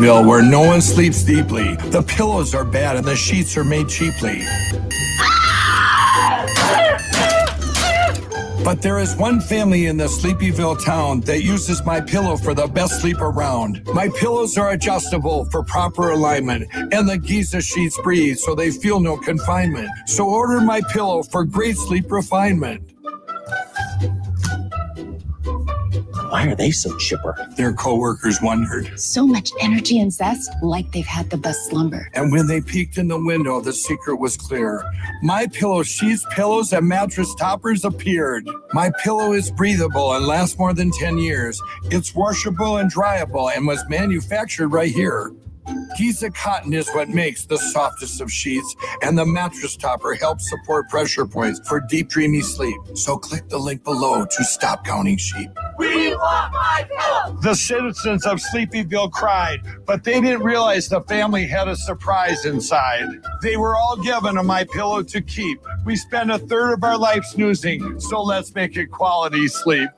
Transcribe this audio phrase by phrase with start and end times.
[0.00, 1.76] Where no one sleeps deeply.
[1.76, 4.46] The pillows are bad and the sheets are made cheaply.
[8.64, 12.66] But there is one family in the Sleepyville town that uses my pillow for the
[12.66, 13.86] best sleep around.
[13.92, 19.00] My pillows are adjustable for proper alignment, and the Giza sheets breathe so they feel
[19.00, 19.90] no confinement.
[20.06, 22.89] So order my pillow for great sleep refinement.
[26.30, 27.34] Why are they so chipper?
[27.56, 28.98] Their coworkers wondered.
[29.00, 32.08] So much energy and zest, like they've had the best slumber.
[32.14, 34.84] And when they peeked in the window, the secret was clear.
[35.22, 38.48] My pillow sheets, pillows, and mattress toppers appeared.
[38.72, 41.60] My pillow is breathable and lasts more than 10 years.
[41.86, 45.32] It's washable and dryable and was manufactured right here.
[45.96, 50.88] Giza cotton is what makes the softest of sheets, and the mattress topper helps support
[50.88, 52.76] pressure points for deep, dreamy sleep.
[52.94, 55.50] So click the link below to stop counting sheep.
[55.78, 57.38] We want my pillow.
[57.42, 63.08] The citizens of Sleepyville cried, but they didn't realize the family had a surprise inside.
[63.42, 65.60] They were all given a My Pillow to keep.
[65.84, 69.88] We spend a third of our life snoozing, so let's make it quality sleep.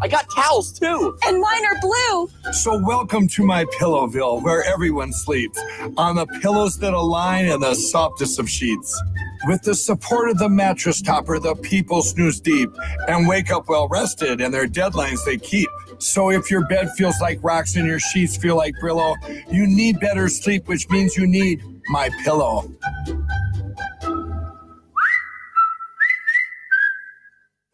[0.00, 1.16] I got towels too.
[1.24, 2.52] And mine are blue.
[2.52, 5.60] So welcome to my Pillowville, where everyone sleeps
[5.96, 9.00] on the pillows that align and the softest of sheets.
[9.46, 12.70] With the support of the mattress topper, the people snooze deep
[13.08, 15.68] and wake up well rested, and their deadlines they keep.
[15.98, 19.14] So if your bed feels like rocks and your sheets feel like Brillo,
[19.50, 22.70] you need better sleep, which means you need my pillow.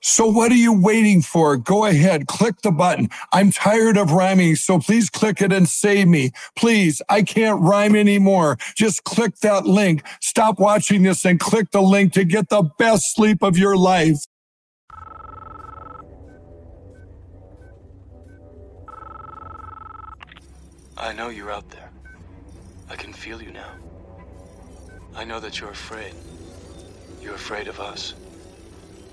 [0.05, 1.57] So what are you waiting for?
[1.57, 3.09] Go ahead, click the button.
[3.33, 6.33] I'm tired of rhyming, so please click it and save me.
[6.57, 8.59] Please, I can't rhyme anymore.
[8.75, 10.03] Just click that link.
[10.21, 14.19] Stop watching this and click the link to get the best sleep of your life.
[20.97, 21.91] I know you're out there.
[22.91, 23.71] I can feel you now.
[25.15, 26.15] I know that you're afraid.
[27.21, 28.15] You're afraid of us.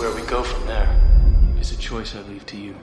[0.00, 0.88] Where we go from there
[1.60, 2.74] is a choice I leave to you.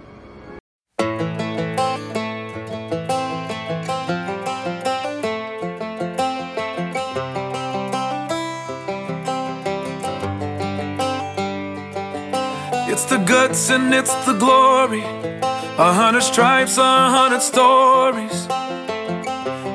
[12.88, 15.02] It's the guts and it's the glory.
[15.02, 18.48] A hundred stripes, a hundred stories.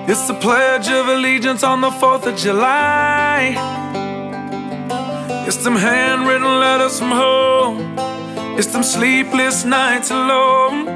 [0.09, 3.92] It's the Pledge of Allegiance on the 4th of July.
[5.55, 7.95] It's them handwritten letters from home.
[8.59, 10.89] It's them sleepless nights alone.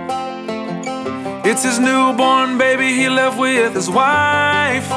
[1.44, 4.88] It's his newborn baby he left with his wife.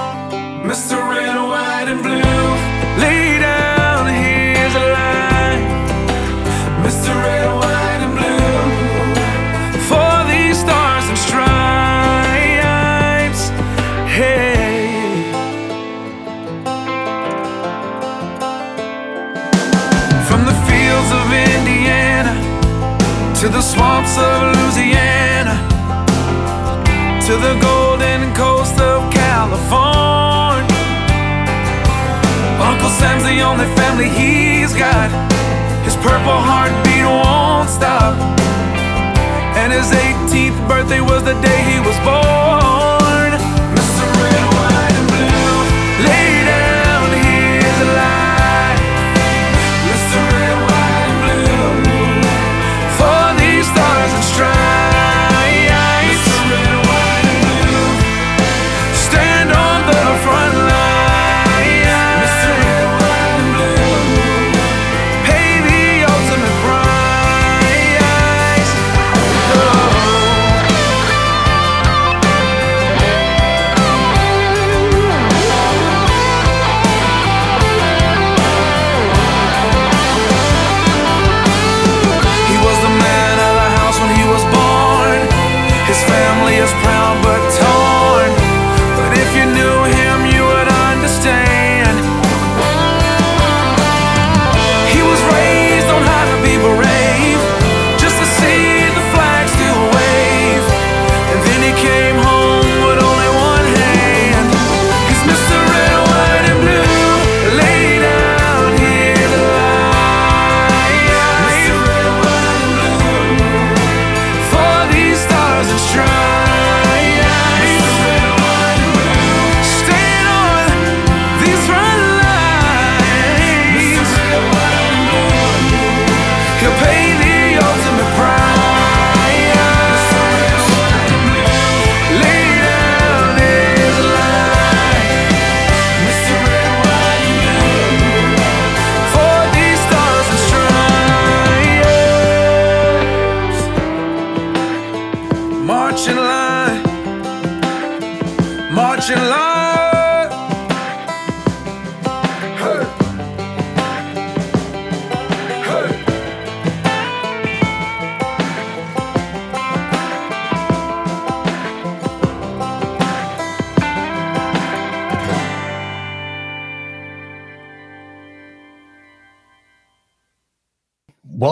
[0.64, 0.96] Mr.
[1.10, 2.69] Red, White, and Blue.
[23.40, 25.56] To the swamps of Louisiana
[27.26, 30.68] to the golden coast of California.
[32.60, 35.10] Uncle Sam's the only family he's got.
[35.86, 38.20] His purple heartbeat won't stop.
[39.56, 42.59] And his 18th birthday was the day he was born.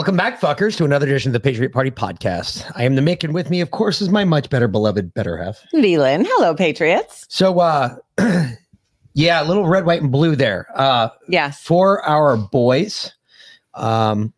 [0.07, 2.71] Welcome back, fuckers, to another edition of the Patriot Party podcast.
[2.77, 5.35] I am the Mick, and with me, of course, is my much better beloved better
[5.35, 5.65] half.
[5.73, 6.25] Leland.
[6.29, 7.25] Hello, Patriots.
[7.27, 7.97] So, uh,
[9.13, 10.67] yeah, a little red, white, and blue there.
[10.73, 11.61] Uh, Yes.
[11.61, 13.11] for our boys,
[13.73, 14.33] um,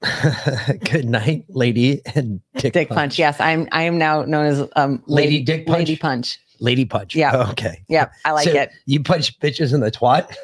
[0.90, 3.18] good night, lady, and Dick, Dick punch.
[3.18, 3.68] Yes, I'm.
[3.72, 5.80] I am now known as um, Lady Dick Punch?
[5.80, 6.40] Lady punch.
[6.60, 7.14] Lady punch.
[7.14, 7.48] Yeah.
[7.50, 7.84] Okay.
[7.90, 8.70] Yep, I like So it.
[8.86, 10.34] You punch bitches in the twat?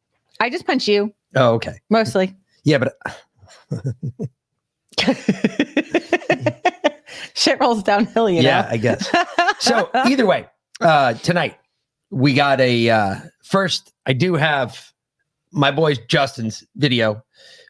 [0.40, 1.78] I just punch you oh, okay.
[1.90, 2.34] mostly.
[2.64, 2.98] Yeah, but
[7.34, 8.68] Shit rolls downhill, you yeah, know.
[8.70, 9.10] I guess.
[9.60, 10.46] so either way,
[10.80, 11.56] uh, tonight
[12.10, 13.92] we got a uh, first.
[14.06, 14.92] I do have
[15.52, 17.22] my boys Justin's video,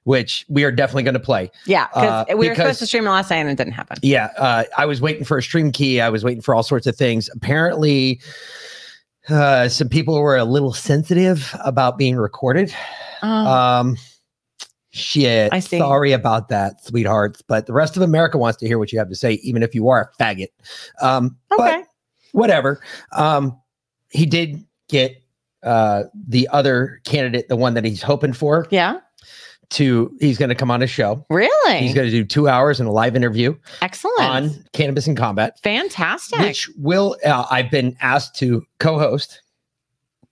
[0.05, 1.51] which we are definitely going to play.
[1.67, 3.75] yeah, Uh, because we were because- supposed to stream it last night and it didn't
[3.75, 3.99] happen.
[4.03, 6.01] Yeah, uh, I was waiting for a stream key.
[6.01, 7.29] I was waiting for all sorts of things.
[7.35, 8.21] Apparently,
[9.29, 12.75] uh, some people were a little sensitive about being recorded.
[13.23, 13.97] Oh, Um,
[14.91, 15.53] shit.
[15.53, 15.79] I see.
[15.79, 17.43] Sorry about that, sweethearts.
[17.43, 19.75] But the rest of America wants to hear what you have to say, even if
[19.75, 20.49] you are a faggot.
[21.03, 21.81] Um, okay.
[21.81, 21.87] but
[22.33, 22.81] whatever.
[23.13, 23.59] Um,
[24.11, 25.23] he did get
[25.63, 29.01] uh the other candidate, the one that he's hoping for, yeah.
[29.71, 31.27] to he's going to come on a show.
[31.29, 31.79] Really?
[31.79, 34.21] He's going to do two hours in a live interview Excellent.
[34.21, 36.39] on cannabis and combat, Fantastic.
[36.39, 39.43] which will uh, I've been asked to co-host.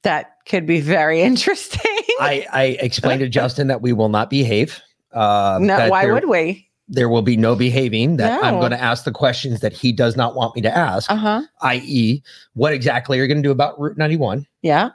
[0.02, 1.95] that could be very interesting.
[2.20, 4.80] I, I explained to Justin that we will not behave.
[5.12, 6.68] Uh, no, why there, would we?
[6.88, 8.16] there will be no behaving?
[8.18, 11.10] That I'm going to ask the questions that he does not want me to ask,
[11.10, 11.42] Uh huh.
[11.62, 12.22] i.e.,
[12.54, 14.46] what exactly are you going to do about Route 91?
[14.62, 14.90] Yeah.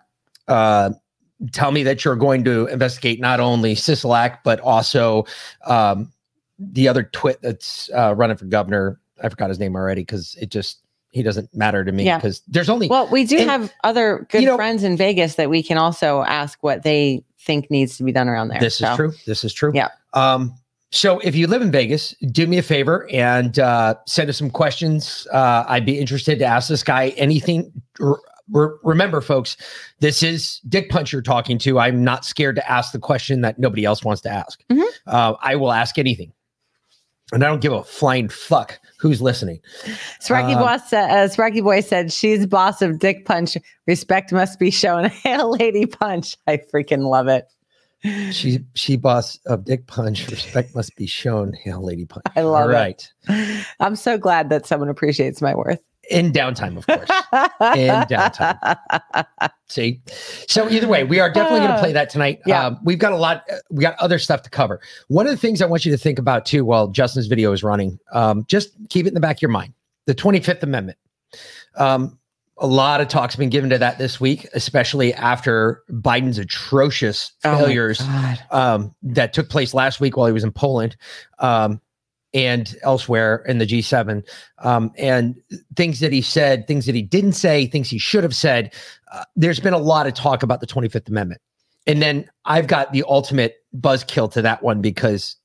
[0.47, 0.91] uh,
[1.53, 5.25] tell me that you're going to investigate not only Sisolak but also
[5.65, 6.11] um,
[6.59, 8.99] the other twit that's uh, running for governor.
[9.23, 10.81] I forgot his name already because it just
[11.11, 12.17] he doesn't matter to me Yeah.
[12.17, 15.35] because there's only Well, we do And, have other good you know- friends in Vegas
[15.35, 18.59] that we can also ask what they think needs to be done around there.
[18.59, 19.13] this So, is true.
[19.25, 19.71] This is true.
[19.73, 19.89] Yeah.
[20.13, 20.55] Um,
[20.91, 24.49] so if you live in Vegas, do me a favor and uh, send us some
[24.49, 25.27] questions.
[25.33, 27.71] Uh, I'd be interested to ask this guy anything.
[28.01, 28.19] R-
[28.53, 29.57] r- remember, folks,
[29.99, 31.79] this is Dick Punch you're talking to.
[31.79, 34.63] I'm not scared to ask the question that nobody else wants to ask.
[34.71, 34.83] Mhm.
[35.07, 36.31] Uh, I will ask anything.
[37.31, 39.59] And I don't give a flying fuck who's listening.
[40.19, 43.57] Sparky Um, Boss, uh, Sparky Boy said, "She's boss of Dick Punch.
[43.87, 46.35] Respect must be shown." Hail, Lady Punch!
[46.47, 47.47] I freaking love it.
[48.31, 50.27] She she boss of Dick Punch.
[50.29, 51.53] Respect must be shown.
[51.53, 52.25] Hail, Lady Punch.
[52.35, 52.73] I love All it.
[52.73, 53.13] right.
[53.79, 55.79] I'm so glad that someone appreciates my worth.
[56.09, 57.09] In downtime, of course.
[57.77, 59.25] In downtime.
[59.69, 60.01] See,
[60.47, 62.41] so either way, we are definitely going to play that tonight.
[62.45, 62.65] Yeah.
[62.67, 63.43] Um, we've got a lot.
[63.51, 64.81] uh, We got other stuff to cover.
[65.07, 67.63] One of the things I want you to think about too, while Justin's video is
[67.63, 69.73] running, um, just keep it in the back of your mind.
[70.07, 70.97] The Twenty Fifth Amendment.
[71.75, 72.17] Um,
[72.57, 77.57] a lot of talk's been given to that this week, especially after Biden's atrocious Oh
[77.57, 78.01] failures
[78.51, 80.95] um, that took place last week while he was in Poland
[81.39, 81.79] um,
[82.33, 84.25] and elsewhere in the G7,
[84.59, 85.35] um, and
[85.75, 88.73] things that he said, things that he didn't say, things he should have said.
[89.11, 91.41] Uh, there's been a lot of talk about the 25th Amendment.
[91.87, 95.35] And then I've got the ultimate buzzkill to that one because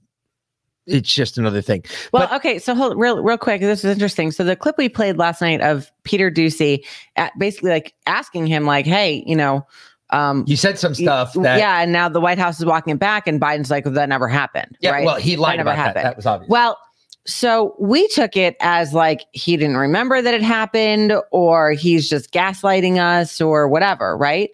[0.87, 1.83] it's just another thing.
[2.12, 3.61] Well, But- okay, so hold real real quick.
[3.61, 4.31] This is interesting.
[4.31, 6.85] So the clip we played last night of Peter Doocy,
[7.16, 9.66] at basically like asking him, like, "Hey, you know."
[10.11, 12.99] Um, You said some stuff that, yeah, and now the White House is walking it
[12.99, 15.05] back, and Biden's like, well, "That never happened." yeah, right?
[15.05, 15.87] well, he lied never about that.
[15.87, 16.05] happened.
[16.05, 16.49] That was obvious.
[16.49, 16.79] Well,
[17.27, 22.33] so we took it as like he didn't remember that it happened, or he's just
[22.33, 24.51] gaslighting us, or whatever, right?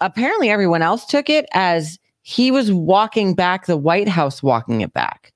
[0.00, 4.92] Apparently, everyone else took it as he was walking back the White House, walking it
[4.92, 5.32] back.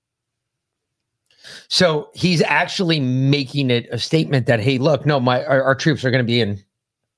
[1.69, 6.05] So he's actually making it a statement that, hey, look, no, my our, our troops
[6.05, 6.63] are going to be in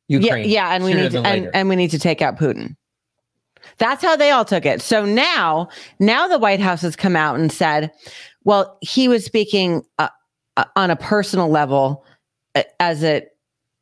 [0.08, 0.48] Ukraine.
[0.48, 2.76] Yeah, yeah, and we need to and, and we need to take out Putin.
[3.78, 4.80] That's how they all took it.
[4.80, 7.90] So now, now the White House has come out and said,
[8.44, 10.08] well, he was speaking uh,
[10.56, 12.04] uh, on a personal level
[12.54, 13.26] uh, as a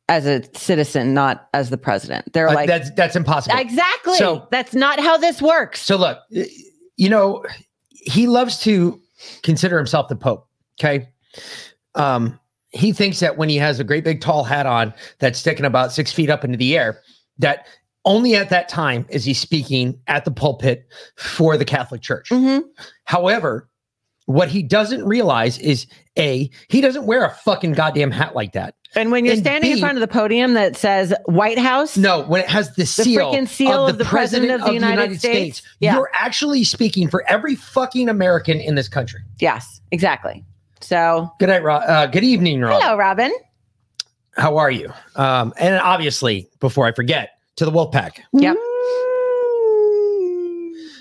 [0.07, 2.31] as a citizen, not as the president.
[2.33, 3.57] They're Uh, like, that's that's impossible.
[3.57, 4.17] exactly.
[4.17, 5.81] So- that's not how this works.
[5.81, 7.43] So look, you know,
[7.89, 8.99] he loves to
[9.43, 10.47] consider himself the Pope.
[10.79, 11.09] Okay.
[11.95, 12.39] Um,
[12.75, 15.91] he thinks that when he has a great big tall hat on that's sticking about
[15.91, 16.99] six feet up into the air,
[17.39, 17.65] that
[18.05, 20.85] only at that time is he speaking at the pulpit
[21.17, 22.29] for the Catholic Church.
[22.29, 22.61] Mhm.
[23.05, 23.67] However,
[24.27, 28.75] what he doesn't realize is a he doesn't wear a fucking goddamn hat like that.
[28.95, 32.23] And when you're And standing in front of the podium that says White House, No,
[32.23, 35.61] when it has the The seal, freaking seal of the President of the United States.
[35.79, 35.95] Yeah.
[35.95, 39.19] you're actually speaking for every fucking American in this country.
[39.39, 40.43] yes, exactly.
[40.89, 41.81] So, Good night, Rob.
[41.87, 42.79] Uh, good evening, Rob.
[42.79, 43.33] hello, Robin.
[44.37, 44.93] How are you?
[45.15, 48.55] Um, and obviously, before I forget, to the Wolfpack Yep.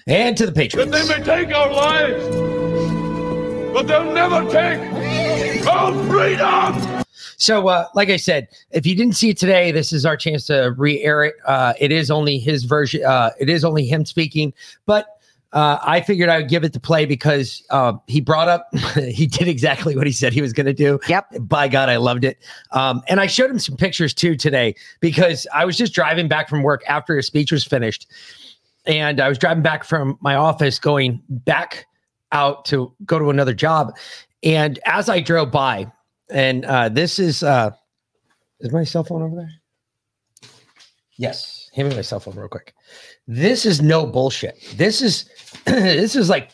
[0.06, 0.90] and to the Patriots.
[0.90, 2.24] They may take our lives,
[3.74, 7.04] but they'll never take our freedom.
[7.36, 10.46] So, uh, like I said, if you didn't see it today, this is our chance
[10.46, 11.34] to re-air it.
[11.44, 13.04] Uh, it is only his version.
[13.04, 14.54] Uh, it is only him speaking,
[14.86, 15.13] but
[15.54, 19.26] uh, I figured I would give it to play because uh, he brought up, he
[19.26, 20.98] did exactly what he said he was going to do.
[21.08, 21.26] Yep.
[21.42, 22.38] By God, I loved it.
[22.72, 26.48] Um, and I showed him some pictures too today because I was just driving back
[26.48, 28.08] from work after his speech was finished,
[28.84, 31.86] and I was driving back from my office going back
[32.32, 33.96] out to go to another job,
[34.42, 35.90] and as I drove by,
[36.30, 37.70] and uh, this is uh,
[38.58, 40.50] is my cell phone over there?
[41.16, 42.74] Yes, hand me my cell phone real quick.
[43.26, 44.58] This is no bullshit.
[44.76, 45.28] This is
[45.64, 46.50] this is like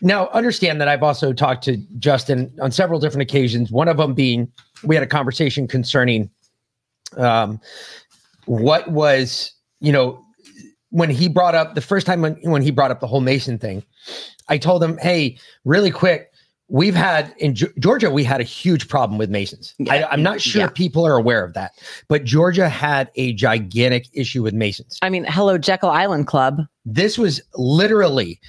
[0.00, 3.70] now understand that I've also talked to Justin on several different occasions.
[3.70, 4.50] One of them being
[4.84, 6.30] we had a conversation concerning
[7.16, 7.60] um,
[8.46, 10.24] what was you know
[10.90, 13.58] when he brought up the first time when, when he brought up the whole Mason
[13.58, 13.82] thing.
[14.48, 16.31] I told him, hey, really quick.
[16.74, 19.74] We've had in Ge- Georgia, we had a huge problem with Masons.
[19.90, 20.68] I, I'm not sure Yeah.
[20.68, 21.72] people are aware of that,
[22.08, 26.62] but Georgia had a gigantic issue with Masons I mean, hello, Jekyll Island Club.
[26.86, 28.40] this was literally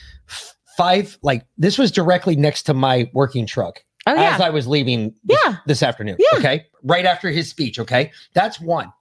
[0.78, 4.36] five like this was directly next to my working truck Oh, yeah.
[4.36, 5.58] as i was leaving this, Yeah.
[5.68, 6.40] this afternoon Yeah.
[6.40, 8.92] okay right after his speech okay that's one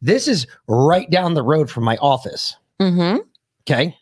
[0.00, 3.18] this is right down the road from my office mm-hmm.
[3.68, 3.96] okay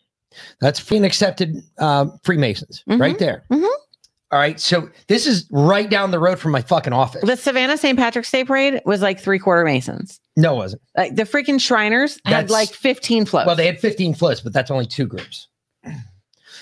[0.61, 2.99] that's free and accepted um, freemasons Mhm.
[3.01, 3.67] right there Mhm.
[4.31, 7.77] All right so this is right down the road from my fucking office The Savannah
[7.77, 7.97] St.
[7.97, 10.19] Patrick's Day Parade was like three quarter Masons.
[10.35, 13.45] no it wasn't Like the freaking Shriners had That's- like 15 floats.
[13.47, 15.47] Well, they had 15 floats, but that's only two groups.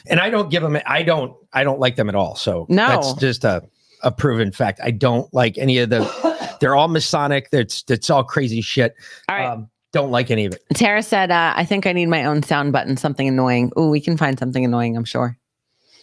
[0.05, 2.35] And I don't give them I don't I don't like them at all.
[2.35, 2.87] So No.
[2.87, 3.63] that's just a,
[4.01, 4.79] a proven fact.
[4.83, 7.49] I don't like any of the they're all Masonic.
[7.51, 8.95] That's that's all crazy shit.
[9.29, 9.45] All right.
[9.47, 10.63] Um, don't like any of it.
[10.73, 13.71] Tara said, uh, I think I need my own sound button, something annoying.
[13.75, 15.37] Oh, we can find something annoying, I'm sure.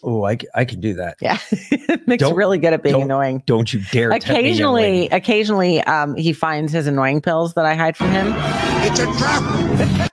[0.03, 1.17] Oh, I, I can do that.
[1.21, 1.39] Yeah.
[2.07, 3.43] Mick's Don't- really good at being don't annoying.
[3.47, 7.75] Don't you dare tempt me, Occasionally, occasionally, um, he finds his annoying pills that I
[7.75, 8.33] hide from him.
[8.83, 10.11] It's a trap.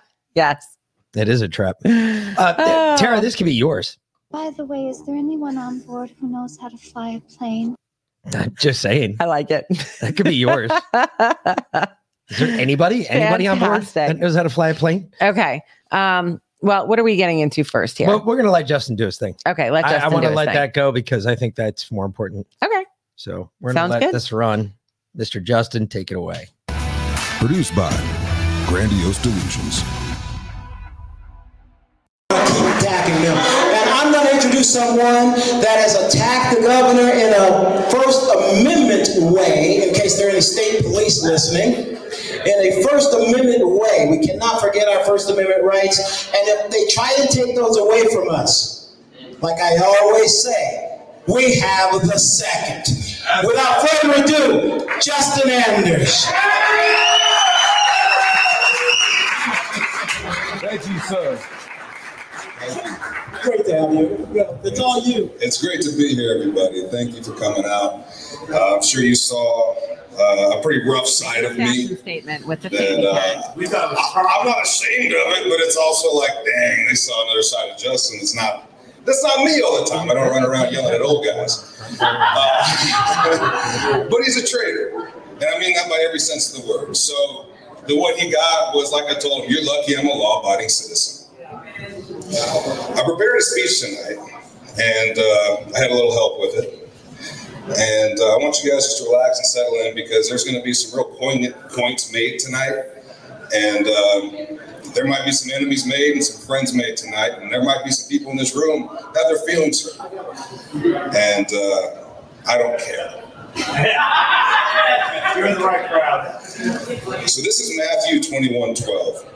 [0.34, 0.66] Yes.
[1.14, 1.76] It is a trap.
[2.38, 2.96] Uh, Oh.
[2.98, 3.96] Tara, this could be yours.
[4.30, 7.74] By the way, is there anyone on board who knows how to fly a plane?
[8.34, 9.16] I'm just saying.
[9.20, 9.64] I like it.
[10.02, 10.70] That could be yours.
[12.28, 13.08] Is there anybody?
[13.08, 15.10] Anybody on board that knows how to fly a plane?
[15.22, 15.62] okay.
[15.92, 18.08] Um, well, what are we getting into first here?
[18.08, 19.36] Well, we're gonna let Justin do his thing.
[19.46, 20.54] okay, let I, Justin I want to let thing.
[20.54, 22.46] that go because I think that's more important.
[22.62, 22.84] Okay.
[23.14, 24.14] So we're gonna let good.
[24.14, 24.74] this run.
[25.16, 25.42] Mr.
[25.42, 26.48] Justin, take it away.
[27.38, 27.90] Produced by
[28.66, 29.82] Grandiose Delusions.
[34.36, 35.32] Introduce someone
[35.64, 40.42] that has attacked the governor in a First Amendment way, in case there are any
[40.42, 41.96] state police listening.
[42.44, 44.08] In a First Amendment way.
[44.10, 46.28] We cannot forget our First Amendment rights.
[46.28, 48.94] And if they try to take those away from us,
[49.40, 52.94] like I always say, we have the second.
[53.42, 56.26] Without further ado, Justin Andersch.
[60.60, 61.38] Thank you, sir.
[63.46, 64.28] Great to have you.
[64.64, 65.30] It's all you.
[65.38, 66.84] It's great to be here, everybody.
[66.88, 68.02] Thank you for coming out.
[68.50, 69.76] Uh, I'm sure you saw
[70.18, 71.82] uh, a pretty rough side of me.
[71.82, 73.56] Fashion statement with the That fanny uh, pack.
[73.72, 77.70] I, I'm not ashamed of it, but it's also like, dang, they saw another side
[77.70, 78.18] of Justin.
[78.20, 78.68] It's not.
[79.04, 80.10] That's not me all the time.
[80.10, 81.80] I don't run around yelling at old guys.
[82.00, 86.96] Uh, but he's a traitor, and I mean that by every sense of the word.
[86.96, 87.46] So
[87.86, 91.15] the what he got was like I told him, you're lucky I'm a law-abiding citizen.
[92.34, 94.18] I prepared a speech tonight,
[94.78, 96.86] and uh, I had a little help with it.
[97.66, 100.56] And uh, I want you guys just to relax and settle in because there's going
[100.56, 102.74] to be some real poignant points made tonight.
[103.54, 104.58] And um,
[104.94, 107.32] there might be some enemies made and some friends made tonight.
[107.40, 111.14] And there might be some people in this room that have their feelings hurt.
[111.14, 112.04] And uh,
[112.46, 113.22] I don't care.
[115.36, 116.40] You're in the right crowd.
[116.42, 119.35] So this is Matthew 21 12.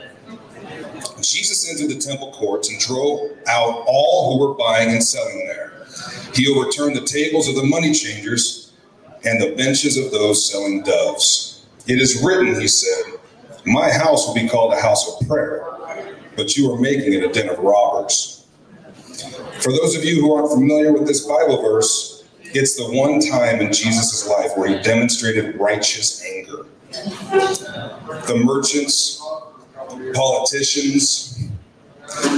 [1.32, 5.86] Jesus entered the temple courts and drove out all who were buying and selling there.
[6.34, 8.72] He overturned the tables of the money changers
[9.24, 11.66] and the benches of those selling doves.
[11.86, 13.14] It is written, he said,
[13.66, 15.64] My house will be called a house of prayer,
[16.36, 18.46] but you are making it a den of robbers.
[19.60, 23.60] For those of you who aren't familiar with this Bible verse, it's the one time
[23.60, 26.66] in Jesus' life where he demonstrated righteous anger.
[26.90, 29.22] The merchants,
[30.14, 31.38] politicians,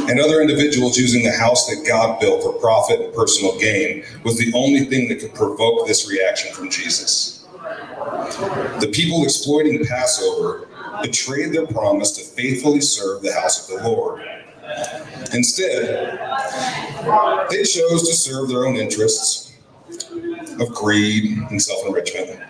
[0.09, 4.37] and other individuals using the house that God built for profit and personal gain was
[4.37, 7.47] the only thing that could provoke this reaction from Jesus.
[8.81, 10.69] The people exploiting Passover
[11.01, 14.23] betrayed their promise to faithfully serve the house of the Lord.
[15.33, 16.19] Instead,
[17.51, 19.53] they chose to serve their own interests
[20.61, 22.41] of greed and self-enrichment.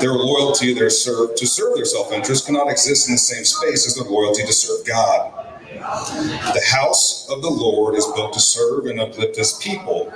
[0.00, 3.94] Their loyalty their serve, to serve their self-interest cannot exist in the same space as
[3.94, 5.32] their loyalty to serve God.
[5.68, 10.12] The house of the Lord is built to serve and uplift his people,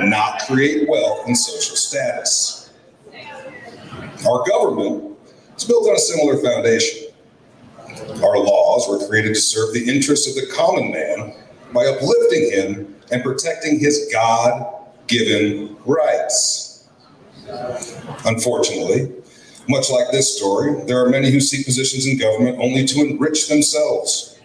[0.00, 2.70] not create wealth and social status.
[4.26, 5.16] Our government
[5.56, 7.08] is built on a similar foundation.
[8.22, 11.34] Our laws were created to serve the interests of the common man
[11.72, 14.74] by uplifting him and protecting his God
[15.06, 16.67] given rights.
[18.24, 19.12] Unfortunately,
[19.68, 23.48] much like this story, there are many who seek positions in government only to enrich
[23.48, 24.38] themselves.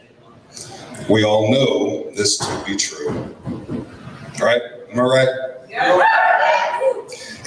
[1.10, 3.36] We all know this to be true.
[4.40, 4.62] Right?
[4.92, 5.30] Am I right?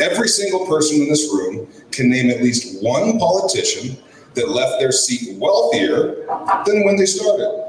[0.00, 3.96] Every single person in this room can name at least one politician
[4.34, 6.26] that left their seat wealthier
[6.66, 7.62] than when they started.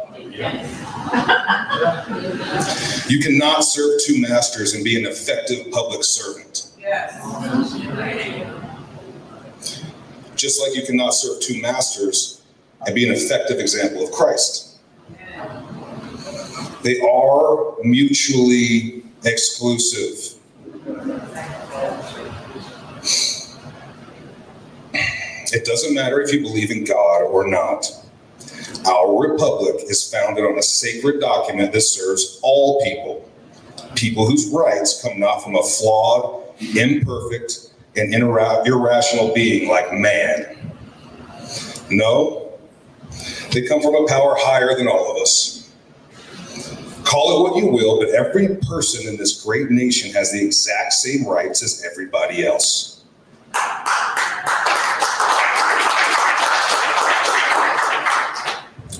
[3.07, 6.46] You cannot serve two masters and be an effective public servant.
[10.35, 12.41] Just like you cannot serve two masters
[12.85, 14.77] and be an effective example of Christ.
[16.83, 20.39] They are mutually exclusive.
[25.51, 27.91] It doesn't matter if you believe in God or not.
[28.87, 33.29] Our republic is founded on a sacred document that serves all people,
[33.95, 40.73] people whose rights come not from a flawed, imperfect, and irra- irrational being like man.
[41.89, 42.59] No,
[43.51, 45.71] they come from a power higher than all of us.
[47.03, 50.93] Call it what you will, but every person in this great nation has the exact
[50.93, 53.05] same rights as everybody else.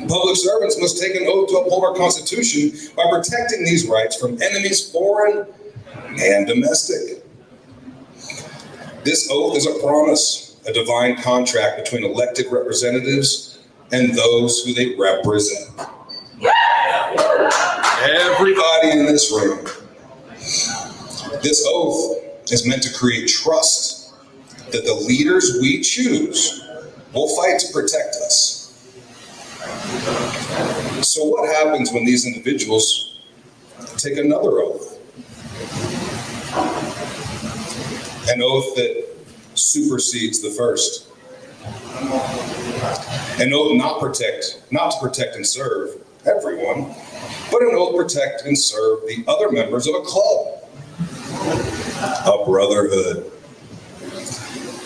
[0.07, 4.41] Public servants must take an oath to uphold our Constitution by protecting these rights from
[4.41, 5.45] enemies foreign
[6.21, 7.16] and domestic.
[9.07, 13.57] This oath is a promise, a divine contract between elected representatives
[13.93, 15.79] and those who they represent.
[18.03, 19.63] Everybody in this room.
[21.41, 24.13] This oath is meant to create trust
[24.73, 26.61] that the leaders we choose
[27.13, 28.91] will fight to protect us.
[31.01, 33.21] So, what happens when these individuals
[33.95, 34.96] take another oath?
[38.29, 39.05] An oath that
[39.55, 41.07] supersedes the first.
[43.39, 46.93] An oath not protect, not to protect and serve everyone,
[47.51, 50.63] but an oath protect and serve the other members of a club,
[52.25, 53.31] a brotherhood,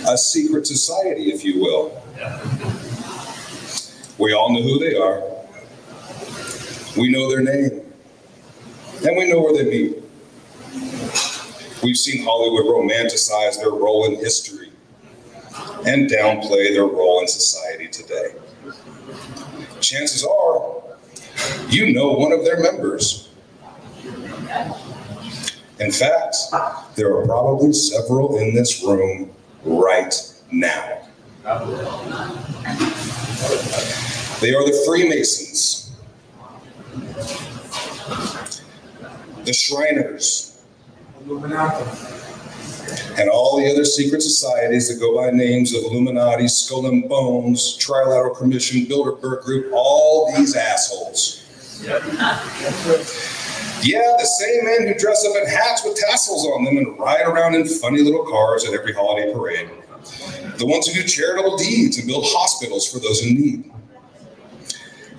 [0.08, 2.02] a secret society, if you will.
[4.18, 5.24] We all know who they are.
[6.96, 7.82] We know their name.
[9.04, 10.01] And we know where they meet.
[11.84, 14.72] We've seen Hollywood romanticize their role in history
[15.86, 18.36] and downplay their role in society today.
[19.80, 20.84] Chances are,
[21.70, 23.30] you know one of their members.
[25.80, 26.36] In fact,
[26.96, 29.32] there are probably several in this room
[29.64, 30.14] right
[30.52, 31.00] now.
[34.40, 35.92] They are the Freemasons,
[39.44, 40.51] the Shriners,
[43.18, 47.78] and all the other secret societies that go by names of Illuminati, Skull and Bones,
[47.78, 51.46] Trilateral Commission, Bilderberg Group, all these assholes.
[53.84, 57.26] Yeah, the same men who dress up in hats with tassels on them and ride
[57.26, 59.70] around in funny little cars at every holiday parade.
[60.58, 63.72] The ones who do charitable deeds and build hospitals for those in need.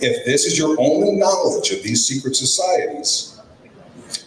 [0.00, 3.31] If this is your only knowledge of these secret societies,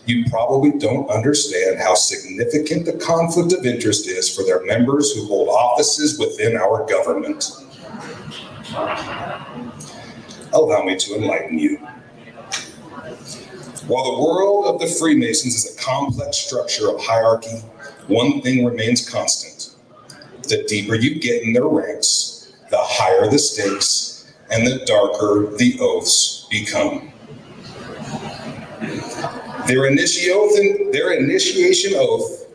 [0.05, 5.25] you probably don't understand how significant the conflict of interest is for their members who
[5.25, 7.51] hold offices within our government.
[10.53, 11.77] Allow me to enlighten you.
[13.87, 17.57] While the world of the Freemasons is a complex structure of hierarchy,
[18.07, 19.75] one thing remains constant.
[20.43, 25.77] The deeper you get in their ranks, the higher the stakes and the darker the
[25.81, 27.11] oaths become.
[29.67, 32.47] Their initiation, their initiation oath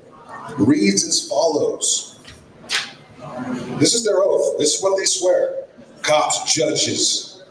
[0.59, 2.21] reads as follows.
[3.79, 4.59] This is their oath.
[4.59, 5.65] This is what they swear.
[6.03, 7.43] Cops, judges,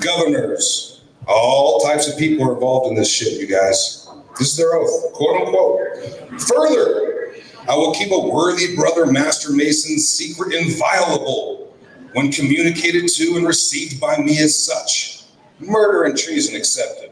[0.00, 4.08] governors, all types of people are involved in this shit, you guys.
[4.38, 6.40] This is their oath, quote unquote.
[6.40, 7.34] Further,
[7.68, 11.76] I will keep a worthy brother, Master Mason's secret inviolable
[12.14, 15.24] when communicated to and received by me as such.
[15.60, 17.11] Murder and treason accepted.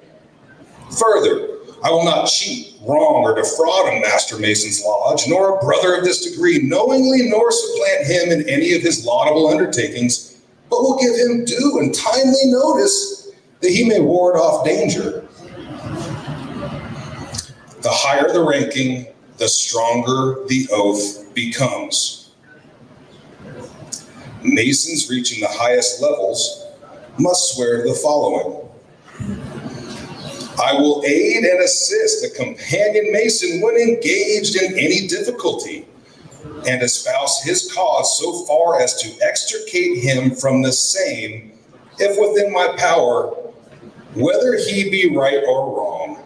[0.98, 1.50] Further,
[1.82, 6.04] I will not cheat, wrong, or defraud a Master Mason's lodge, nor a brother of
[6.04, 11.14] this degree, knowingly nor supplant him in any of his laudable undertakings, but will give
[11.14, 15.26] him due and timely notice that he may ward off danger.
[17.80, 19.06] The higher the ranking,
[19.38, 22.32] the stronger the oath becomes.
[24.42, 26.66] Masons reaching the highest levels
[27.18, 28.68] must swear the following
[30.60, 35.86] I will aid and assist a companion Mason when engaged in any difficulty
[36.66, 41.52] and espouse his cause so far as to extricate him from the same,
[41.98, 43.28] if within my power,
[44.14, 46.22] whether he be right or wrong.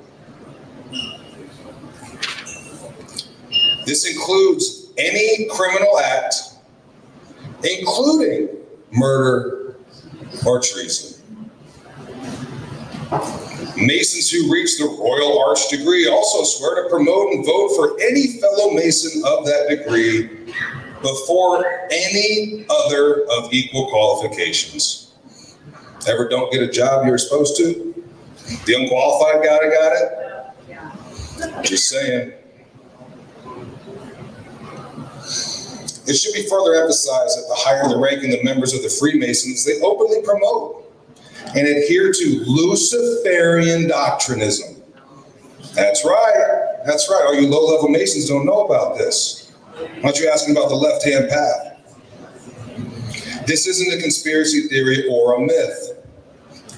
[3.86, 6.34] This includes any criminal act,
[7.62, 8.48] including
[8.90, 9.76] murder
[10.44, 11.22] or treason.
[13.76, 18.38] Masons who reach the Royal Arch degree also swear to promote and vote for any
[18.40, 20.28] fellow Mason of that degree
[21.02, 25.12] before any other of equal qualifications.
[26.06, 28.04] Ever don't get a job you're supposed to?
[28.66, 31.64] The unqualified guy got it?
[31.64, 32.32] Just saying.
[36.06, 38.90] It should be further emphasized that the higher the rank ranking the members of the
[38.90, 40.83] Freemasons, they openly promote
[41.48, 44.80] and adhere to Luciferian doctrinism.
[45.74, 46.82] That's right.
[46.86, 47.22] That's right.
[47.26, 49.52] All you low level Masons don't know about this.
[49.74, 51.70] Why don't you ask them about the left hand path?
[53.46, 56.04] This isn't a conspiracy theory or a myth.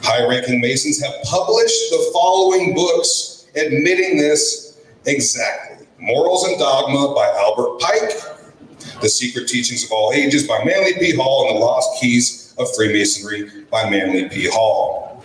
[0.03, 7.27] High ranking Masons have published the following books admitting this exactly Morals and Dogma by
[7.39, 11.15] Albert Pike, The Secret Teachings of All Ages by Manly P.
[11.17, 14.49] Hall, and The Lost Keys of Freemasonry by Manly P.
[14.51, 15.25] Hall.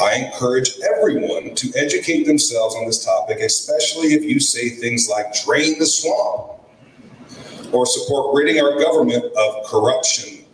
[0.00, 5.26] I encourage everyone to educate themselves on this topic, especially if you say things like
[5.44, 6.60] drain the swamp
[7.72, 10.44] or support ridding our government of corruption.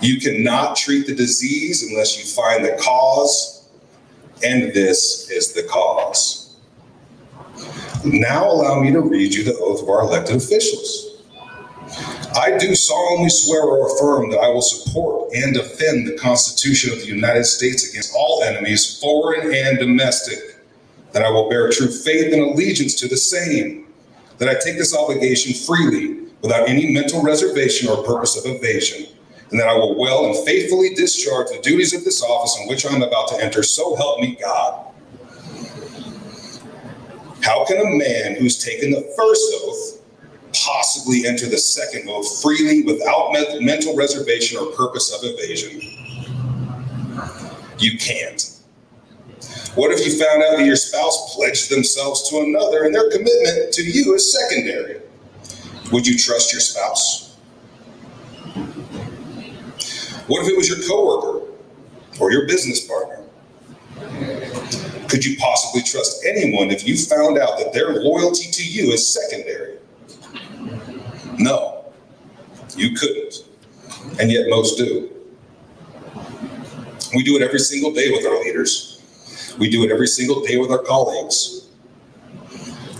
[0.00, 3.68] You cannot treat the disease unless you find the cause,
[4.44, 6.56] and this is the cause.
[8.04, 11.15] Now, allow me to read you the oath of our elected officials.
[12.36, 17.00] I do solemnly swear or affirm that I will support and defend the Constitution of
[17.00, 20.60] the United States against all enemies, foreign and domestic,
[21.12, 23.86] that I will bear true faith and allegiance to the same,
[24.36, 29.06] that I take this obligation freely without any mental reservation or purpose of evasion,
[29.50, 32.84] and that I will well and faithfully discharge the duties of this office in which
[32.84, 34.92] I am about to enter, so help me God.
[37.42, 40.05] How can a man who's taken the first oath
[40.64, 45.80] possibly enter the second oath freely without me- mental reservation or purpose of evasion?
[47.78, 48.52] You can't.
[49.74, 53.72] What if you found out that your spouse pledged themselves to another and their commitment
[53.74, 55.00] to you is secondary?
[55.92, 57.36] Would you trust your spouse?
[60.26, 61.46] What if it was your coworker
[62.18, 63.22] or your business partner?
[65.08, 69.06] Could you possibly trust anyone if you found out that their loyalty to you is
[69.12, 69.65] secondary?
[71.38, 71.84] No,
[72.76, 73.44] you couldn't.
[74.20, 75.10] And yet most do.
[77.14, 79.02] We do it every single day with our leaders.
[79.58, 81.68] We do it every single day with our colleagues.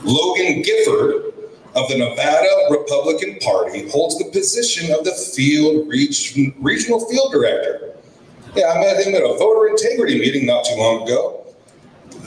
[0.03, 1.35] Logan Gifford
[1.75, 7.94] of the Nevada Republican Party holds the position of the field region, regional field director.
[8.55, 11.44] Yeah, I met him at a voter integrity meeting not too long ago.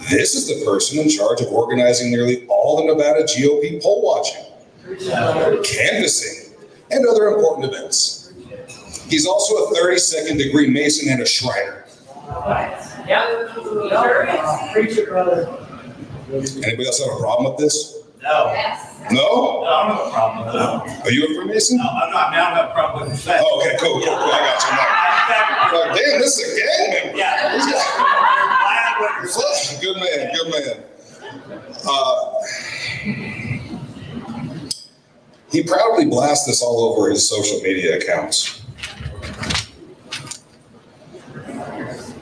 [0.10, 4.44] This is the person in charge of organizing nearly all the Nevada GOP poll watching,
[5.64, 6.54] canvassing,
[6.92, 8.32] and other important events.
[9.08, 11.86] He's also a 32nd degree Mason and a Shriner.
[16.32, 17.96] Anybody else have a problem with this?
[18.22, 18.54] No.
[19.12, 19.64] No?
[19.64, 21.06] I don't have a problem with that.
[21.06, 21.78] Are you a Freemason?
[21.78, 23.42] No, I'm not, Now I have a problem with that.
[23.44, 24.14] Oh, okay, cool, cool, cool.
[24.14, 24.62] I got
[25.74, 25.80] you.
[25.80, 27.18] Like, damn, this is a gang member.
[27.18, 27.56] Yeah.
[27.56, 28.18] This guy-
[29.82, 30.84] Good man, good man.
[31.88, 32.16] Uh,
[35.52, 38.62] he proudly blasts this all over his social media accounts.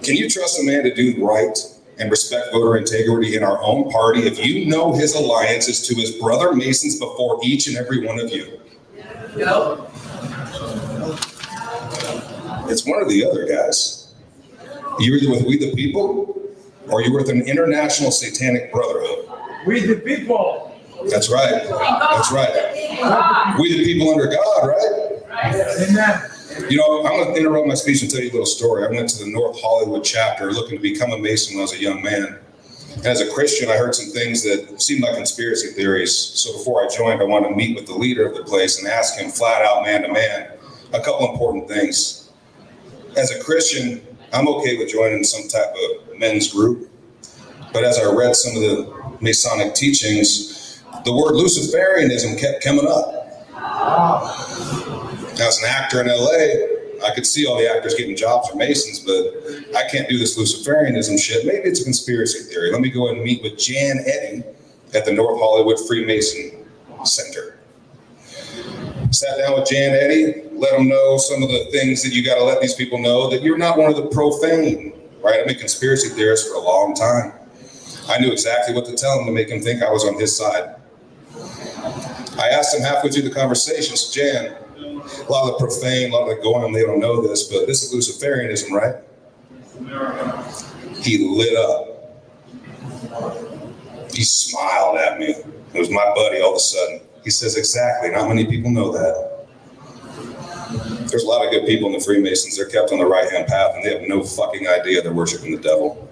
[0.03, 1.57] Can you trust a man to do right
[1.99, 6.11] and respect voter integrity in our own party if you know his alliances to his
[6.13, 8.61] brother Masons before each and every one of you?
[9.35, 9.89] No.
[12.69, 14.13] It's one or the other, guys.
[14.99, 16.41] You're either with We the People
[16.89, 19.29] or you're with an international satanic brotherhood.
[19.65, 20.76] We the people.
[21.05, 21.63] That's right.
[21.67, 23.55] That's right.
[23.59, 25.11] We the people under God, right?
[25.89, 26.21] Amen.
[26.69, 28.83] You know, I'm going to interrupt my speech and tell you a little story.
[28.85, 31.73] I went to the North Hollywood chapter looking to become a Mason when I was
[31.73, 32.39] a young man.
[32.95, 36.15] And as a Christian, I heard some things that seemed like conspiracy theories.
[36.15, 38.87] So before I joined, I wanted to meet with the leader of the place and
[38.87, 40.51] ask him flat out, man to man,
[40.93, 42.31] a couple important things.
[43.15, 44.01] As a Christian,
[44.33, 46.89] I'm okay with joining some type of men's group.
[47.71, 50.56] But as I read some of the Masonic teachings,
[51.07, 53.13] the word Luciferianism kept coming up.
[55.39, 58.99] As an actor in LA, I could see all the actors getting jobs for Masons,
[58.99, 61.45] but I can't do this Luciferianism shit.
[61.45, 62.73] Maybe it's a conspiracy theory.
[62.73, 64.43] Let me go and meet with Jan Eddy
[64.93, 66.65] at the North Hollywood Freemason
[67.05, 67.59] Center.
[69.11, 72.35] Sat down with Jan Eddy, let him know some of the things that you got
[72.35, 74.91] to let these people know that you're not one of the profane,
[75.23, 75.39] right?
[75.41, 77.31] I'm a conspiracy theorist for a long time.
[78.09, 80.35] I knew exactly what to tell him to make him think I was on his
[80.35, 80.75] side.
[82.47, 86.15] I asked him halfway through the conversation, so Jan, a lot of the profane, a
[86.15, 88.95] lot of the going, on, they don't know this, but this is Luciferianism, right?
[91.03, 91.93] He lit up.
[94.13, 95.35] He smiled at me.
[95.73, 97.01] It was my buddy all of a sudden.
[97.23, 98.11] He says, Exactly.
[98.11, 99.47] Not many people know that.
[101.09, 102.57] There's a lot of good people in the Freemasons.
[102.57, 105.51] They're kept on the right hand path and they have no fucking idea they're worshiping
[105.51, 106.09] the devil.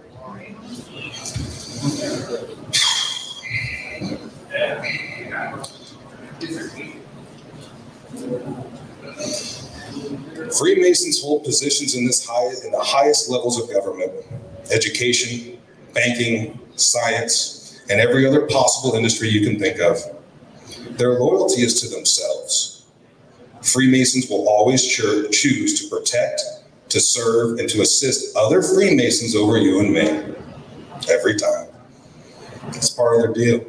[10.58, 14.12] Freemasons hold positions in this high in the highest levels of government,
[14.72, 15.58] education,
[15.94, 19.98] banking, science, and every other possible industry you can think of.
[20.98, 22.86] Their loyalty is to themselves.
[23.62, 26.42] Freemasons will always choose to protect,
[26.90, 30.36] to serve, and to assist other Freemasons over you and me.
[31.10, 31.68] Every time.
[32.70, 33.66] It's part of their deal.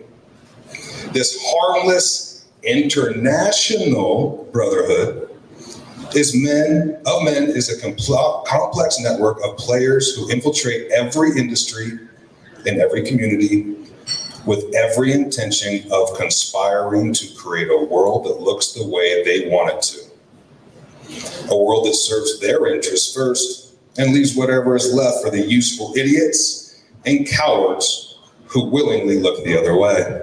[1.12, 2.35] This harmless
[2.66, 5.30] international brotherhood
[6.14, 11.98] is men of men is a compl- complex network of players who infiltrate every industry
[12.64, 13.76] in every community
[14.46, 19.72] with every intention of conspiring to create a world that looks the way they want
[19.74, 21.50] it to.
[21.50, 25.94] A world that serves their interests first and leaves whatever is left for the useful
[25.96, 30.22] idiots and cowards who willingly look the other way.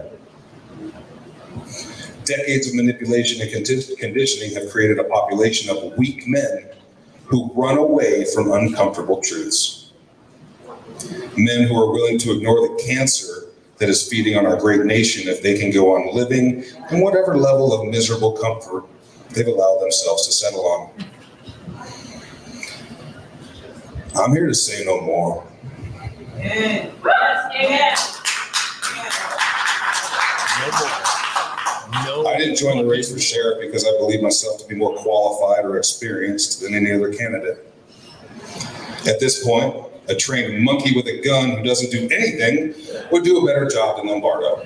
[2.25, 6.69] Decades of manipulation and conditioning have created a population of weak men
[7.25, 9.91] who run away from uncomfortable truths.
[11.35, 15.27] Men who are willing to ignore the cancer that is feeding on our great nation
[15.27, 18.85] if they can go on living in whatever level of miserable comfort
[19.31, 20.91] they've allowed themselves to settle on.
[24.15, 25.45] I'm here to say no more.
[31.95, 35.63] I didn't join the race for sheriff because I believe myself to be more qualified
[35.63, 37.67] or experienced than any other candidate.
[39.07, 39.75] At this point,
[40.09, 42.73] a trained monkey with a gun who doesn't do anything
[43.11, 44.63] would do a better job than Lombardo.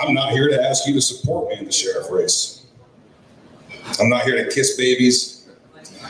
[0.00, 2.66] I'm not here to ask you to support me in the sheriff race.
[3.98, 5.48] I'm not here to kiss babies.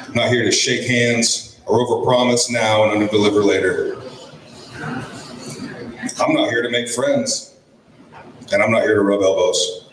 [0.09, 4.02] I'm not here to shake hands or overpromise now and underdeliver later.
[6.18, 7.57] I'm not here to make friends,
[8.50, 9.90] and I'm not here to rub elbows.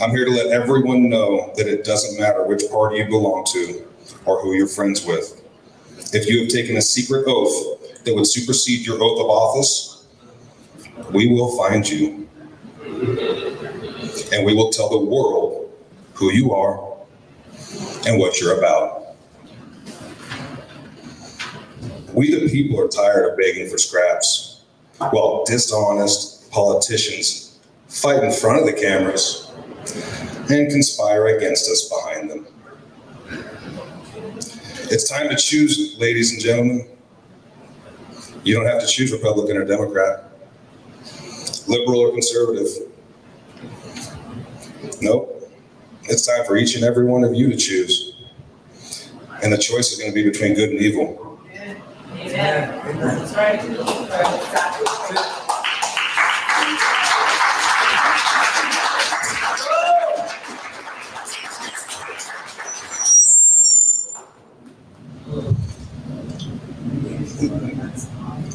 [0.00, 3.86] I'm here to let everyone know that it doesn't matter which party you belong to
[4.24, 5.42] or who you're friends with.
[6.14, 10.06] If you have taken a secret oath that would supersede your oath of office,
[11.12, 12.26] we will find you.
[14.32, 15.72] And we will tell the world
[16.14, 16.96] who you are
[18.06, 19.02] and what you're about.
[22.14, 24.43] We, the people, are tired of begging for scraps
[24.98, 29.50] while dishonest politicians fight in front of the cameras
[30.50, 32.46] and conspire against us behind them.
[34.90, 36.88] It's time to choose, ladies and gentlemen.
[38.44, 40.30] You don't have to choose Republican or Democrat,
[41.66, 42.68] liberal or conservative.
[45.00, 45.50] Nope.
[46.04, 48.16] It's time for each and every one of you to choose.
[49.42, 51.33] And the choice is going to be between good and evil.
[52.34, 52.40] A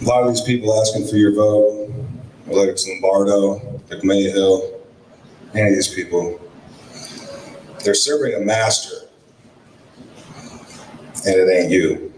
[0.04, 1.90] lot of these people asking for your vote,
[2.48, 4.04] whether it's Lombardo, like
[5.56, 6.38] any of these people,
[7.86, 9.08] they're serving a master,
[11.26, 12.09] and it ain't you.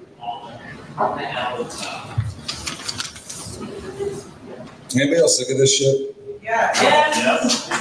[4.93, 6.15] Anybody else sick of this shit?
[6.43, 6.71] Yeah.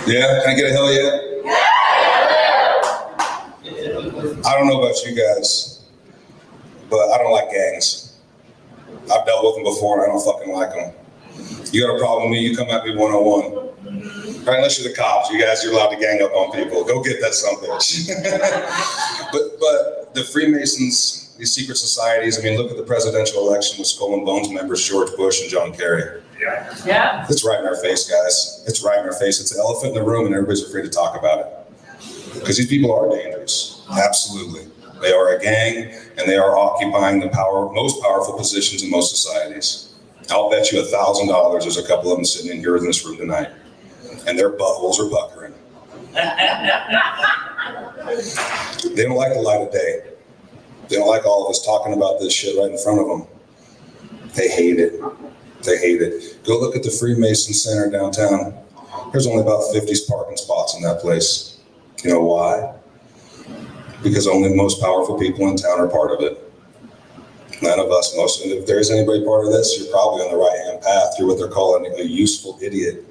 [0.07, 0.41] Yeah?
[0.43, 1.31] Can I get a hell yeah?
[4.47, 5.85] I don't know about you guys,
[6.89, 8.19] but I don't like gangs.
[9.13, 10.93] I've dealt with them before and I don't fucking like them.
[11.73, 13.71] You got a problem with me, you come at me one on one.
[14.45, 16.85] Right, unless you're the cops, you guys, you're allowed to gang up on people.
[16.85, 18.09] Go get that some bitch.
[19.33, 23.89] but but the Freemasons, these secret societies, I mean, look at the presidential election with
[23.89, 26.21] Skull and Bones members George Bush and John Kerry.
[26.39, 26.75] Yeah.
[26.85, 27.27] Yeah.
[27.31, 28.63] It's right in our face, guys.
[28.69, 29.41] It's right in our face.
[29.41, 31.47] It's an elephant in the room, and everybody's afraid to talk about it.
[32.35, 33.83] Because these people are dangerous.
[33.91, 34.69] Absolutely.
[35.01, 39.11] They are a gang, and they are occupying the power, most powerful positions in most
[39.11, 39.95] societies.
[40.31, 42.85] I'll bet you a thousand dollars there's a couple of them sitting in here in
[42.85, 43.49] this room tonight,
[44.27, 45.55] and their buttholes are puckering.
[48.97, 50.10] They don't like the light of day.
[50.91, 54.31] They don't like all of us talking about this shit right in front of them.
[54.35, 55.01] They hate it.
[55.63, 56.45] They hate it.
[56.45, 58.55] Go look at the Freemason Center downtown.
[59.13, 61.61] There's only about 50 parking spots in that place.
[62.03, 62.75] You know why?
[64.03, 66.53] Because only the most powerful people in town are part of it.
[67.63, 70.37] None of us, most, if there is anybody part of this, you're probably on the
[70.37, 71.15] right hand path.
[71.19, 73.05] You're what they're calling a useful idiot.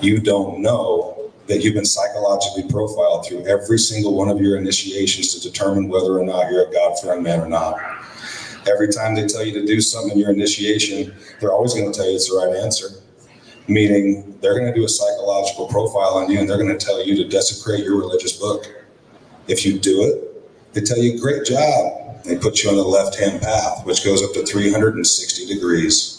[0.00, 5.34] You don't know that you've been psychologically profiled through every single one of your initiations
[5.34, 7.76] to determine whether or not you're a God fearing man or not.
[8.70, 11.96] Every time they tell you to do something in your initiation, they're always going to
[11.96, 12.88] tell you it's the right answer.
[13.66, 17.04] Meaning, they're going to do a psychological profile on you and they're going to tell
[17.04, 18.66] you to desecrate your religious book.
[19.46, 22.22] If you do it, they tell you, great job.
[22.24, 26.17] They put you on the left hand path, which goes up to 360 degrees.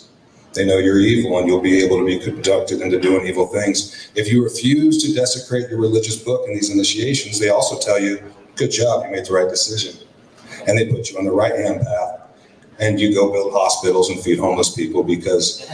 [0.53, 4.11] They know you're evil and you'll be able to be conducted into doing evil things.
[4.15, 8.23] If you refuse to desecrate your religious book in these initiations, they also tell you,
[8.55, 9.95] good job, you made the right decision.
[10.67, 12.21] And they put you on the right hand path
[12.79, 15.69] and you go build hospitals and feed homeless people because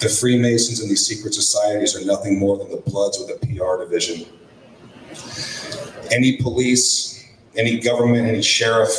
[0.00, 3.82] the Freemasons and these secret societies are nothing more than the Bloods with a PR
[3.82, 4.26] division.
[6.10, 7.24] Any police,
[7.56, 8.90] any government, any sheriff,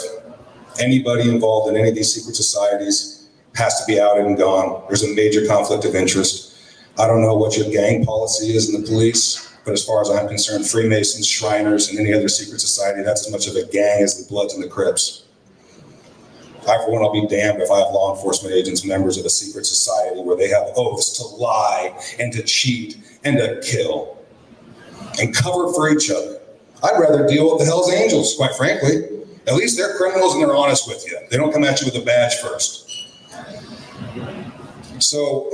[0.80, 3.11] anybody involved in any of these secret societies
[3.56, 4.84] has to be outed and gone.
[4.88, 6.58] There's a major conflict of interest.
[7.00, 10.10] I don't know what your gang policy is in the police, but as far as
[10.10, 14.04] I'm concerned, Freemasons, Shriners, and any other secret society, that's as much of a gang
[14.04, 15.26] as the Bloods and the Crips.
[16.68, 19.30] I, for one, I'll be damned if I have law enforcement agents, members of a
[19.30, 24.18] secret society, where they have oaths to lie and to cheat and to kill
[25.20, 26.40] and cover for each other.
[26.84, 29.26] I'd rather deal with the Hells Angels, quite frankly.
[29.48, 31.18] At least they're criminals and they're honest with you.
[31.30, 32.91] They don't come at you with a badge first.
[35.02, 35.50] So,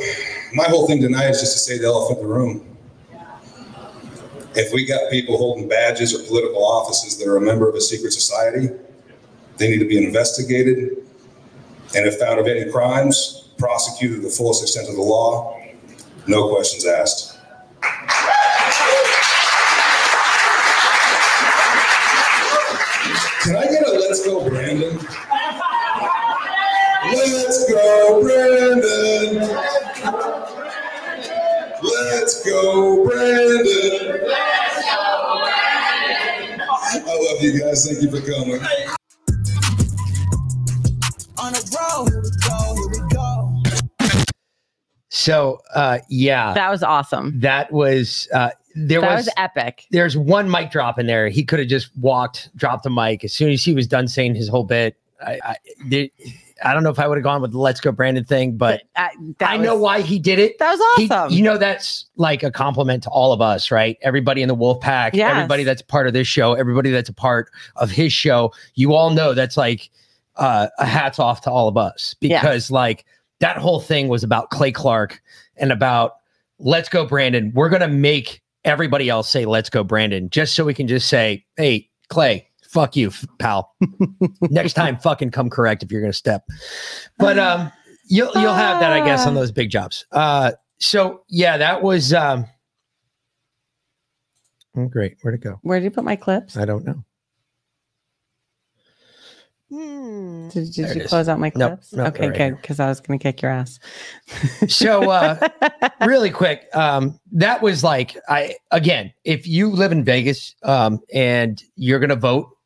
[0.53, 2.77] my whole thing tonight is just to say the elephant in the room.
[4.55, 7.79] If we got people holding badges or political offices that are a member of a
[7.79, 8.69] secret society,
[9.55, 10.97] they need to be investigated,
[11.95, 15.57] and if found of any crimes, prosecuted to the fullest extent of the law,
[16.27, 17.39] no questions asked.
[32.47, 34.21] Let's go, Brandon.
[36.89, 37.85] I love you guys.
[37.85, 38.61] Thank you for coming.
[41.39, 43.63] On a roll, here we go, here we go.
[45.09, 47.37] So, uh, yeah, That was awesome.
[47.41, 49.85] that was uh, there that was, was epic.
[49.91, 51.27] there's one mic drop in there.
[51.27, 54.35] He could have just walked, dropped the mic as soon as he was done saying
[54.35, 54.95] his whole bit.
[55.21, 55.55] I, I,
[55.87, 56.07] there,
[56.63, 58.83] I don't know if I would have gone with the "Let's Go Brandon" thing, but
[58.95, 60.57] that I know why he did it.
[60.59, 61.35] That was He- awesome.
[61.37, 63.97] you know, that's like a compliment to all of us, right?
[64.01, 65.31] Everybody in the Wolf Pack, Yes.
[65.35, 68.51] everybody that's part of this show, everybody that's a part of his show.
[68.75, 69.89] You all know that's like
[70.35, 73.05] uh, a hats off to all of us because, like,
[73.39, 75.21] that whole thing was about Clay Clark
[75.57, 76.17] and about
[76.59, 77.51] let's go, Brandon.
[77.55, 81.45] We're gonna make everybody else say let's go, Brandon, just so we can just say,
[81.55, 82.47] hey, Clay,
[82.77, 83.75] fuck you, pal.
[84.41, 86.45] Next time, fucking come correct if you're gonna step.
[87.17, 87.71] But um,
[88.07, 90.05] you'll you'll have that, I guess, on those big jobs.
[90.11, 92.45] Uh, so yeah, that was um.
[94.77, 95.59] oh, great, where'd it go?
[95.63, 96.55] Where did you put my clips?
[96.55, 97.03] I don't know.
[99.69, 101.09] Did, did There it you is.
[101.09, 101.91] close out my clips?
[101.91, 102.61] nope, okay, right good.
[102.61, 103.79] Because I was going to kick your ass.
[104.69, 105.37] so uh
[106.05, 111.61] really quick um that was like i again if you live in vegas um and
[111.75, 112.56] you're gonna vote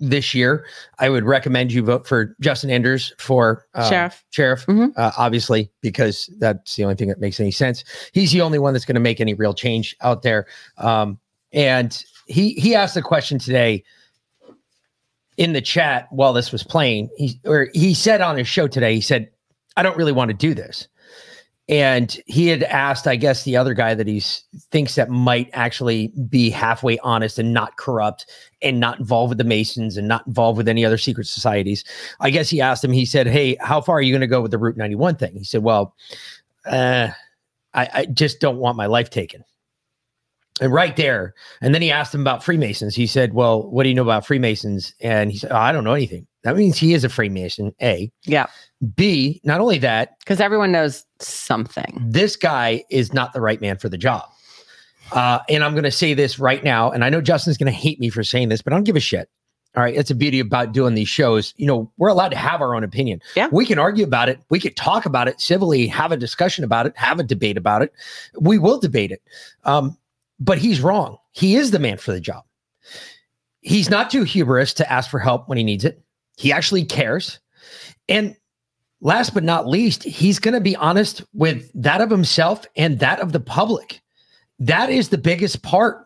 [0.00, 0.66] this year,
[0.98, 4.24] I would recommend you vote for Justin Andersch for uh, Sheriff.
[4.30, 7.84] Sheriff, uh, obviously, because that's the only thing that makes any sense.
[8.12, 10.46] He's the only one that's going to make any real change out there.
[10.78, 11.18] Um,
[11.52, 13.84] and he he asked a question today
[15.36, 17.08] in the chat while this was playing.
[17.16, 19.30] He or he said on his show today, he said,
[19.76, 20.88] "I don't really want to do this."
[21.68, 24.20] And he had asked, I guess, the other guy that he
[24.70, 28.26] thinks that might actually be halfway honest and not corrupt
[28.60, 31.82] and not involved with the Masons and not involved with any other secret societies.
[32.20, 34.42] I guess he asked him, he said, Hey, how far are you going to go
[34.42, 35.36] with the Route 91 thing?
[35.36, 35.94] He said, Well,
[36.66, 37.08] uh,
[37.72, 39.42] I, I just don't want my life taken.
[40.60, 41.34] And right there.
[41.60, 42.94] And then he asked him about Freemasons.
[42.94, 44.94] He said, Well, what do you know about Freemasons?
[45.00, 46.28] And he said, oh, I don't know anything.
[46.44, 48.12] That means he is a Freemason, A.
[48.24, 48.46] Yeah.
[48.94, 52.00] B, not only that, because everyone knows something.
[52.06, 54.24] This guy is not the right man for the job.
[55.12, 56.90] Uh, and I'm going to say this right now.
[56.90, 58.96] And I know Justin's going to hate me for saying this, but I don't give
[58.96, 59.28] a shit.
[59.76, 59.94] All right.
[59.94, 61.52] It's the beauty about doing these shows.
[61.56, 63.20] You know, we're allowed to have our own opinion.
[63.34, 63.48] Yeah.
[63.50, 64.38] We can argue about it.
[64.48, 67.82] We could talk about it civilly, have a discussion about it, have a debate about
[67.82, 67.92] it.
[68.38, 69.20] We will debate it.
[69.64, 69.96] Um,
[70.38, 71.16] but he's wrong.
[71.32, 72.44] He is the man for the job.
[73.60, 76.02] He's not too hubris to ask for help when he needs it.
[76.36, 77.38] He actually cares.
[78.08, 78.36] And
[79.00, 83.20] last but not least, he's going to be honest with that of himself and that
[83.20, 84.02] of the public.
[84.58, 86.03] That is the biggest part.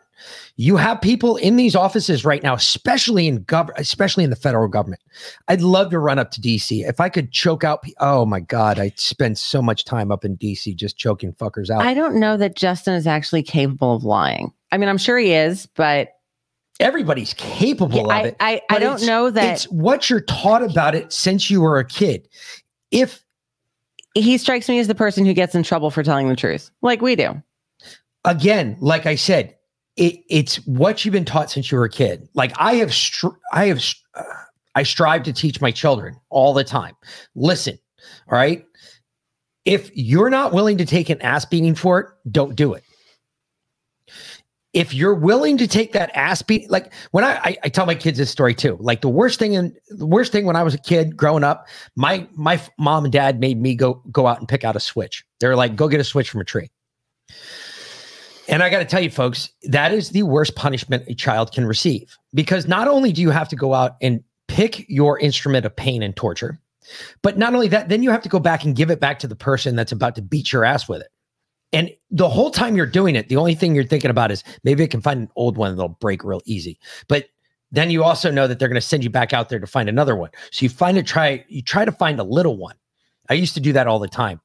[0.56, 4.68] You have people in these offices right now, especially in gov, especially in the federal
[4.68, 5.00] government.
[5.48, 7.82] I'd love to run up to DC if I could choke out.
[7.82, 11.70] pe- Oh my God, I spend so much time up in DC just choking fuckers
[11.70, 11.82] out.
[11.82, 14.52] I don't know that Justin is actually capable of lying.
[14.72, 16.10] I mean, I'm sure he is, but
[16.80, 18.36] everybody's capable Yeah, of I- it.
[18.40, 21.78] I- I but don't know that- it's what you're taught about it since you were
[21.78, 22.28] a kid.
[22.90, 23.24] If
[24.14, 27.00] he strikes me as the person who gets in trouble for telling the truth, like
[27.02, 27.42] we do.
[28.24, 29.54] again, like I said,
[29.98, 32.28] it, it's what you've been taught since you were a kid.
[32.34, 33.82] Like I have, str- I have,
[34.14, 34.22] uh,
[34.74, 36.94] I strive to teach my children all the time.
[37.34, 37.78] Listen,
[38.30, 38.64] all right.
[39.64, 42.84] If you're not willing to take an ass beating for it, don't do it.
[44.72, 47.94] If you're willing to take that ass beat, like when I, I, I tell my
[47.94, 48.76] kids this story too.
[48.80, 51.66] Like the worst thing in the worst thing when I was a kid growing up,
[51.96, 55.24] my my mom and dad made me go go out and pick out a switch.
[55.40, 56.70] They're like, go get a switch from a tree.
[58.48, 61.66] And I got to tell you, folks, that is the worst punishment a child can
[61.66, 65.76] receive because not only do you have to go out and pick your instrument of
[65.76, 66.58] pain and torture,
[67.22, 69.28] but not only that, then you have to go back and give it back to
[69.28, 71.08] the person that's about to beat your ass with it.
[71.72, 74.82] And the whole time you're doing it, the only thing you're thinking about is maybe
[74.82, 76.78] I can find an old one that'll break real easy.
[77.08, 77.26] But
[77.70, 79.90] then you also know that they're going to send you back out there to find
[79.90, 80.30] another one.
[80.50, 82.76] So you find a try, you try to find a little one.
[83.30, 84.40] I used to do that all the time.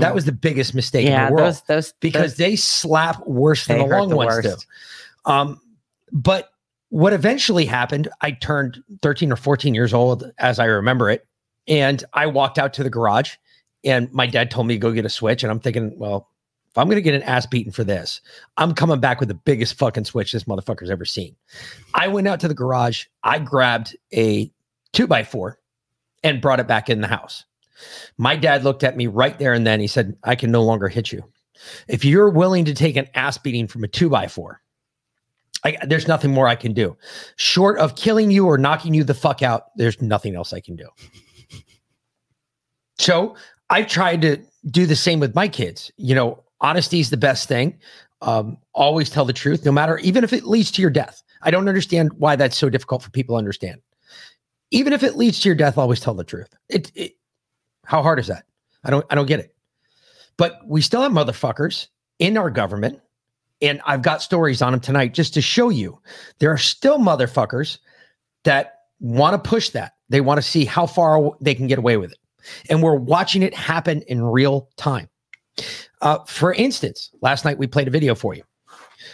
[0.00, 1.28] That was the biggest mistake in Mm.
[1.28, 4.66] The world those those because those- they slap worse than the long the ones worst.
[5.26, 5.30] do.
[5.32, 5.60] Um,
[6.12, 6.50] but
[6.90, 11.26] what eventually happened, I turned 13 or 14 years old as I remember it.
[11.66, 13.34] And I walked out to the garage
[13.84, 15.42] and my dad told me to go get a switch.
[15.42, 16.30] And I'm thinking, well,
[16.70, 18.20] if I'm going to get an ass beaten for this,
[18.56, 21.36] I'm coming back with the biggest fucking switch this motherfucker's ever seen.
[21.94, 24.50] I went out to the garage, I grabbed a
[24.92, 25.58] two by four
[26.24, 27.44] and brought it back in the house.
[28.16, 30.88] My dad looked at me right there and then he said, I can no longer
[30.88, 31.22] hit you.
[31.88, 34.60] If you're willing to take an ass beating from a two by four,
[35.64, 36.96] I, there's nothing more I can do.
[37.36, 40.76] Short of killing you or knocking you the fuck out, there's nothing else I can
[40.76, 40.88] do.
[42.98, 43.36] So
[43.70, 44.38] I've tried to
[44.70, 45.90] do the same with my kids.
[45.96, 47.78] You know, honesty is the best thing.
[48.22, 51.22] Um, always tell the truth, no matter, even if it leads to your death.
[51.42, 53.80] I don't understand why that's so difficult for people to understand.
[54.70, 56.52] Even if it leads to your death, always tell the truth.
[56.68, 57.12] It, it
[57.88, 58.44] how hard is that?
[58.84, 59.54] I don't I don't get it.
[60.36, 63.00] But we still have motherfuckers in our government,
[63.62, 65.98] and I've got stories on them tonight just to show you
[66.38, 67.78] there are still motherfuckers
[68.44, 69.94] that want to push that.
[70.10, 72.18] They want to see how far they can get away with it.
[72.68, 75.08] And we're watching it happen in real time.
[76.02, 78.42] Uh, for instance, last night we played a video for you.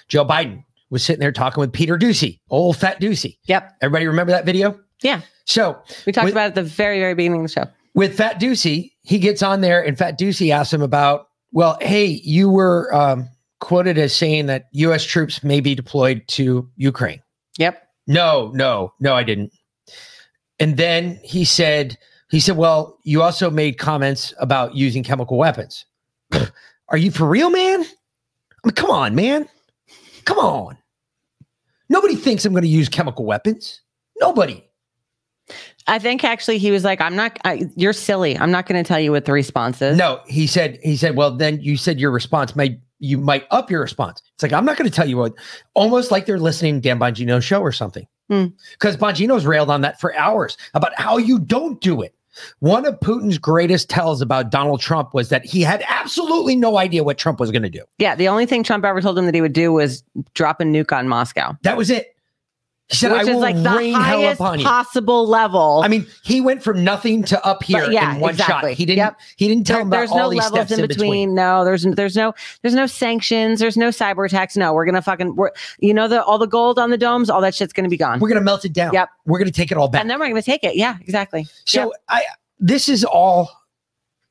[0.09, 3.39] Joe Biden was sitting there talking with Peter Doocy, old fat Doocy.
[3.45, 3.77] Yep.
[3.83, 4.79] Everybody remember that video?
[5.03, 5.21] Yeah.
[5.45, 7.71] So we talked with- about it at the very, very beginning of the show.
[7.95, 12.07] With Fat Doocy, he gets on there and Fat Doocy asks him about, well, hey,
[12.07, 13.29] you were um,
[13.61, 15.05] quoted as saying that U.S.
[15.05, 17.23] troops may be deployed to Ukraine.
[17.59, 17.81] Yep.
[18.07, 19.53] No, no, no, I didn't.
[20.59, 21.97] And then he said,
[22.31, 25.85] he said, well, you also made comments about using chemical weapons.
[26.89, 27.83] Are you for real, man?
[27.83, 29.49] I mean, come on, man.
[30.25, 30.77] Come on.
[31.89, 33.81] Nobody thinks I'm going to use chemical weapons.
[34.21, 34.65] Nobody.
[35.87, 38.39] I think actually he was like, I'm not, I, you're silly.
[38.39, 39.99] I'm not going to tell you what the response is.
[39.99, 43.71] No, he said, he said, well, then you said your response might, you might up
[43.71, 44.23] your response.
[44.35, 45.35] It's like, I'm not going to tell you what,
[45.75, 48.07] almost like they're listening to Dan Bongino's show or something.
[48.31, 48.47] Hmm.
[48.73, 52.15] Because Bongino's railed on that for hours about how you don't do it.
[52.59, 57.05] One of Putin's greatest tells about Donald Trump was that he had absolutely no idea
[57.05, 57.83] what Trump was going to do.
[57.99, 60.03] Yeah, the only thing Trump ever told him that he would do was
[60.35, 61.57] drop a nuke on Moscow.
[61.63, 62.14] That was it.
[62.91, 65.81] He said, Which "I is will like the rain hell highest upon you." possible level.
[65.83, 68.73] I mean, he went from nothing to up here But yeah, in one exactly.
[68.73, 68.77] shot.
[68.77, 68.99] He didn't.
[68.99, 69.21] Yep.
[69.37, 71.35] He didn't tell There- him about there's all no these levels steps in between.
[71.35, 73.59] No, there's there's no there's no sanctions.
[73.59, 74.55] There's no cyber attacks.
[74.57, 77.41] No, we're gonna fucking we're, you know the all the gold on the domes, all
[77.41, 78.21] that shit's gonna be gone.
[78.21, 78.93] We're gonna melt it down.
[78.93, 79.09] Yep.
[79.25, 80.03] We're gonna take it all back.
[80.03, 80.77] and then we're gonna take it.
[80.77, 81.47] Yeah, exactly.
[81.65, 81.93] So.
[82.11, 82.23] I
[82.61, 83.51] this is all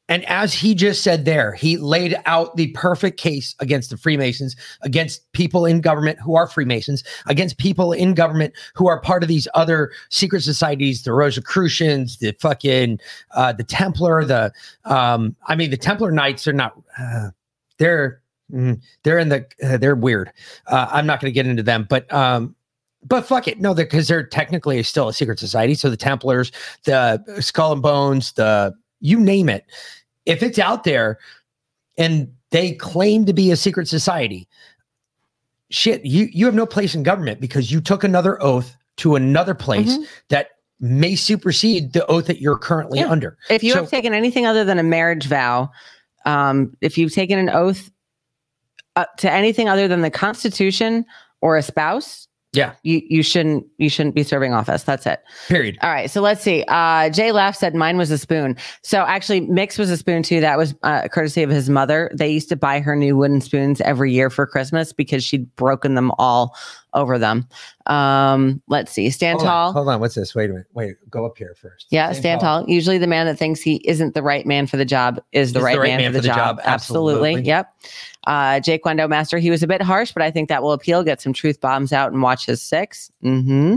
[0.09, 4.55] and as he just said there, he laid out the perfect case against the Freemasons,
[4.81, 9.29] against people in government who are Freemasons, against people in government who are part of
[9.29, 12.99] these other secret societies, the Rosicrucians, the fucking
[13.31, 14.51] uh the Templar, the
[14.83, 17.29] um I mean the Templar Knights are not uh,
[17.77, 20.31] they're mm, they're in the uh, they're weird.
[20.67, 22.55] Uh, I'm not going to get into them, but um
[23.05, 23.59] but fuck it.
[23.59, 25.75] No, because they're technically still a secret society.
[25.75, 26.51] So the Templars,
[26.85, 28.73] the Skull and Bones, the
[29.03, 29.65] you name it.
[30.25, 31.19] If it's out there
[31.97, 34.47] and they claim to be a secret society,
[35.69, 39.53] shit, you you have no place in government because you took another oath to another
[39.53, 40.05] place Mhm.
[40.29, 40.47] that
[40.79, 43.09] may supersede the oath that you're currently Yeah.
[43.09, 43.37] under.
[43.49, 45.69] If you So- have taken anything other than a marriage vow,
[46.25, 47.91] um, if you've taken an oath
[48.95, 51.03] uh, to anything other than the Constitution
[51.41, 54.83] or a spouse, yeah, you you shouldn't you shouldn't be serving office.
[54.83, 55.23] That's it.
[55.47, 55.77] period.
[55.81, 56.63] All right, so let's see.
[56.67, 58.55] Uh, Jay Laugh said mine was a spoon.
[58.83, 60.39] So actually, Mix was a spoon too.
[60.39, 62.11] That was uh, courtesy of his mother.
[62.13, 65.95] They used to buy her new wooden spoons every year for Christmas because she'd broken
[65.95, 66.55] them all
[66.93, 67.47] over them.
[67.85, 69.09] Um, let's see.
[69.09, 69.67] Stand Hold tall.
[69.69, 69.99] on, hold on.
[69.99, 70.33] What's this?
[70.35, 70.67] Wait a minute.
[70.73, 71.87] Wait, go up here first.
[71.89, 72.65] Yeah, stand, tall.
[72.67, 75.61] Usually, the man that thinks he isn't the right man for the job is the,
[75.61, 76.59] right, man, for the, job.
[76.63, 77.35] Absolutely.
[77.35, 77.47] Absolutely.
[77.47, 77.75] Yep.
[78.25, 81.03] Uh, Jake Wendo Master, he was a bit harsh, but I think that will appeal.
[81.03, 83.75] Get some truth bombs out and watch his 6 Mm-hmm.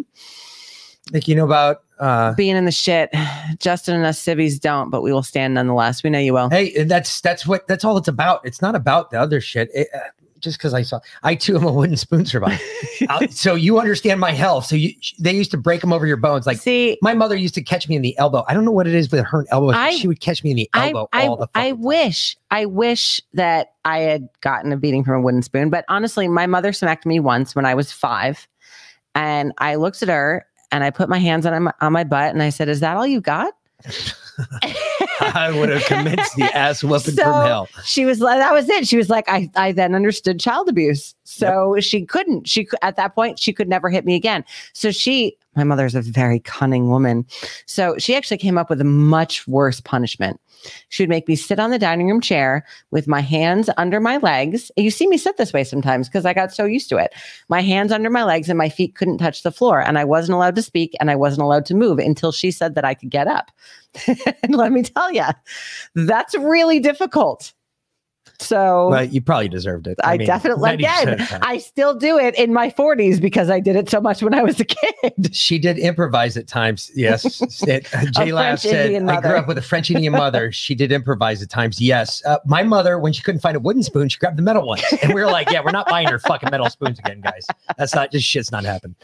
[1.12, 3.14] Think you know about uh Being in the shit.
[3.58, 6.02] Justin and us civvies don't, but we will stand nonetheless.
[6.02, 6.50] We know you will.
[6.50, 8.40] Hey, that's that's what that's all it's about.
[8.44, 9.70] It's not about the other shit.
[9.72, 10.00] It, uh,
[10.41, 12.59] just because I saw, I too am a wooden spoon survivor.
[13.09, 14.64] Uh, so you understand my health.
[14.66, 16.47] So you, they used to break them over your bones.
[16.47, 18.43] Like See, my mother used to catch me in the elbow.
[18.49, 19.70] I don't know what it is with her elbow.
[19.70, 22.64] I- she would catch me in the elbow I, all the I fucking wish, I
[22.64, 25.70] wish that I had gotten a beating from a wooden spoon.
[25.70, 28.49] But honestly, my mother smacked me once when I was five,
[29.14, 32.32] and I looked at her and I put my hands on my on my butt
[32.32, 33.53] and I said, "Is that all you got?"
[35.20, 37.68] I would have commenced the ass whooping So from hell.
[37.84, 41.14] she was like, "That was it." She was like, "I I then understood child abuse."
[41.24, 42.48] So she couldn't.
[42.48, 44.44] She at that point she could never hit me again.
[44.72, 47.26] So she, my mother's a very cunning woman.
[47.66, 50.40] So she actually came up with a much worse punishment.
[50.88, 54.18] She would make me sit on the dining room chair with my hands under my
[54.18, 54.70] legs.
[54.76, 57.14] You see me sit this way sometimes because I got so used to it.
[57.48, 59.80] My hands under my legs and my feet couldn't touch the floor.
[59.80, 62.74] And I wasn't allowed to speak and I wasn't allowed to move until she said
[62.74, 63.50] that I could get up.
[64.42, 65.24] and let me tell you,
[65.94, 67.52] that's really difficult.
[68.39, 69.99] So But you probably deserved it.
[70.05, 71.41] I, mean, definitely 90% again, of the time.
[71.43, 74.43] I still do it in my 40s because I did it so much when I
[74.43, 75.12] was a kid.
[75.32, 76.91] She did improvise at times.
[76.95, 77.41] Yes.
[77.68, 80.51] It- uh, Jay French said, Indian I grew up with a French Indian mother.
[80.53, 81.80] She did improvise at times.
[81.80, 82.24] Yes.
[82.24, 84.78] Uh, my mother, when she couldn't find a wooden spoon, she grabbed the metal one.
[85.03, 87.47] And we were like, yeah, we're not buying her fucking metal spoons again, guys.
[87.76, 88.97] That's not, just shit's not happening.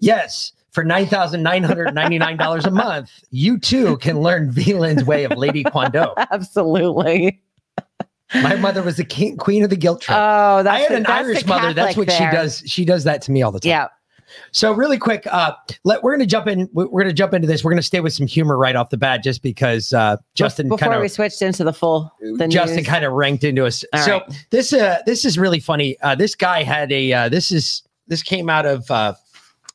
[0.00, 0.52] yes.
[0.72, 6.12] For $9,999 a month, you too can learn VLAN's way of Lady Kwando.
[6.30, 7.40] Absolutely.
[8.34, 10.16] My mother was the king, queen of the guilt trip.
[10.18, 11.72] Oh, that's I had the- an Irish mother.
[11.72, 12.30] That's what there.
[12.30, 12.62] she does.
[12.66, 13.70] She does that to me all the time.
[13.70, 13.88] Yeah.
[14.52, 15.52] So really quick, uh,
[15.84, 16.68] let we're gonna jump in.
[16.72, 17.64] We're gonna jump into this.
[17.64, 20.88] We're gonna stay with some humor right off the bat, just because uh, Justin Before
[20.88, 23.84] kind we switched into the full the Justin kind of ranked into us.
[23.94, 24.46] All so right.
[24.50, 25.98] this uh this is really funny.
[26.02, 29.14] Uh, this guy had a uh, this is this came out of uh,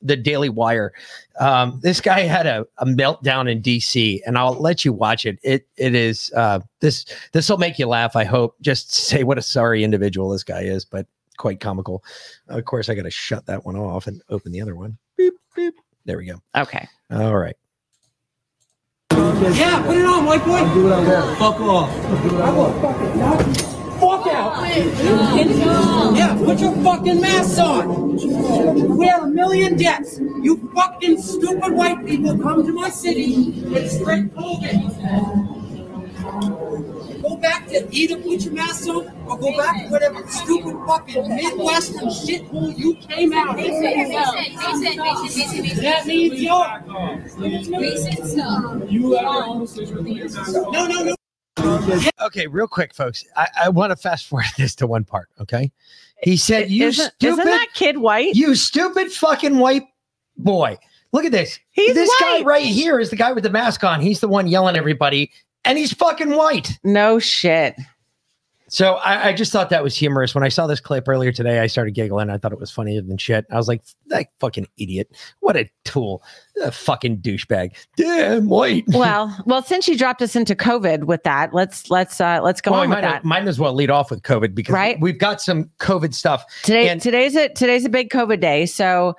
[0.04, 0.93] the Daily Wire.
[1.39, 5.39] Um, this guy had a, a meltdown in DC, and I'll let you watch it.
[5.43, 8.16] It it is uh, this this will make you laugh.
[8.16, 8.56] I hope.
[8.62, 12.04] Just to say what a sorry individual this guy is, but quite comical.
[12.47, 14.97] Of course, I got to shut that one off and open the other one.
[15.18, 15.76] Beep beep.
[16.06, 16.41] There we go.
[16.56, 16.88] Okay.
[17.12, 17.56] All right.
[19.12, 20.54] Yeah, put it on, white boy.
[20.54, 21.22] I'll do it on there.
[21.36, 21.89] Fuck off.
[21.89, 23.72] I will fucking knock you.
[24.74, 26.15] Fuck out.
[26.15, 28.97] Yeah, put your fucking mask on.
[28.97, 30.19] We have a million deaths.
[30.19, 35.61] You fucking stupid white people come to my city and spread COVID.
[37.21, 41.28] Go back to either put your mask on or go back to whatever stupid fucking
[41.30, 43.65] Midwestern shithole you came out of.
[45.82, 46.65] That means you're.
[48.89, 49.13] You
[50.71, 51.15] No, no, no.
[51.60, 53.24] Okay, real quick, folks.
[53.36, 55.30] I, I want to fast forward this to one part.
[55.39, 55.72] Okay.
[56.24, 58.36] He said, "You Isn't- stupid, isn't that kid white?
[58.36, 59.84] You stupid fucking white
[60.38, 60.78] boy,
[61.12, 61.60] look at this.
[61.72, 62.39] He's this white.
[62.39, 63.99] guy right here is the guy with the mask on.
[64.01, 65.32] He's the one yelling at everybody,
[65.66, 66.80] and he's fucking white.
[66.84, 67.76] No shit.
[68.74, 70.34] So I, I just thought that was humorous.
[70.34, 72.32] When I saw this clip earlier today, I started giggling.
[72.32, 73.45] I thought it was funnier than shit.
[73.51, 75.15] I was like, that fucking idiot.
[75.41, 76.24] What a tool.
[76.59, 77.76] A fucking douchebag.
[77.97, 78.86] Damn white.
[78.91, 82.71] Well, well, since you dropped us into COVID with that, let's let's uh let's go
[82.71, 83.24] Well, on we with might, that.
[83.24, 84.99] might as well lead off with COVID because Right.
[84.99, 86.43] we've got some COVID stuff.
[86.63, 88.65] Today And- today's a today's a big COVID day.
[88.65, 89.15] So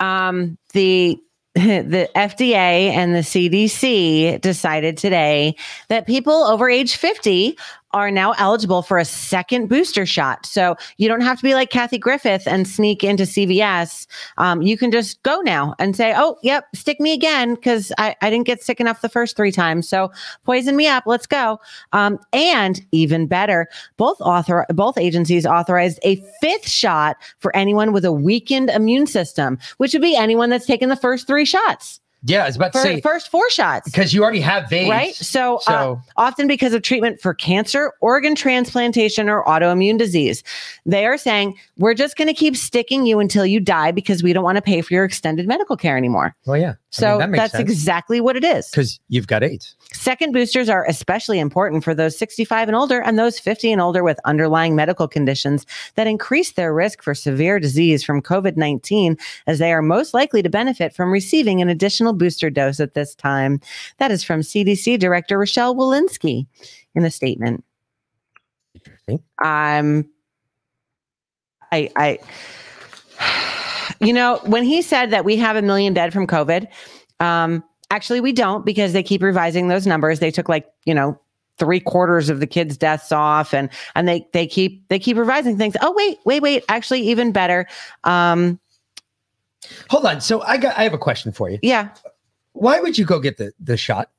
[0.00, 1.18] um the
[1.54, 5.54] the FDA and the CDC decided today
[5.88, 7.56] that people over age 50
[7.94, 10.44] are now eligible for a second booster shot.
[10.44, 14.06] So you don't have to be like Kathy Griffin and sneak into CVS.
[14.36, 18.16] Um, you can just go now and say, oh, yep, stick me again because I,
[18.20, 19.88] I didn't get sick enough the first three times.
[19.88, 20.10] So
[20.44, 21.04] poison me up.
[21.06, 21.60] Let's go.
[21.92, 28.04] Um, and even better, both author both agencies authorized a fifth shot for anyone with
[28.04, 32.00] a weakened immune system, which would be anyone that's taken the first three shots.
[32.26, 33.90] Yeah, I was about to For say first four shots.
[33.90, 34.90] because you already have AIDS.
[34.90, 35.14] Right.
[35.14, 40.42] So, So- uh, often because of treatment for cancer, organ transplantation, or autoimmune disease,
[40.86, 44.32] they are saying we're just going to keep sticking you until you die because we
[44.32, 46.34] don't want to pay for your extended medical care anymore.
[46.46, 46.74] Well, yeah.
[46.90, 48.70] So that's exactly what it is.
[48.70, 49.74] because you've got AIDS.
[50.04, 54.04] Second boosters are especially important for those 65 and older and those 50 and older
[54.04, 59.58] with underlying medical conditions that increase their risk for severe disease from COVID 19, as
[59.58, 63.62] they are most likely to benefit from receiving an additional booster dose at this time.
[63.96, 66.46] That is from CDC Director Rochelle Walensky
[66.94, 67.64] in a statement.
[69.42, 70.06] Um,
[71.72, 72.18] I, I,
[74.02, 76.68] you know, when he said that we have a million dead from COVID,
[77.20, 77.64] um,
[77.94, 80.18] actually we don't because they keep revising those numbers.
[80.18, 81.18] They took like, you know,
[81.58, 85.56] three quarters of the kids' deaths off and and they they keep they keep revising
[85.56, 85.76] things.
[85.80, 86.64] Oh, wait, wait, wait.
[86.68, 87.66] Actually, even better.
[88.02, 88.58] Um,
[89.88, 90.20] Hold on.
[90.20, 91.58] So I got I have a question for you.
[91.62, 91.90] yeah.
[92.52, 94.10] Why would you go get the the shot?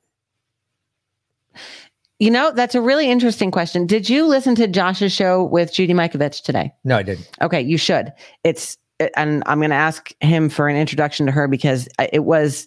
[2.18, 3.86] You know, that's a really interesting question.
[3.86, 6.72] Did you listen to Josh's show with Judy Mikovits today?
[6.82, 7.28] No, I didn't.
[7.42, 8.10] Okay, you should.
[8.42, 8.78] It's
[9.16, 12.66] and I'm going to ask him for an introduction to her because it was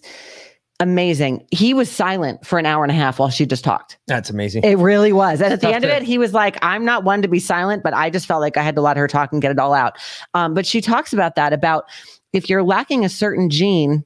[0.80, 1.46] amazing.
[1.52, 3.98] He was silent for an hour and a half while she just talked.
[4.06, 4.64] That's amazing.
[4.64, 5.40] It really was.
[5.40, 7.84] And at the end of it, he was like, I'm not one to be silent,
[7.84, 9.74] but I just felt like I had to let her talk and get it all
[9.74, 9.98] out.
[10.34, 11.84] Um, but she talks about that about
[12.32, 14.04] if you're lacking a certain gene,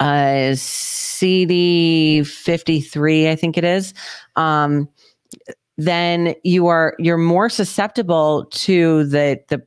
[0.00, 3.94] uh, CD53, I think it is,
[4.36, 4.88] um,
[5.76, 9.62] then you are you're more susceptible to the the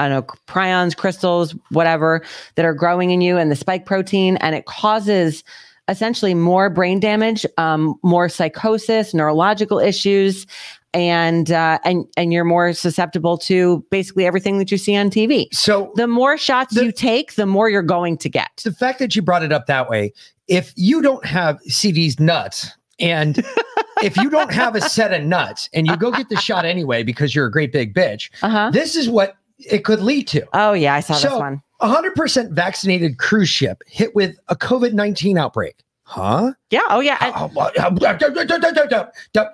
[0.00, 2.22] I don't know, prions, crystals, whatever
[2.54, 5.44] that are growing in you and the spike protein, and it causes
[5.88, 10.46] essentially more brain damage, um, more psychosis, neurological issues,
[10.94, 15.52] and uh, and and you're more susceptible to basically everything that you see on TV.
[15.52, 18.48] So the more shots you take, the more you're going to get.
[18.64, 20.12] The fact that you brought it up that way,
[20.48, 23.44] if you don't have CD's nuts and
[24.02, 27.02] if you don't have a set of nuts and you go get the shot anyway
[27.02, 28.70] because you're a great big bitch, uh-huh.
[28.70, 29.36] this is what
[29.68, 30.46] it could lead to.
[30.52, 31.62] Oh yeah, I saw so, this one.
[31.80, 35.76] 100% vaccinated cruise ship hit with a COVID 19 outbreak.
[36.04, 36.52] Huh?
[36.70, 36.80] Yeah.
[36.88, 37.16] Oh yeah.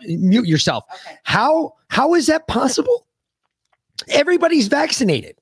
[0.07, 0.85] Mute yourself.
[1.25, 3.07] How how is that possible?
[4.09, 5.37] Everybody's vaccinated.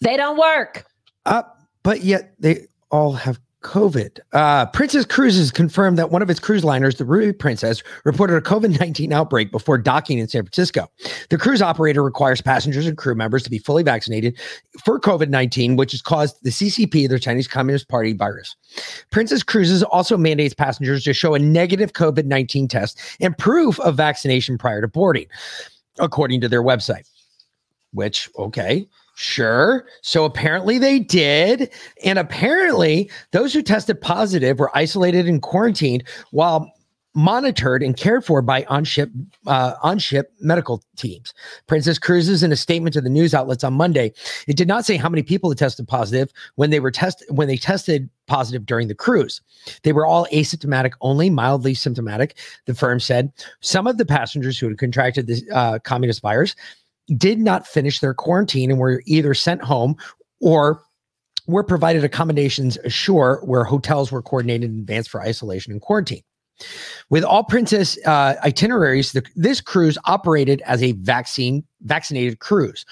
[0.00, 0.84] They don't work.
[1.24, 1.42] Uh,
[1.82, 4.18] but yet they all have COVID.
[4.32, 8.40] Uh, Princess Cruises confirmed that one of its cruise liners, the Ruby Princess, reported a
[8.40, 10.90] COVID 19 outbreak before docking in San Francisco.
[11.30, 14.38] The cruise operator requires passengers and crew members to be fully vaccinated
[14.84, 18.56] for COVID 19, which has caused the CCP, the Chinese Communist Party virus.
[19.10, 23.96] Princess Cruises also mandates passengers to show a negative COVID 19 test and proof of
[23.96, 25.26] vaccination prior to boarding,
[25.98, 27.08] according to their website.
[27.92, 29.86] Which, okay, Sure.
[30.00, 31.70] So apparently they did.
[32.04, 36.72] And apparently those who tested positive were isolated and quarantined while
[37.14, 39.10] monitored and cared for by on-ship
[39.46, 41.34] uh, on-ship medical teams.
[41.66, 44.12] Princess Cruises in a statement to the news outlets on Monday,
[44.46, 47.48] it did not say how many people had tested positive when they were tested when
[47.48, 49.42] they tested positive during the cruise.
[49.82, 53.30] They were all asymptomatic, only mildly symptomatic, the firm said.
[53.60, 56.56] Some of the passengers who had contracted the uh, communist virus
[57.16, 59.96] did not finish their quarantine and were either sent home
[60.40, 60.82] or
[61.46, 66.22] were provided accommodations ashore where hotels were coordinated in advance for isolation and quarantine.
[67.10, 72.84] With all princess uh, itineraries, the, this cruise operated as a vaccine vaccinated cruise.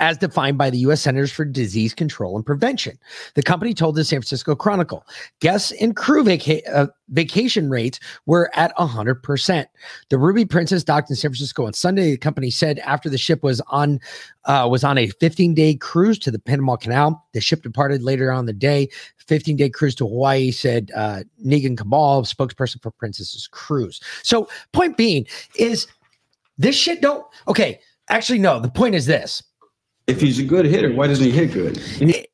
[0.00, 1.00] As defined by the U.S.
[1.00, 2.98] Centers for Disease Control and Prevention.
[3.34, 5.04] The company told the San Francisco Chronicle
[5.40, 9.66] guests and crew vaca- uh, vacation rates were at 100%.
[10.08, 12.12] The Ruby Princess docked in San Francisco on Sunday.
[12.12, 14.00] The company said after the ship was on
[14.44, 17.26] uh, was on a 15 day cruise to the Panama Canal.
[17.32, 18.88] The ship departed later on the day.
[19.26, 24.00] 15 day cruise to Hawaii, said uh, Negan Kamal, spokesperson for Princess's Cruise.
[24.22, 25.26] So, point being
[25.56, 25.86] is
[26.56, 27.80] this shit don't okay.
[28.10, 28.58] Actually, no.
[28.58, 29.42] The point is this:
[30.08, 31.78] If he's a good hitter, why doesn't he hit good?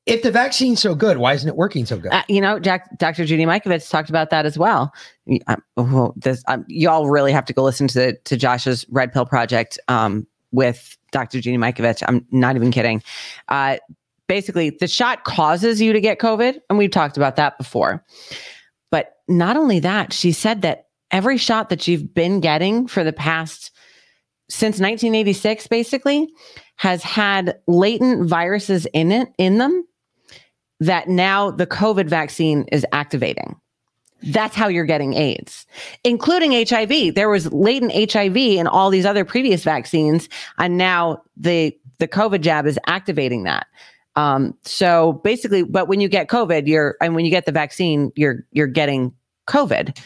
[0.07, 2.13] if the vaccine's so good, why isn't it working so good?
[2.13, 3.25] Uh, you know, Jack, Dr.
[3.25, 4.95] Judy Mikovits talked about that as well.
[5.27, 9.13] Y- um, well, this, um, y'all really have to go listen to to Josh's Red
[9.13, 11.41] Pill Project um, with Dr.
[11.41, 12.03] Judy Mikovits.
[12.07, 13.03] I'm not even kidding.
[13.49, 13.79] Uh,
[14.29, 18.05] basically, the shot causes you to get COVID, and we've talked about that before.
[18.91, 23.13] But not only that, she said that every shot that you've been getting for the
[23.13, 23.73] past
[24.49, 26.29] since 1986, basically,
[26.77, 29.87] has had latent viruses in it in them
[30.81, 33.57] that now the COVID vaccine is activating.
[34.23, 35.67] That's how you're getting AIDS,
[36.03, 37.15] including HIV.
[37.15, 42.41] There was latent HIV in all these other previous vaccines, and now the the COVID
[42.41, 43.67] jab is activating that.
[44.17, 48.13] Um, so basically, but when you get COVID, you're and when you get the vaccine,
[48.17, 49.13] you're you're getting
[49.47, 49.99] COVID.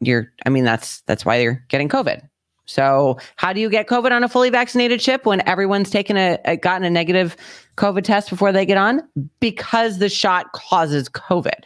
[0.00, 2.28] You're, I mean, that's that's why you're getting COVID.
[2.64, 6.38] So how do you get COVID on a fully vaccinated ship when everyone's taken a,
[6.44, 7.36] a gotten a negative
[7.76, 9.02] COVID test before they get on?
[9.40, 11.64] Because the shot causes COVID.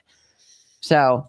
[0.81, 1.27] So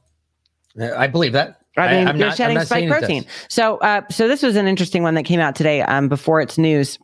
[0.80, 1.61] I believe that.
[1.76, 2.99] I mean, I'm you're not- shedding spike saying it does.
[2.99, 3.26] protein.
[3.49, 6.57] So, uh, so this was an interesting one that came out today um, Before It's
[6.57, 6.97] News.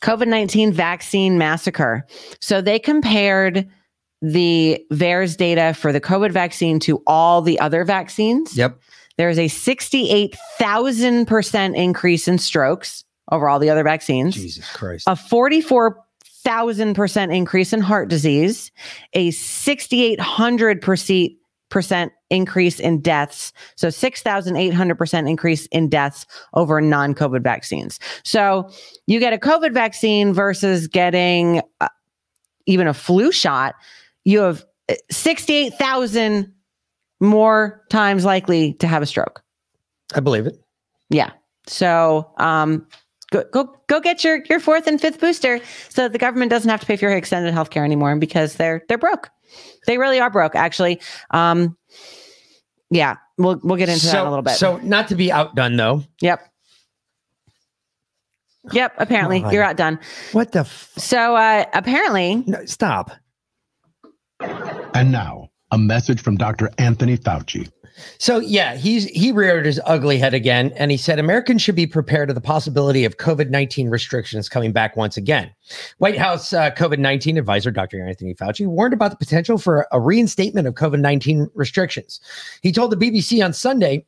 [0.00, 2.06] COVID 19 vaccine massacre.
[2.40, 3.68] So they compared
[4.22, 8.56] the VAERS data for the COVID vaccine to all the other vaccines.
[8.56, 8.78] Yep.
[9.16, 14.34] There's a 68,000% increase in strokes over all the other vaccines.
[14.34, 15.08] Jesus Christ.
[15.08, 18.70] A 44,000% increase in heart disease,
[19.12, 23.52] a 6,800% increase in deaths.
[23.76, 28.00] So 6,800% increase in deaths over non-COVID vaccines.
[28.24, 28.68] So
[29.06, 31.88] you get a COVID vaccine versus getting uh,
[32.66, 33.74] even a flu shot,
[34.24, 36.52] you have uh, 68,000
[37.24, 39.42] more times likely to have a stroke.
[40.14, 40.56] I believe it.
[41.10, 41.30] Yeah.
[41.66, 42.86] So um
[43.30, 46.70] go go go get your your fourth and fifth booster so that the government doesn't
[46.70, 49.30] have to pay for your extended health care anymore because they're they're broke.
[49.86, 51.00] They really are broke, actually.
[51.30, 51.76] Um
[52.90, 54.54] yeah, we'll we'll get into that in a little bit.
[54.56, 56.04] So, not to be outdone though.
[56.20, 56.46] Yep.
[58.72, 59.52] Yep, apparently God.
[59.52, 59.98] you're outdone.
[60.32, 63.10] What the f- So uh apparently no, stop.
[64.40, 66.70] And now, a message from Dr.
[66.78, 67.68] Anthony Fauci.
[68.18, 71.86] So yeah, he's he reared his ugly head again, and he said Americans should be
[71.86, 75.52] prepared to the possibility of COVID nineteen restrictions coming back once again.
[75.98, 78.04] White House uh, COVID nineteen advisor Dr.
[78.04, 82.20] Anthony Fauci warned about the potential for a reinstatement of COVID nineteen restrictions.
[82.62, 84.04] He told the BBC on Sunday,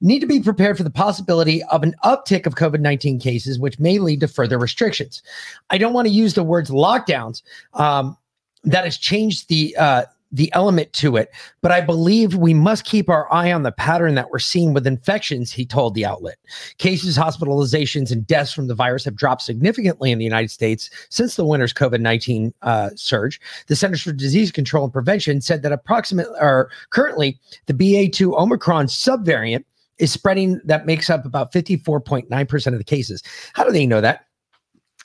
[0.00, 3.80] "Need to be prepared for the possibility of an uptick of COVID nineteen cases, which
[3.80, 5.22] may lead to further restrictions."
[5.70, 7.42] I don't want to use the words lockdowns.
[7.72, 8.16] Um,
[8.64, 10.04] that has changed the uh,
[10.34, 11.30] the element to it.
[11.62, 14.84] But I believe we must keep our eye on the pattern that we're seeing with
[14.84, 16.38] infections, he told the outlet.
[16.78, 21.36] Cases, hospitalizations, and deaths from the virus have dropped significantly in the United States since
[21.36, 23.40] the winter's COVID 19 uh, surge.
[23.68, 28.86] The Centers for Disease Control and Prevention said that approximately, or currently, the BA2 Omicron
[28.86, 29.64] subvariant
[29.98, 33.22] is spreading that makes up about 54.9% of the cases.
[33.52, 34.23] How do they know that?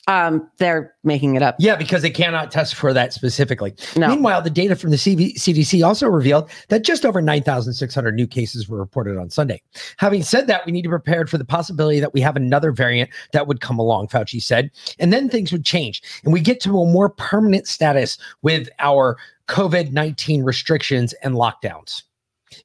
[0.10, 1.55] Um they're making it up.
[1.60, 3.74] Yeah, because they cannot test for that specifically.
[3.95, 4.10] No.
[4.10, 8.68] Meanwhile, the data from the CV CDC also revealed that just over 9,600 new cases
[8.68, 9.62] were reported on Sunday.
[9.97, 13.10] Having said that, we need to prepare for the possibility that we have another variant
[13.32, 16.80] that would come along, Fauci said, and then things would change and we get to
[16.80, 22.03] a more permanent status with our COVID 19 restrictions and lockdowns.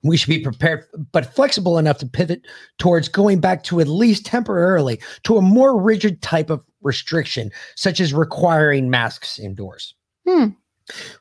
[0.03, 2.43] We should be prepared, but flexible enough to pivot
[2.79, 8.01] towards going back to at least temporarily to a more rigid type of restriction, such
[8.01, 9.95] as requiring masks indoors.
[10.29, 10.49] Hmm.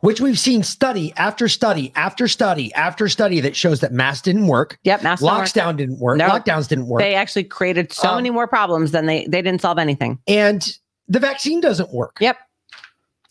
[0.01, 4.47] Which we've seen study after study after study after study that shows that masks didn't
[4.47, 4.78] work.
[4.84, 5.34] Yep, masks work.
[5.34, 6.18] Lockdown didn't work.
[6.18, 6.28] No.
[6.28, 6.99] Lockdowns didn't work.
[7.01, 10.20] They actually created so Um, many more problems than they they didn't solve anything.
[10.28, 12.18] and the vaccine doesn't work.
[12.20, 12.38] Yep.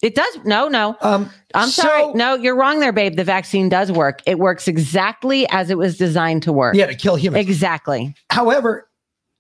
[0.03, 0.39] It does.
[0.45, 0.97] No, no.
[1.01, 2.13] Um, I'm so- sorry.
[2.15, 3.17] No, you're wrong there, babe.
[3.17, 4.21] The vaccine does work.
[4.27, 6.75] It works exactly as it was designed to work.
[6.75, 7.47] Yeah, to kill humans.
[7.47, 8.15] Exactly.
[8.31, 8.89] However,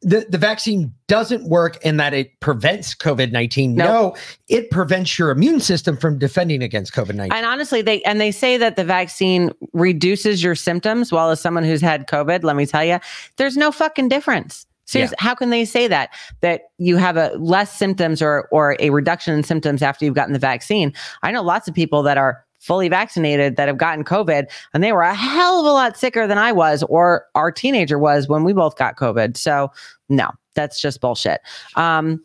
[0.02, 3.74] the, the vaccine doesn't work in that it prevents COVID 19.
[3.74, 3.86] Nope.
[3.86, 4.16] No,
[4.48, 7.32] it prevents your immune system from defending against COVID 19.
[7.32, 11.12] And honestly, they and they say that the vaccine reduces your symptoms.
[11.12, 12.98] Well, as someone who's had COVID, let me tell you,
[13.36, 14.66] there's no fucking difference.
[14.92, 16.10] Seriously, how can they say that?
[16.40, 20.32] That you have a less symptoms or or a reduction in symptoms after you've gotten
[20.32, 20.92] the vaccine.
[21.22, 24.92] I know lots of people that are fully vaccinated that have gotten COVID and they
[24.92, 28.44] were a hell of a lot sicker than I was or our teenager was when
[28.44, 29.36] we both got COVID.
[29.36, 29.72] So
[30.08, 31.40] no, that's just bullshit.
[31.74, 32.22] Um,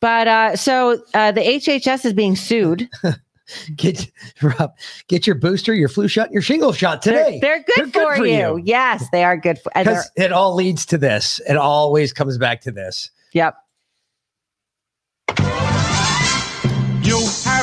[0.00, 2.88] but uh, so uh, the HHS is being sued.
[3.76, 4.74] Get Rob,
[5.08, 7.38] get your booster, your flu shot, your shingle shot today.
[7.40, 8.60] They're, they're good, for, you.
[8.64, 9.72] Yes, they are good for.
[9.74, 11.40] Because it all leads to this.
[11.48, 13.10] It always comes back to this.
[13.32, 13.56] Yep.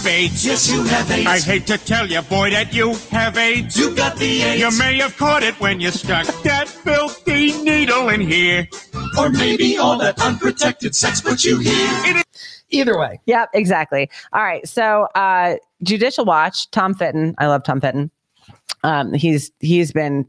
[0.10, 0.46] AIDS.
[0.46, 1.28] Yes, you have AIDS.
[1.28, 3.78] I hate to tell you, boy, that you have AIDS.
[3.78, 4.60] You got the AIDS.
[4.60, 8.68] You may have caught it when you stuck that filthy needle in here.
[9.18, 12.24] Or maybe all that unprotected sex put you here.
[12.72, 13.20] Either way.
[13.26, 14.10] Yep, exactly.
[14.34, 14.68] All right.
[14.68, 17.36] So uh Judicial Watch, Tom Fitton.
[17.38, 18.12] I love Tom Fitton.
[18.84, 20.26] Um, he's he's been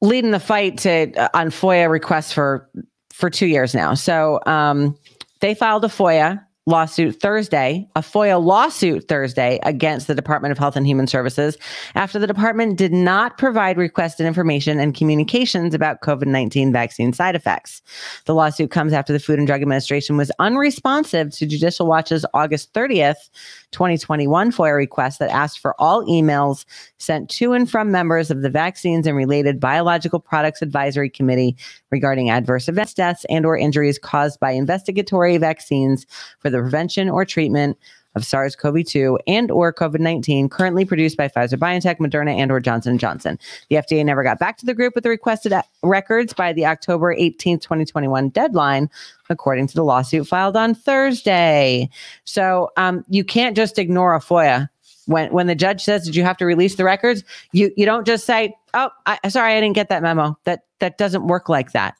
[0.00, 2.68] leading the fight to uh, on FOIA requests for
[3.12, 3.94] for two years now.
[3.94, 4.96] So um
[5.40, 10.76] they filed a FOIA lawsuit Thursday, a FOIA lawsuit Thursday against the Department of Health
[10.76, 11.56] and Human Services
[11.94, 17.34] after the department did not provide requested information and communications about COVID 19 vaccine side
[17.34, 17.80] effects.
[18.26, 22.74] The lawsuit comes after the Food and Drug Administration was unresponsive to Judicial Watch's August
[22.74, 23.30] 30th,
[23.72, 26.66] 2021 FOIA request that asked for all emails
[26.98, 31.56] sent to and from members of the Vaccines and Related Biological Products Advisory Committee
[31.90, 36.06] regarding adverse events, deaths, and or injuries caused by investigatory vaccines
[36.40, 37.78] for the prevention or treatment
[38.14, 42.98] of SARS-CoV-2 and or COVID-19 currently produced by Pfizer BioNTech, Moderna and or Johnson &
[42.98, 43.38] Johnson.
[43.70, 45.52] The FDA never got back to the group with the requested
[45.82, 48.90] records by the October 18th, 2021 deadline,
[49.30, 51.88] according to the lawsuit filed on Thursday.
[52.24, 54.68] So um, you can't just ignore a FOIA.
[55.06, 58.06] When, when the judge says, "Did you have to release the records?" You you don't
[58.06, 61.72] just say, "Oh, I, sorry, I didn't get that memo." That that doesn't work like
[61.72, 61.94] that.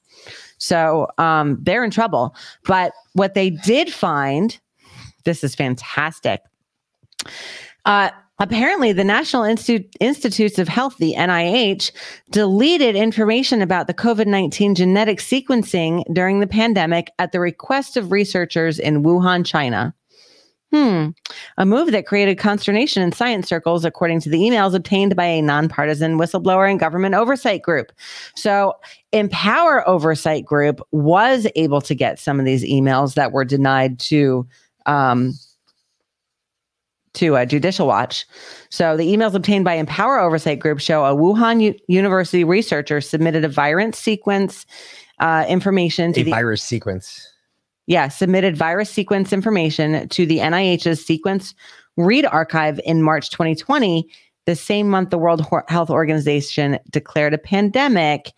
[0.58, 2.34] So um, they're in trouble.
[2.64, 4.58] But what they did find,
[5.24, 6.42] this is fantastic.
[7.84, 11.92] Uh, apparently, the National Institute, Institutes of Health, the NIH,
[12.30, 18.12] deleted information about the COVID 19 genetic sequencing during the pandemic at the request of
[18.12, 19.94] researchers in Wuhan, China.
[20.72, 21.08] Hmm.
[21.56, 25.40] A move that created consternation in science circles, according to the emails obtained by a
[25.40, 27.90] nonpartisan whistleblower and government oversight group.
[28.34, 28.74] So,
[29.12, 34.46] Empower Oversight Group was able to get some of these emails that were denied to
[34.84, 35.32] um,
[37.14, 38.26] to a Judicial Watch.
[38.68, 43.42] So, the emails obtained by Empower Oversight Group show a Wuhan U- University researcher submitted
[43.42, 44.66] a virus sequence
[45.18, 47.27] uh, information to A the virus sequence.
[47.88, 51.54] Yeah, submitted virus sequence information to the NIH's Sequence
[51.96, 54.06] Read Archive in March 2020,
[54.44, 58.32] the same month the World Health Organization declared a pandemic,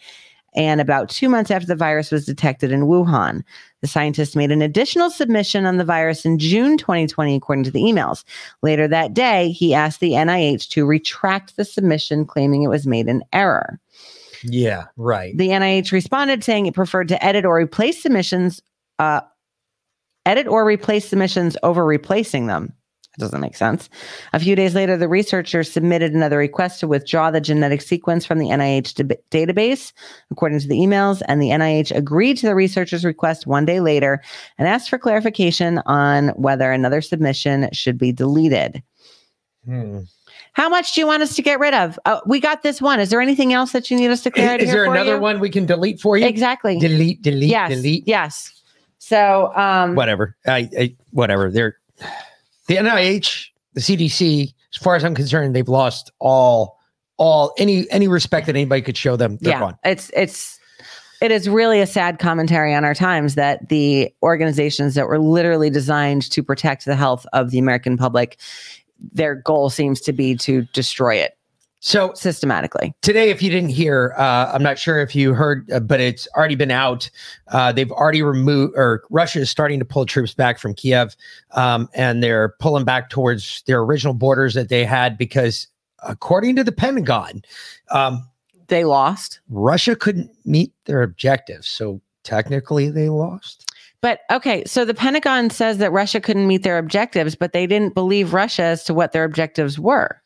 [0.55, 3.43] and about two months after the virus was detected in Wuhan.
[3.81, 7.83] The scientist made an additional submission on the virus in June 2020, according to the
[7.83, 8.23] emails.
[8.63, 13.09] Later that day, he asked the NIH to retract the submission, claiming it was made
[13.09, 13.81] in error.
[14.45, 15.37] Yeah, right.
[15.37, 18.63] The NIH responded saying it preferred to edit or replace submissions,
[19.01, 19.23] uh,
[20.27, 22.73] edit or replace submissions over replacing them.
[23.19, 23.89] That doesn't make sense.
[24.33, 28.39] A few days later, the researchers submitted another request to withdraw the genetic sequence from
[28.39, 29.93] the NIH deb- database,
[30.31, 34.23] according to the emails, and the NIH agreed to the researchers' request one day later
[34.59, 38.81] and asked for clarification on whether another submission should be deleted.
[39.65, 40.01] Hmm.
[40.53, 41.99] How much do you want us to get rid of?
[42.05, 43.01] Uh, we got this one.
[43.01, 45.21] Is there anything else that you need us to clear Is here there another you?
[45.21, 46.27] one we can delete for you?
[46.27, 46.79] Exactly.
[46.79, 47.71] Delete, delete, yes.
[47.71, 48.07] delete.
[48.07, 48.60] Yes.
[49.11, 50.37] So, um, Whatever.
[50.47, 51.51] I, I whatever.
[51.51, 51.77] They're
[52.69, 54.55] the NIH, the CDC.
[54.73, 56.79] As far as I'm concerned, they've lost all
[57.17, 59.37] all any any respect that anybody could show them.
[59.41, 59.77] They're yeah, gone.
[59.85, 60.61] it's it's
[61.21, 65.71] it is really a sad commentary on our times that the organizations that were literally
[65.71, 68.39] designed to protect the health of the American public,
[69.13, 71.37] their goal seems to be to destroy it.
[71.83, 75.81] So systematically today, if you didn't hear, uh, I'm not sure if you heard, uh,
[75.81, 77.09] but it's already been out.
[77.49, 81.17] Uh, they've already removed, or Russia is starting to pull troops back from Kiev,
[81.53, 85.69] um, and they're pulling back towards their original borders that they had because,
[86.07, 87.43] according to the Pentagon,
[87.91, 88.29] um,
[88.69, 89.41] they lost.
[89.49, 93.73] Russia couldn't meet their objectives, so technically they lost.
[94.03, 97.95] But okay, so the Pentagon says that Russia couldn't meet their objectives, but they didn't
[97.95, 100.21] believe Russia as to what their objectives were.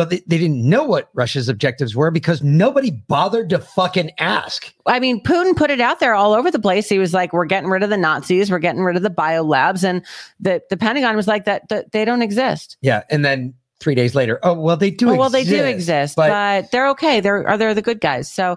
[0.00, 4.72] Well, they, they didn't know what Russia's objectives were because nobody bothered to fucking ask.
[4.86, 6.88] I mean, Putin put it out there all over the place.
[6.88, 8.50] He was like, "We're getting rid of the Nazis.
[8.50, 10.02] We're getting rid of the bio labs," and
[10.40, 14.14] the the Pentagon was like, "That, that they don't exist." Yeah, and then three days
[14.14, 15.10] later, oh well, they do.
[15.10, 17.20] Oh, well, they do exist, exist, but, they're okay.
[17.20, 18.32] They're are they're the good guys.
[18.32, 18.56] So,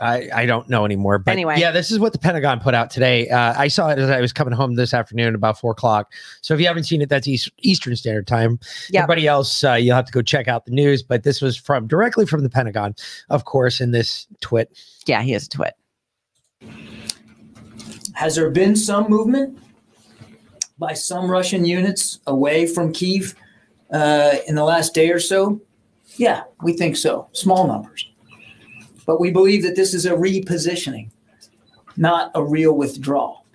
[0.00, 1.18] I, I don't know anymore.
[1.18, 1.58] But Anyway.
[1.58, 3.28] yeah, this is what the Pentagon put out today.
[3.28, 6.12] Uh, I saw it as I was coming home this afternoon about four o'clock.
[6.40, 8.58] So if you haven't seen it, that's East, Eastern Standard Time.
[8.90, 9.02] Yep.
[9.02, 11.02] Everybody else, uh, you'll have to go check out the news.
[11.02, 12.94] But this was from directly from the Pentagon,
[13.30, 14.76] of course, in this twit.
[15.06, 15.74] Yeah, he has a twit.
[18.14, 19.58] Has there been some movement
[20.78, 23.34] by some Russian units away from Kiev
[23.92, 25.60] uh, in the last day or so?
[26.16, 27.28] Yeah, we think so.
[27.32, 28.08] Small numbers.
[29.08, 31.08] But we believe that this is a repositioning,
[31.96, 33.46] not a real withdrawal.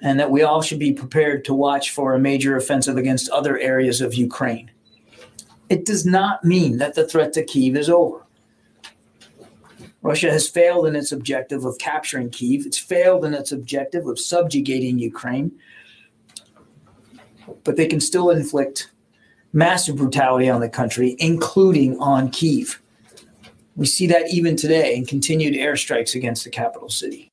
[0.00, 3.58] And that we all should be prepared to watch for a major offensive against other
[3.58, 4.70] areas of Ukraine.
[5.68, 8.24] It does not mean that the threat to Kiev is over.
[10.02, 12.64] Russia has failed in its objective of capturing Kiev.
[12.64, 15.50] It's failed in its objective of subjugating Ukraine.
[17.64, 18.92] But they can still inflict
[19.52, 22.80] massive brutality on the country, including on Kiev.
[23.76, 27.30] We see that even today in continued airstrikes against the capital city.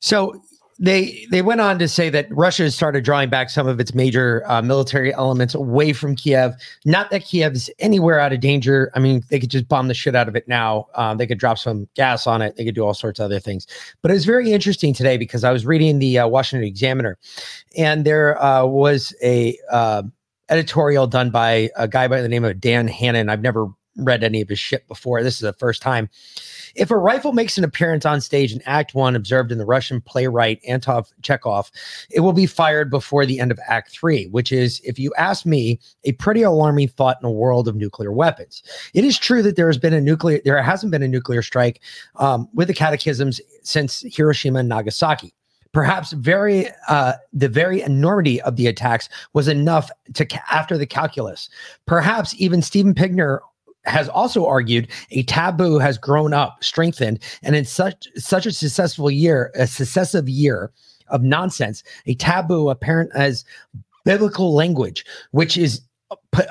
[0.00, 0.40] So
[0.78, 3.94] they they went on to say that Russia has started drawing back some of its
[3.94, 6.52] major uh, military elements away from Kiev.
[6.84, 8.90] Not that Kiev is anywhere out of danger.
[8.94, 10.86] I mean, they could just bomb the shit out of it now.
[10.94, 12.56] Um, they could drop some gas on it.
[12.56, 13.66] They could do all sorts of other things.
[14.02, 17.16] But it was very interesting today because I was reading the uh, Washington Examiner,
[17.76, 20.02] and there uh, was a uh,
[20.50, 23.30] editorial done by a guy by the name of Dan Hannan.
[23.30, 25.22] I've never read any of his shit before.
[25.22, 26.08] This is the first time.
[26.74, 30.00] If a rifle makes an appearance on stage in Act One, observed in the Russian
[30.00, 31.70] playwright Anton Chekhov,
[32.10, 35.46] it will be fired before the end of Act Three, which is, if you ask
[35.46, 38.62] me, a pretty alarming thought in a world of nuclear weapons.
[38.92, 41.80] It is true that there has been a nuclear, there hasn't been a nuclear strike
[42.16, 45.32] um, with the catechisms since Hiroshima and Nagasaki.
[45.72, 50.86] Perhaps very uh, the very enormity of the attacks was enough to ca- after the
[50.86, 51.50] calculus.
[51.84, 53.42] Perhaps even Steven Pinker
[53.86, 59.10] has also argued a taboo has grown up, strengthened, and in such such a successful
[59.10, 60.70] year, a successive year
[61.08, 63.44] of nonsense, a taboo apparent as
[64.04, 65.80] biblical language, which is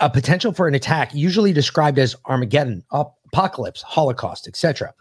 [0.01, 4.93] a potential for an attack, usually described as Armageddon, apocalypse, Holocaust, etc.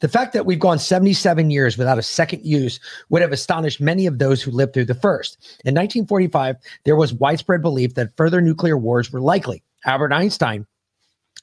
[0.00, 2.80] The fact that we've gone 77 years without a second use
[3.10, 5.36] would have astonished many of those who lived through the first.
[5.64, 9.62] In 1945, there was widespread belief that further nuclear wars were likely.
[9.84, 10.66] Albert Einstein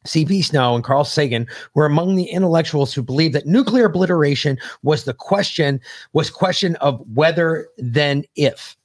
[0.05, 0.41] C.P.
[0.41, 5.13] Snow and Carl Sagan were among the intellectuals who believed that nuclear obliteration was the
[5.13, 5.81] question
[6.13, 8.77] was question of whether then if.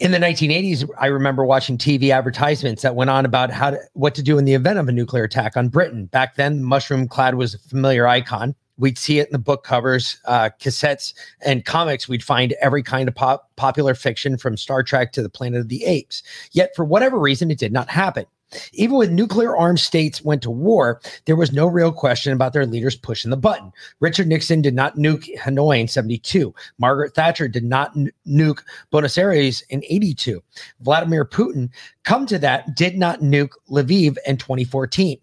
[0.00, 4.14] In the 1980s, I remember watching TV advertisements that went on about how to, what
[4.14, 6.06] to do in the event of a nuclear attack on Britain.
[6.06, 8.54] Back then, mushroom clad was a familiar icon.
[8.78, 11.12] We'd see it in the book covers, uh, cassettes,
[11.44, 12.08] and comics.
[12.08, 15.68] We'd find every kind of pop- popular fiction from Star Trek to the Planet of
[15.68, 16.22] the Apes.
[16.52, 18.24] Yet, for whatever reason, it did not happen.
[18.72, 22.66] Even when nuclear armed states went to war, there was no real question about their
[22.66, 23.72] leaders pushing the button.
[24.00, 26.54] Richard Nixon did not nuke Hanoi in 72.
[26.78, 27.94] Margaret Thatcher did not
[28.26, 30.42] nuke Buenos Aires in 82.
[30.80, 31.70] Vladimir Putin,
[32.04, 35.18] come to that, did not nuke Lviv in 2014.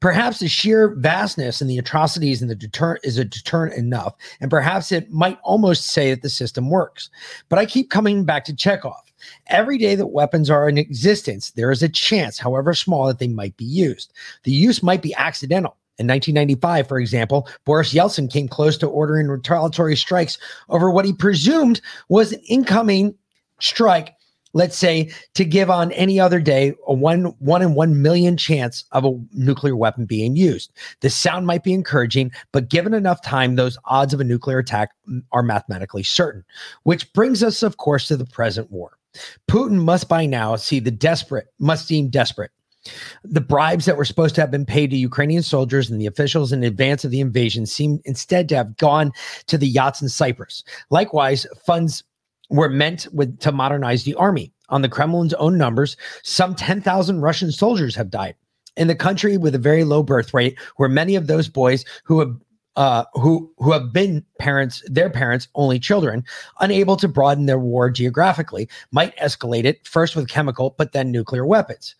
[0.00, 4.50] Perhaps the sheer vastness and the atrocities and the deterrent is a deterrent enough, and
[4.50, 7.10] perhaps it might almost say that the system works.
[7.48, 9.12] But I keep coming back to Chekhov.
[9.48, 13.28] Every day that weapons are in existence, there is a chance, however small, that they
[13.28, 14.12] might be used.
[14.44, 15.76] The use might be accidental.
[15.98, 21.12] In 1995, for example, Boris Yeltsin came close to ordering retaliatory strikes over what he
[21.12, 23.16] presumed was an incoming
[23.60, 24.14] strike
[24.52, 28.84] let's say to give on any other day a one one in one million chance
[28.92, 30.72] of a nuclear weapon being used.
[31.00, 34.90] The sound might be encouraging but given enough time those odds of a nuclear attack
[35.32, 36.44] are mathematically certain
[36.82, 38.98] which brings us of course to the present war.
[39.48, 42.50] Putin must by now see the desperate must seem desperate.
[43.24, 46.52] The bribes that were supposed to have been paid to Ukrainian soldiers and the officials
[46.52, 49.12] in advance of the invasion seem instead to have gone
[49.46, 50.64] to the yachts in Cyprus.
[50.90, 52.04] Likewise, funds
[52.48, 54.52] were meant with to modernize the army.
[54.70, 58.34] On the Kremlin's own numbers, some 10,000 Russian soldiers have died.
[58.76, 62.20] In the country with a very low birth rate, where many of those boys who
[62.20, 62.36] have
[62.76, 66.24] uh, who who have been parents, their parents' only children,
[66.60, 71.44] unable to broaden their war geographically, might escalate it first with chemical, but then nuclear
[71.44, 71.96] weapons.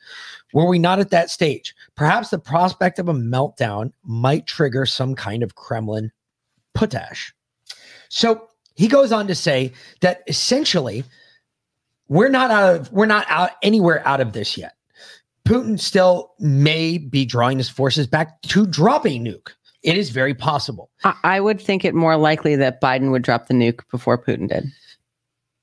[0.52, 1.74] Were we not at that stage?
[1.96, 6.12] Perhaps the prospect of a meltdown might trigger some kind of Kremlin
[6.74, 7.34] potash.
[8.08, 8.48] So
[8.78, 11.02] he goes on to say that essentially
[12.06, 14.76] we're not out of we're not out anywhere out of this yet.
[15.44, 19.50] Putin still may be drawing his forces back to drop a nuke.
[19.82, 20.90] It is very possible.
[21.24, 24.64] I, would think it more likely that Biden would drop the nuke before Putin did.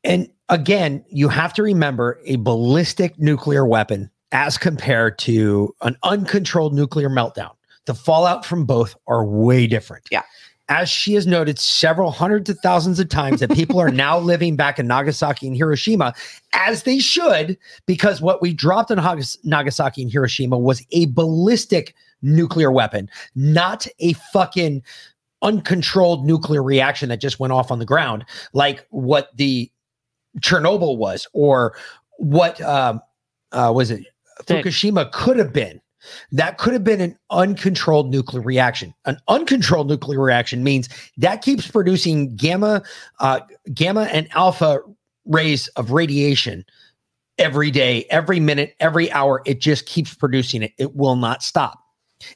[0.03, 6.73] And again, you have to remember a ballistic nuclear weapon as compared to an uncontrolled
[6.73, 7.51] nuclear meltdown.
[7.85, 10.07] the fallout from both are way different.
[10.11, 10.23] Yeah.
[10.67, 14.55] As she has noted several hundreds of thousands of times that people are now living
[14.55, 16.13] back in Nagasaki and Hiroshima,
[16.53, 18.99] as they should, because what we dropped in
[19.43, 21.93] Nagasaki and Hiroshima was a ballistic
[22.23, 24.81] nuclear weapon, not a fucking
[25.41, 29.71] uncontrolled nuclear reaction that just went off on the ground, like what the
[30.39, 31.75] Chernobyl was, or
[32.17, 33.01] what um,
[33.51, 34.05] uh, was it?
[34.43, 35.79] Fukushima could have been.
[36.31, 38.93] That could have been an uncontrolled nuclear reaction.
[39.05, 42.83] An uncontrolled nuclear reaction means that keeps producing gamma,
[43.19, 43.41] uh,
[43.73, 44.81] gamma and alpha
[45.25, 46.65] rays of radiation
[47.37, 49.41] every day, every minute, every hour.
[49.45, 50.73] It just keeps producing it.
[50.77, 51.79] It will not stop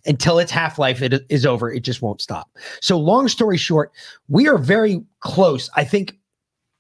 [0.05, 1.71] until its half life it is over.
[1.71, 2.49] It just won't stop.
[2.81, 3.91] So, long story short,
[4.27, 5.69] we are very close.
[5.75, 6.18] I think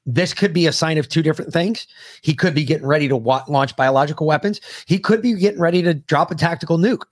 [0.05, 1.87] this could be a sign of two different things.
[2.21, 4.59] He could be getting ready to wa- launch biological weapons.
[4.87, 7.03] He could be getting ready to drop a tactical nuke.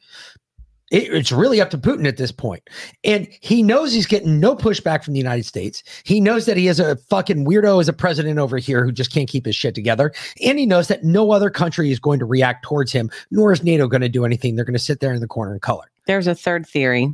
[0.89, 2.63] It- it's really up to Putin at this point.
[3.03, 5.83] And he knows he's getting no pushback from the United States.
[6.05, 9.11] He knows that he is a fucking weirdo as a president over here who just
[9.11, 10.13] can't keep his shit together.
[10.43, 13.63] And he knows that no other country is going to react towards him, nor is
[13.63, 14.55] NATO going to do anything.
[14.55, 15.91] They're going to sit there in the corner and color.
[16.07, 17.13] There's a third theory.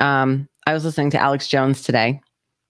[0.00, 2.20] Um, I was listening to Alex Jones today.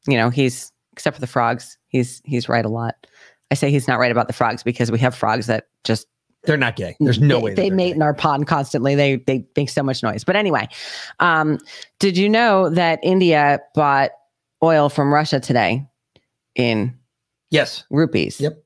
[0.09, 3.07] You know, he's except for the frogs, he's he's right a lot.
[3.51, 6.07] I say he's not right about the frogs because we have frogs that just
[6.45, 6.97] They're not gay.
[7.01, 7.55] There's no they, way.
[7.55, 8.95] they mate in our pond constantly.
[8.95, 10.25] They they make so much noise.
[10.25, 10.69] But anyway,
[11.21, 11.59] um,
[11.99, 14.11] did you know that India bought
[14.63, 15.87] oil from Russia today
[16.55, 16.97] in
[17.51, 18.41] yes rupees?
[18.41, 18.63] Yep.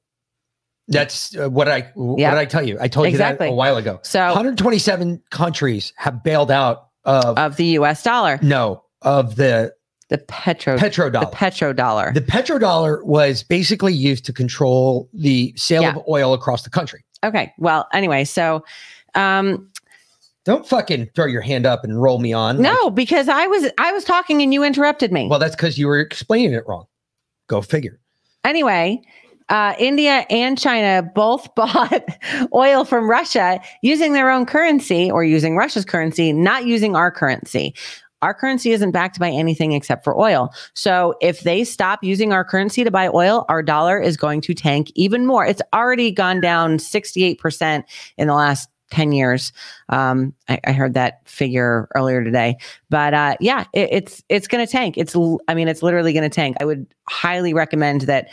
[0.89, 2.33] That's uh, what I what Yep.
[2.33, 2.79] did I tell you?
[2.81, 3.99] I told you that a while ago.
[4.03, 8.03] So- 127 countries have bailed out of of the U.S.
[8.05, 8.39] dollar.
[8.43, 9.75] no of the
[10.09, 11.21] the petro petrodollar.
[11.31, 12.15] The petrodollar.
[12.15, 15.97] The petrodollar was basically used to control the sale Yeah.
[15.97, 17.03] of oil across the country.
[17.25, 17.53] okay.
[17.59, 18.65] Well, anyway, so
[19.15, 19.69] um,
[20.45, 22.61] Don't fucking throw your hand up and roll me on.
[22.63, 25.27] no, because I was I was talking and you interrupted me.
[25.29, 26.87] Well, that's because you were explaining it wrong.
[27.49, 27.99] Go figure.
[28.45, 29.01] anyway,
[29.49, 32.05] uh, India and China both bought
[32.55, 37.75] oil from Russia using their own currency or using Russia's currency, not using our currency.
[38.23, 40.53] Our currency isn't backed by anything except for oil.
[40.75, 44.55] So if they stop using our currency to buy oil, our dollar is going to
[44.55, 45.47] tank even more.
[45.47, 47.85] It's already gone down 68%
[48.17, 49.53] in the last 10 years.
[49.89, 52.57] Um, I, I heard that figure earlier today,
[52.89, 54.97] but uh, yeah, it, it's it's going to tank.
[54.97, 55.17] It's
[55.49, 56.57] I mean, it's literally going to tank.
[56.61, 58.29] I would highly recommend that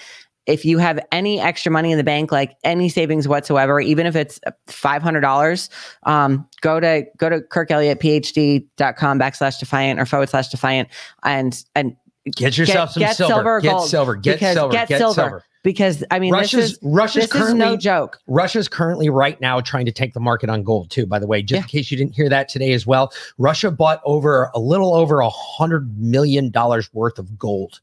[0.45, 4.15] if you have any extra money in the bank, like any savings whatsoever, even if
[4.15, 5.69] it's five hundred dollars,
[6.03, 10.89] um, go to go to kirkelliottphd.com backslash defiant or forward slash defiant
[11.23, 11.95] and and
[12.31, 13.57] Get yourself some silver.
[13.57, 14.15] or Get silver.
[14.15, 14.71] Get silver.
[14.71, 15.13] Get, Get silver.
[15.13, 15.43] silver.
[15.61, 18.19] Because I mean, Russia's is Russia's currently no joke.
[18.27, 21.05] Russia's currently right now trying to take the market on gold too.
[21.05, 24.01] By the way, just in case you didn't hear that today as well, Russia bought
[24.03, 27.79] over a little over a hundred million dollars worth of gold.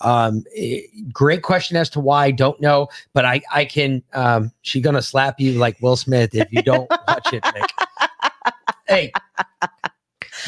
[0.00, 0.82] Um, eh,
[1.12, 2.30] great question as to why.
[2.30, 4.04] Don't know, but I I can.
[4.12, 7.44] Um, she gonna slap you like Will Smith if you don't watch it.
[7.54, 7.64] Nick.
[8.86, 9.12] Hey,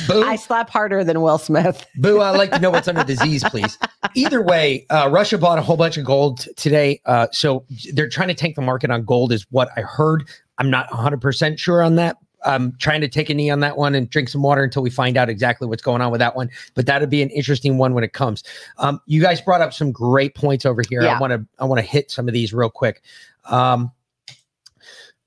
[0.07, 0.23] boo.
[0.23, 1.87] I slap harder than Will Smith.
[1.97, 3.79] Boo, I'd like to know what's under the Z's, please.
[4.15, 7.01] Either way, uh, Russia bought a whole bunch of gold t- today.
[7.07, 10.25] Uh, so they're trying to tank the market on gold, is what I heard.
[10.59, 12.17] I'm not 100% sure on that.
[12.45, 14.91] I'm trying to take a knee on that one and drink some water until we
[14.91, 16.49] find out exactly what's going on with that one.
[16.75, 18.45] But that'd be an interesting one when it comes.
[18.79, 21.03] Um, you guys brought up some great points over here.
[21.03, 21.17] Yeah.
[21.17, 23.03] I want to I want to hit some of these real quick.
[23.47, 23.91] Um,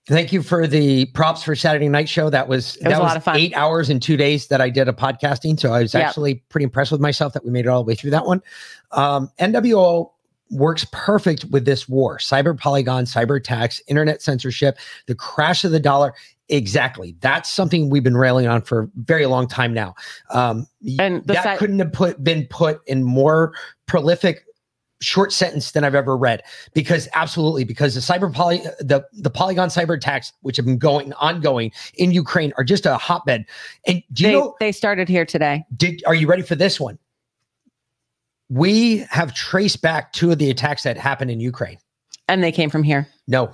[0.10, 2.30] Thank you for the props for Saturday night show.
[2.32, 3.38] That was was that a lot of fun.
[3.38, 5.60] eight hours and two days that I did a podcasting.
[5.60, 6.04] So I was Yep.
[6.04, 8.42] actually pretty impressed with myself that we made it all the way through that one.
[8.92, 10.12] Um, NWO
[10.50, 15.80] works perfect with this war: cyber polygon, cyber attacks, internet censorship, the crash of the
[15.80, 16.16] dollar.
[16.52, 17.16] Exactly.
[17.22, 19.94] That's something we've been railing on for a very long time now.
[20.32, 20.66] Um,
[20.98, 23.54] And that fact- couldn't have put been put in more
[23.86, 24.46] prolific
[25.02, 26.44] short sentence than I've ever read
[26.74, 31.14] because absolutely because the cyber poly the the Polygon cyber attacks which have been going
[31.14, 33.46] ongoing in Ukraine are just a hotbed.
[33.88, 35.64] And do you they, know they started here today.
[35.76, 37.00] did are you ready for this one?
[38.50, 41.78] We have traced back two of the attacks that happened in Ukraine.
[42.28, 43.08] And they came from here.
[43.28, 43.54] No,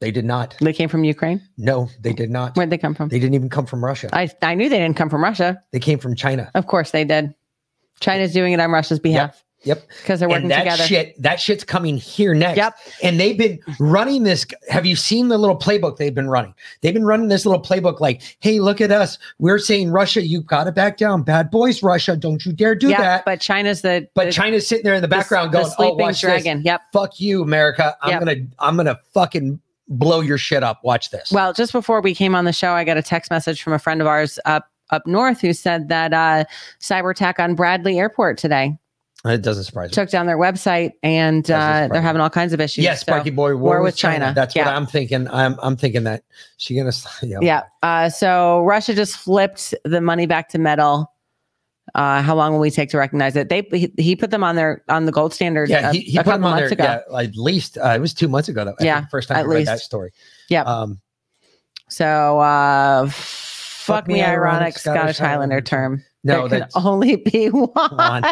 [0.00, 0.56] they did not.
[0.60, 1.40] They came from Ukraine.
[1.56, 2.56] No, they did not.
[2.56, 3.08] Where'd they come from?
[3.08, 4.10] They didn't even come from Russia.
[4.12, 5.62] I, I knew they didn't come from Russia.
[5.70, 6.50] They came from China.
[6.54, 7.34] Of course they did.
[8.00, 9.86] China's doing it on Russia's behalf Yep.
[9.98, 10.82] because they're working and that together.
[10.84, 12.56] shit, that shit's coming here next.
[12.56, 12.74] Yep.
[13.02, 14.44] And they've been running this.
[14.68, 16.54] Have you seen the little playbook they've been running?
[16.80, 19.18] They've been running this little playbook like, hey, look at us.
[19.38, 21.22] We're saying Russia, you've got to back down.
[21.22, 22.16] Bad boys, Russia.
[22.16, 23.24] Don't you dare do yeah, that.
[23.24, 25.98] but China's the But the- China's sitting there in the background the going, "Oh, sleeping
[25.98, 26.66] watch dragon." This.
[26.66, 26.80] Yep.
[26.92, 27.96] Fuck you, America.
[28.02, 28.18] I'm Yep.
[28.20, 30.80] gonna, I'm gonna fucking blow your shit up.
[30.82, 31.30] Watch this.
[31.30, 33.78] Well, just before we came on the show, I got a text message from a
[33.78, 36.44] friend of ours up up north who said that uh,
[36.80, 38.76] cyber attack on Bradley Airport today
[39.24, 39.94] It doesn't surprise me.
[39.94, 42.82] took down their website, and uh, they're having all kinds of issues.
[42.82, 44.32] Yes, So, Sparky Boy, war, with China.
[44.34, 44.66] That's yeah.
[44.66, 45.28] what I'm thinking.
[45.28, 46.24] I'm I'm thinking that
[46.56, 46.90] she gonna.
[47.22, 47.62] You know, Yeah.
[47.84, 51.12] Uh, so Russia just flipped the money back to metal.
[51.94, 53.48] Uh, how long will we take to recognize it?
[53.48, 55.68] They he, he put them on their on the gold standard.
[55.68, 56.66] Yeah, uh, he, he a put couple him on there.
[56.66, 56.82] ago.
[56.82, 58.74] Yeah, at least uh, it was two months ago.
[58.80, 60.10] I Yeah, first time at I read that story.
[60.48, 60.66] Yep.
[60.66, 61.00] Um,
[61.88, 66.02] So uh, fuck, me, ironic, Scottish Highlander term.
[66.24, 68.22] No, there that's- can only be one.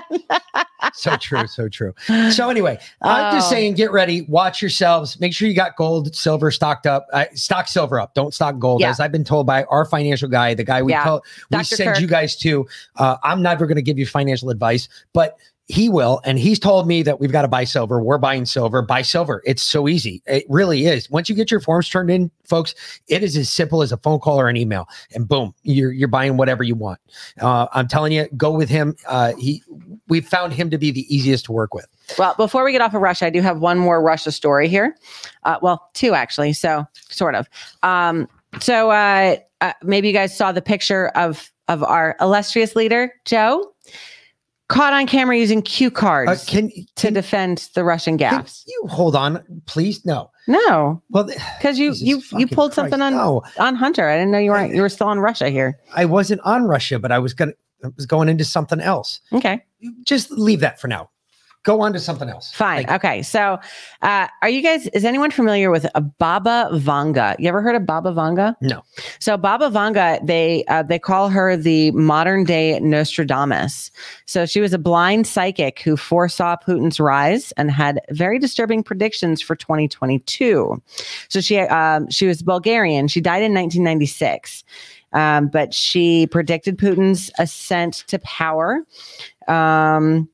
[0.95, 1.93] so true, so true.
[2.31, 3.51] So anyway, I'm just Oh.
[3.55, 5.19] saying, get ready, watch yourselves.
[5.21, 7.07] Make sure you got gold, silver stocked up.
[7.13, 8.15] Uh, stock silver up.
[8.15, 8.91] Don't stock gold, Yeah.
[8.91, 11.15] as I've been told by our financial guy, the guy we Yeah.
[11.15, 11.65] we Dr.
[11.65, 12.01] send Kirk.
[12.01, 12.67] you guys to.
[12.97, 15.37] Uh, I'm never going to give you financial advice, but
[15.71, 18.03] he will, and he's told me that we've got to buy silver.
[18.03, 18.83] We're buying silver.
[18.83, 19.41] Buy silver.
[19.47, 20.21] It's so easy.
[20.27, 21.09] It really is.
[21.11, 22.75] Once you get your forms turned in, folks,
[23.07, 26.09] it is as simple as a phone call or an email, and boom, you're you're
[26.09, 26.99] buying whatever you want.
[27.41, 28.97] Uh, I'm telling you, go with him.
[29.07, 29.63] Uh, he,
[30.09, 31.87] we found him to be the easiest to work with.
[32.19, 34.97] Well, before we get off of Russia, I do have one more Russia story here.
[35.45, 36.53] Uh, well, two actually.
[36.53, 37.49] So sort of.
[37.85, 38.29] Um,
[38.61, 43.73] so uh, uh, maybe you guys saw the picture of of our illustrious leader Joe
[44.71, 48.63] caught on camera using cue cards Uh, can, to defend the Russian Can gaffes.
[48.67, 50.05] you hold on, please?
[50.07, 50.31] No.
[50.47, 51.25] No, Well,
[51.59, 53.43] because you you you pulled something on no.
[53.59, 54.09] on Hunter.
[54.09, 55.79] I didn't know you weren't you were still on Russia here.
[55.95, 57.53] I wasn't on Russia, but I was gonna
[57.85, 59.21] I was going into something else.
[59.33, 59.63] Okay.
[60.05, 61.11] Just leave that for now.
[61.63, 62.51] Go on to something else.
[62.53, 62.89] Fine.
[62.89, 63.23] Okay.
[63.23, 63.59] So,
[64.01, 64.87] uh, are you guys?
[64.89, 67.37] Is anyone familiar with a Baba Vanga?
[67.39, 68.55] You ever heard of Baba Vanga?
[68.63, 68.83] No.
[69.19, 73.91] So Baba Vanga, they uh, they call her the modern day Nostradamus.
[74.25, 79.43] So she was a blind psychic who foresaw Putin's rise and had very disturbing predictions
[79.43, 80.83] for 2022.
[81.29, 83.07] So she um, she was Bulgarian.
[83.07, 84.65] She died in 1996.
[85.13, 88.87] Um, but she predicted Putin's ascent to power.
[89.49, 90.29] Um,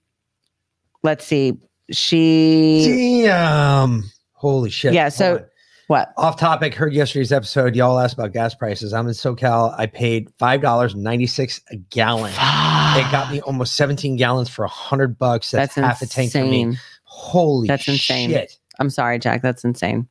[1.06, 1.58] let's see.
[1.90, 4.04] She Damn.
[4.32, 4.92] Holy shit.
[4.92, 5.46] Yeah, so-
[5.86, 6.12] what?
[6.16, 7.76] off topic, heard yesterday's episode.
[7.76, 8.92] Y'all asked about gas prices.
[8.92, 9.72] I'm in SoCal.
[9.78, 12.32] I paid five dollars ninety six a gallon.
[12.32, 15.52] it got me almost 17 gallons for a hundred bucks.
[15.52, 16.76] That's, That's half a tank for me.
[17.04, 18.30] Holy That's insane.
[18.30, 18.58] shit.
[18.80, 19.42] I'm sorry, Jack.
[19.42, 20.08] That's insane.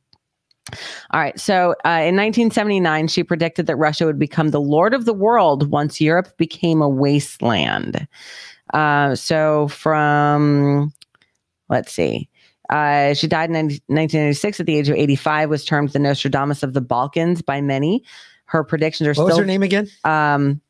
[1.12, 1.38] All right.
[1.38, 5.70] So uh, in 1979, she predicted that Russia would become the lord of the world
[5.70, 8.08] once Europe became a wasteland.
[8.74, 10.92] Uh, so from,
[11.68, 12.28] let's see.
[12.68, 16.62] Uh, she died in 90 1996 at the age of 85, was termed the Nostradamus
[16.62, 18.02] of the Balkans by many.
[18.46, 19.88] Her predictions are What still was her name again?
[20.04, 20.60] um,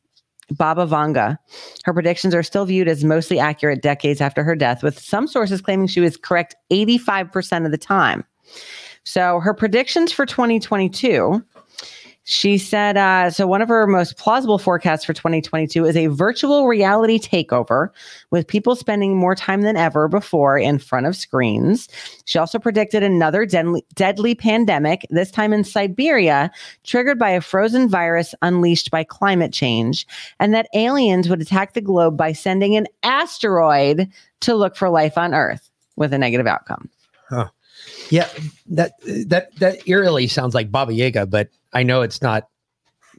[0.51, 1.37] Baba Vanga.
[1.85, 5.59] Her predictions are still viewed as mostly accurate decades after her death, with some sources
[5.61, 8.23] claiming she was correct 85% of the time.
[9.03, 11.43] So her predictions for 2022,
[12.29, 16.67] she said, uh, so one of her most plausible forecasts for 2022 is a virtual
[16.67, 17.87] reality takeover
[18.31, 21.87] with people spending more time than ever before in front of screens.
[22.25, 26.51] She also predicted another deadly, deadly pandemic, this time in Siberia,
[26.83, 30.05] triggered by a frozen virus unleashed by climate change,
[30.37, 35.17] and that aliens would attack the globe by sending an asteroid to look for life
[35.17, 36.89] on Earth with a negative outcome.
[37.29, 37.47] Huh.
[38.09, 38.27] Yeah,
[38.67, 38.93] that
[39.27, 42.47] that that eerily sounds like Baba Yaga, but I know it's not.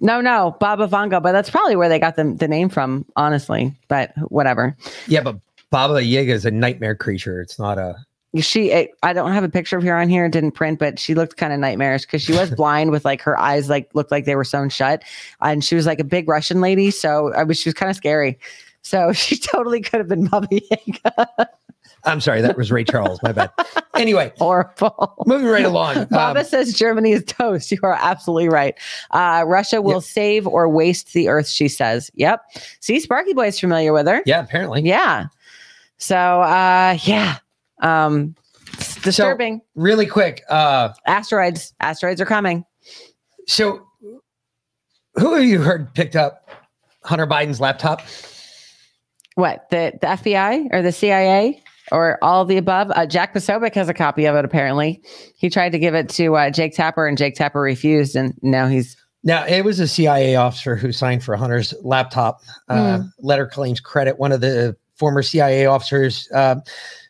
[0.01, 3.73] No, no, Baba Vanga, but that's probably where they got the, the name from, honestly.
[3.87, 4.77] But whatever.
[5.07, 5.39] Yeah, but
[5.71, 7.41] Baba Yaga is a nightmare creature.
[7.41, 7.95] It's not a.
[8.41, 10.27] She, it, I don't have a picture of her on here.
[10.27, 13.23] It didn't print, but she looked kind of nightmarish because she was blind with like
[13.23, 15.05] her eyes like looked like they were sewn shut,
[15.41, 16.91] and she was like a big Russian lady.
[16.91, 18.41] So uh, I was, she was kind of scary.
[18.83, 21.49] So she totally could have been Baba Yaga.
[22.05, 23.21] I'm sorry, that was Ray Charles.
[23.23, 23.51] My bad.
[23.97, 25.15] Anyway, horrible.
[25.27, 26.05] Moving right along.
[26.11, 27.71] Baba Um, says Germany is toast.
[27.79, 28.75] You are absolutely right.
[29.11, 32.11] Uh, Russia will save or waste the earth, she says.
[32.15, 32.41] Yep.
[32.81, 34.23] See, Sparky Boy is familiar with her.
[34.27, 34.83] Yeah, apparently.
[34.83, 35.27] Yeah.
[35.99, 37.39] So, uh, yeah.
[37.83, 38.35] Um,
[39.03, 39.61] disturbing.
[39.75, 40.43] really quick.
[40.49, 41.75] Uh, asteroids.
[41.81, 42.65] Asteroids are coming.
[43.47, 43.85] So,
[45.15, 46.49] who have you heard picked up
[47.03, 48.03] Hunter Biden's laptop?
[49.35, 51.63] What the the FBI or the CIA
[51.93, 52.91] or all the above?
[52.91, 54.45] Uh, Jack Posobiec has a copy of it.
[54.45, 55.03] Apparently,
[55.37, 58.67] he tried to give it to uh, Jake Tapper, and Jake Tapper refused, and now
[58.67, 62.41] he's Now, it was a CIA officer who signed for Hunter's laptop.
[62.69, 63.07] Uh, Hmm.
[63.19, 64.19] Letter claims credit.
[64.19, 66.57] One of the former CIA officers uh,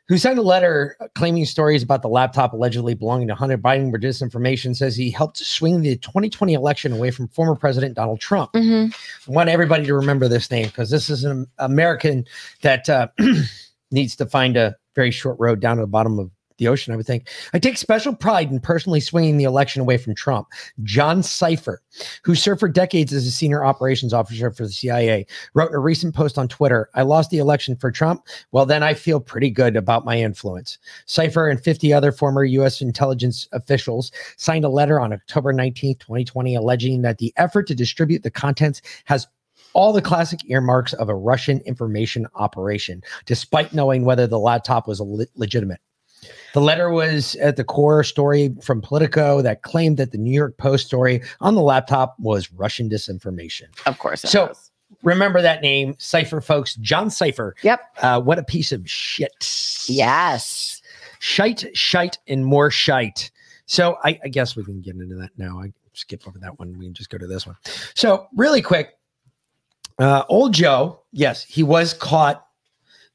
[0.09, 3.99] who signed a letter claiming stories about the laptop allegedly belonging to Hunter Biden were
[3.99, 8.53] disinformation says he helped swing the 2020 election away from former President Donald Trump.
[8.55, 8.95] Mhm.
[9.29, 12.25] I want everybody to remember this name because this is an American
[12.63, 13.09] that uh,
[13.91, 16.97] needs to find a very short road down to the bottom of the ocean, I
[16.97, 17.29] would think.
[17.55, 20.49] I take special pride in personally swinging the election away from Trump.
[20.83, 21.81] John Cipher,
[22.25, 25.81] who served for decades as a senior operations officer for the CIA, wrote in a
[25.81, 28.27] recent post on Twitter I lost the election for Trump.
[28.53, 30.79] Well, then I feel pretty good about my influence.
[31.07, 32.81] Cipher and 50 other former U.S.
[32.81, 38.25] intelligence officials signed a letter on October 19, 2020, alleging that the effort to distribute
[38.25, 39.27] the contents has
[39.73, 45.01] all the classic earmarks of a Russian information operation, despite knowing whether the laptop was
[45.01, 45.81] le- legitimate.
[46.55, 50.57] The letter was at the core story from Politico that claimed that the New York
[50.57, 53.67] Post story on the laptop was Russian disinformation.
[53.87, 54.23] Of course.
[54.23, 54.71] So was.
[55.03, 56.75] remember that name, Cipher, folks.
[56.77, 57.55] John Cipher.
[57.63, 57.81] Yep.
[57.99, 59.85] Uh, what a piece of shit.
[59.87, 60.83] Yes.
[61.21, 63.31] Shite, shite, and more shite.
[63.67, 65.61] So I, I guess we can get into that now.
[65.61, 66.77] I skip over that one.
[66.79, 67.57] We can just go to this one.
[67.95, 68.98] So really quick,
[69.99, 72.45] uh, old Joe, yes, he was caught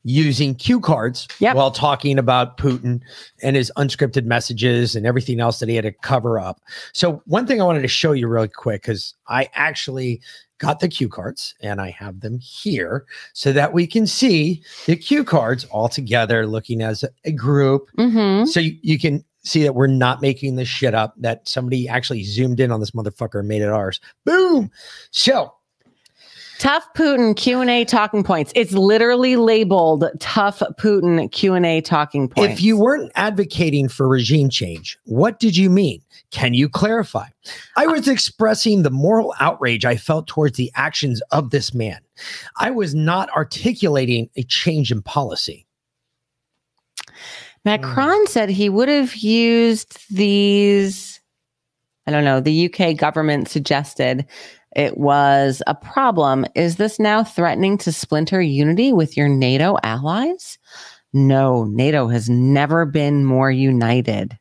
[0.03, 3.01] using cue cards while talking about Putin
[3.41, 6.60] and his unscripted messages and everything else that he had to cover up.
[6.93, 10.22] So one thing I wanted to show you really quick because I actually
[10.57, 14.95] got the cue cards and I have them here so that we can see the
[14.95, 17.89] cue cards all together looking as a, a group.
[17.97, 18.45] Mm-hmm.
[18.45, 22.23] So you, you can see that we're not making this shit up, that somebody actually
[22.23, 23.99] zoomed in on this motherfucker and made it ours.
[24.26, 24.72] Boom.
[25.11, 25.53] So
[26.59, 28.51] Tough Putin Q&A talking points.
[28.55, 32.53] It's literally labeled Tough Putin Q&A talking points.
[32.53, 36.01] If you weren't advocating for regime change, what did you mean?
[36.31, 37.27] Can you clarify?
[37.75, 41.99] I was expressing the moral outrage I felt towards the actions of this man.
[42.57, 45.65] I was not articulating a change in policy.
[47.65, 51.21] Macron said he would have used these.
[52.05, 52.41] I don't know.
[52.41, 54.25] The UK government suggested
[54.76, 56.45] it was a problem.
[56.56, 60.58] Is this now threatening to splinter unity with your NATO allies?
[61.14, 64.38] No, NATO has never been more united.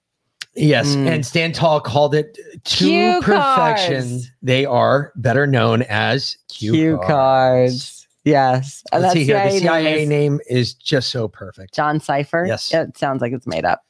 [0.55, 1.07] Yes, Mm.
[1.07, 4.03] and Stan Tall called it to perfection.
[4.03, 4.31] cards.
[4.43, 7.09] They are better known as cue, Cue cards.
[7.09, 7.99] cards.
[8.25, 8.83] Yes.
[8.93, 9.43] And Let's see here.
[9.43, 11.75] The CIA name name is just so perfect.
[11.75, 12.45] John Cipher.
[12.47, 12.73] Yes.
[12.73, 13.83] It sounds like it's made up.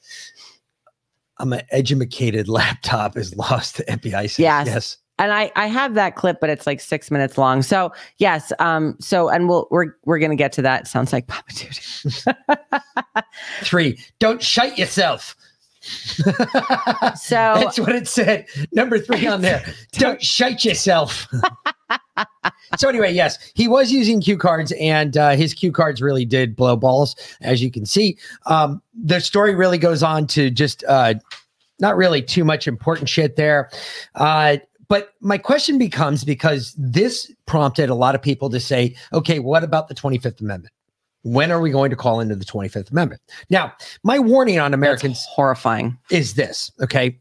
[1.38, 4.22] I'm an educated laptop is lost to FBI.
[4.30, 4.38] says.
[4.38, 4.66] Yes.
[4.68, 4.96] Yes.
[5.18, 7.62] And I I have that clip, but it's like six minutes long.
[7.62, 10.88] So yes, um, so and we'll we're we're gonna get to that.
[10.88, 11.82] Sounds like Papa Duty.
[13.62, 13.98] Three.
[14.18, 15.36] Don't shite yourself.
[15.82, 16.24] So
[17.26, 18.46] That's what it said.
[18.72, 19.64] Number three on there.
[19.92, 21.26] Don't shite yourself.
[22.78, 26.54] so anyway, yes, he was using cue cards, and uh, his cue cards really did
[26.54, 28.16] blow balls, as you can see.
[28.46, 31.14] Um, the story really goes on to just uh,
[31.80, 33.70] not really too much important shit there.
[34.14, 34.58] Uh,
[34.92, 39.64] but my question becomes because this prompted a lot of people to say, okay, what
[39.64, 40.74] about the 25th Amendment?
[41.22, 43.22] When are we going to call into the 25th Amendment?
[43.48, 47.18] Now, my warning on Americans horrifying is this, okay?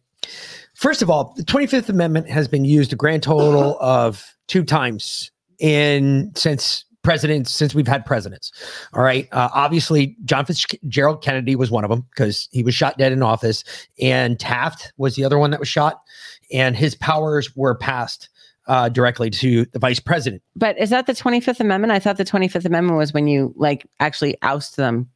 [0.73, 5.31] First of all, the 25th Amendment has been used a grand total of two times
[5.57, 8.52] in since presidents since we've had presidents.
[8.93, 9.27] All right.
[9.31, 13.23] Uh, obviously, John Fitzgerald Kennedy was one of them because he was shot dead in
[13.23, 13.64] office,
[13.99, 16.02] and Taft was the other one that was shot,
[16.51, 18.29] and his powers were passed
[18.67, 20.41] uh, directly to the vice president.
[20.55, 21.91] But is that the 25th Amendment?
[21.91, 25.09] I thought the 25th Amendment was when you like actually oust them.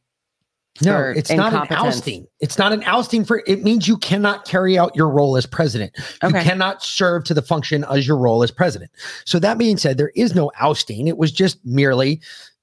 [0.82, 2.26] No, it's not an ousting.
[2.40, 5.92] It's not an ousting for it means you cannot carry out your role as president.
[6.22, 8.90] You cannot serve to the function as your role as president.
[9.24, 11.08] So that being said, there is no ousting.
[11.08, 12.20] It was just merely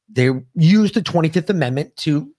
[0.10, 2.32] they used the 25th Amendment to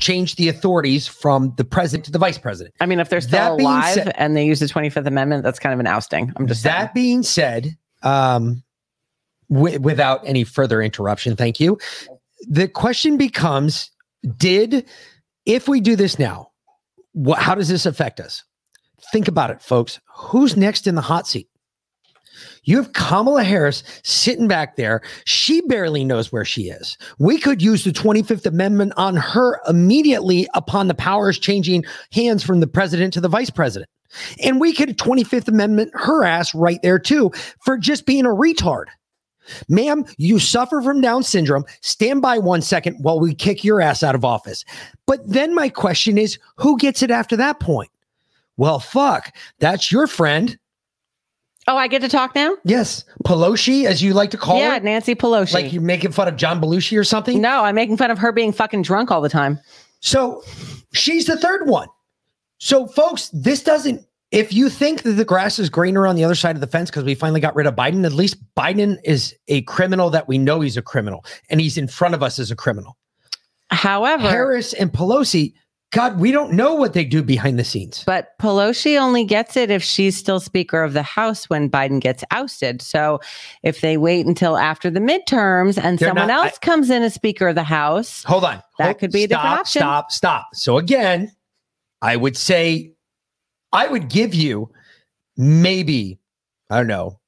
[0.00, 2.74] change the authorities from the president to the vice president.
[2.80, 5.58] I mean, if they're still That alive said- and they use the 25th Amendment, that's
[5.58, 6.32] kind of an ousting.
[6.36, 8.62] I'm just that being said, um,
[9.50, 11.78] wi- without any further interruption, thank you.
[12.48, 13.90] The question becomes:
[14.38, 14.86] Did
[15.44, 16.50] if we do this now,
[17.12, 17.38] what?
[17.38, 18.42] How does this affect us?
[19.12, 20.00] Think about it, folks.
[20.16, 21.49] Who's next in the hot seat?
[22.64, 25.00] You have Kamala Harris sitting back there.
[25.24, 26.96] She barely knows where she is.
[27.18, 32.60] We could use the 25th Amendment on her immediately upon the powers changing hands from
[32.60, 33.88] the president to the vice president.
[34.42, 37.30] And we could 25th Amendment her ass right there too
[37.64, 38.86] for just being a retard.
[39.68, 41.64] Ma'am, you suffer from Down syndrome.
[41.80, 44.64] Stand by one second while we kick your ass out of office.
[45.06, 47.90] But then my question is who gets it after that point?
[48.56, 50.58] Well, fuck, that's your friend.
[51.70, 52.56] Oh, I get to talk now?
[52.64, 53.04] Yes.
[53.24, 54.80] Pelosi, as you like to call it, yeah, her.
[54.80, 55.54] Nancy Pelosi.
[55.54, 57.40] Like you're making fun of John Belushi or something?
[57.40, 59.60] No, I'm making fun of her being fucking drunk all the time.
[60.00, 60.42] So
[60.92, 61.86] she's the third one.
[62.58, 64.04] So, folks, this doesn't.
[64.32, 66.90] If you think that the grass is greener on the other side of the fence
[66.90, 70.38] because we finally got rid of Biden, at least Biden is a criminal that we
[70.38, 72.96] know he's a criminal and he's in front of us as a criminal.
[73.70, 75.54] However, Harris and Pelosi,
[75.92, 78.04] God, we don't know what they do behind the scenes.
[78.06, 82.22] But Pelosi only gets it if she's still Speaker of the House when Biden gets
[82.30, 82.80] ousted.
[82.80, 83.18] So
[83.64, 87.14] if they wait until after the midterms and They're someone not- else comes in as
[87.14, 88.62] Speaker of the House, Hold on.
[88.78, 89.80] That Hold- could be a stop, different option.
[89.80, 90.48] Stop, stop.
[90.54, 91.32] So again,
[92.00, 92.92] I would say
[93.72, 94.70] I would give you
[95.36, 96.20] maybe,
[96.70, 97.18] I don't know,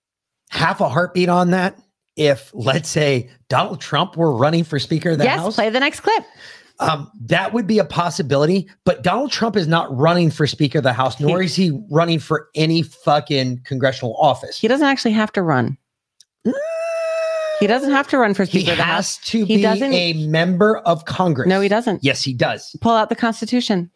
[0.51, 1.77] half a heartbeat on that
[2.15, 5.55] if let's say Donald Trump were running for Speaker of the yes, House.
[5.57, 6.25] play the next clip.
[6.81, 10.85] Um, that would be a possibility, but Donald Trump is not running for Speaker of
[10.85, 14.59] the House, nor is he running for any fucking congressional office.
[14.59, 15.77] He doesn't actually have to run.
[17.61, 19.19] He doesn't have to run for He Speaker of the has House.
[19.29, 21.47] to He be doesn't- a member of Congress.
[21.49, 22.03] No, he doesn't.
[22.03, 22.75] Yes, he does.
[22.81, 23.91] Pull out the Constitution.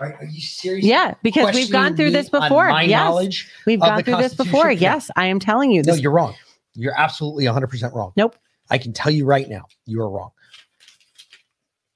[0.00, 0.84] Are, are you serious?
[0.84, 2.68] Yeah, because we've gone through this before.
[2.68, 4.70] my yes, knowledge we've gone through this before.
[4.70, 5.82] Yes, I am telling you.
[5.82, 6.34] No, you're wrong.
[6.74, 8.12] You're absolutely 100% wrong.
[8.16, 8.36] Nope.
[8.70, 10.30] I can tell you right now, you are wrong.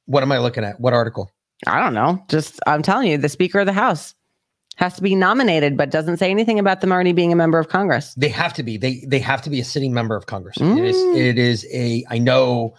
[0.09, 0.81] What am I looking at?
[0.81, 1.31] What article?
[1.67, 2.23] I don't know.
[2.29, 4.15] Just I'm telling you, the Speaker of the House
[4.77, 7.69] has to be nominated, but doesn't say anything about them already being a member of
[7.69, 8.15] Congress.
[8.15, 8.77] They have to be.
[8.77, 10.57] They they have to be a sitting member of Congress.
[10.61, 11.17] It is Mm.
[11.17, 12.75] it is a I know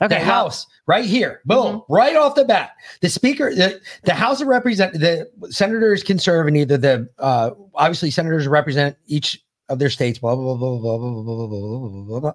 [0.00, 0.30] Okay, the well- Mm-hmm.
[0.30, 1.40] House right here.
[1.46, 2.72] Boom, right off the bat.
[3.00, 7.50] The speaker, the, the House of Representatives, the senators can serve in either the uh
[7.74, 11.46] obviously senators represent each of their states, blah blah blah blah blah blah blah blah
[11.46, 12.32] blah blah blah blah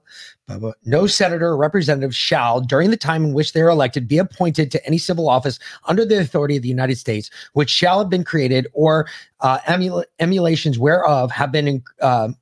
[0.47, 0.71] blah blah.
[0.85, 4.71] No senator or representative shall, during the time in which they are elected, be appointed
[4.71, 8.23] to any civil office under the authority of the United States, which shall have been
[8.23, 9.07] created or
[9.39, 12.35] uh, emula- emulations whereof have been in, um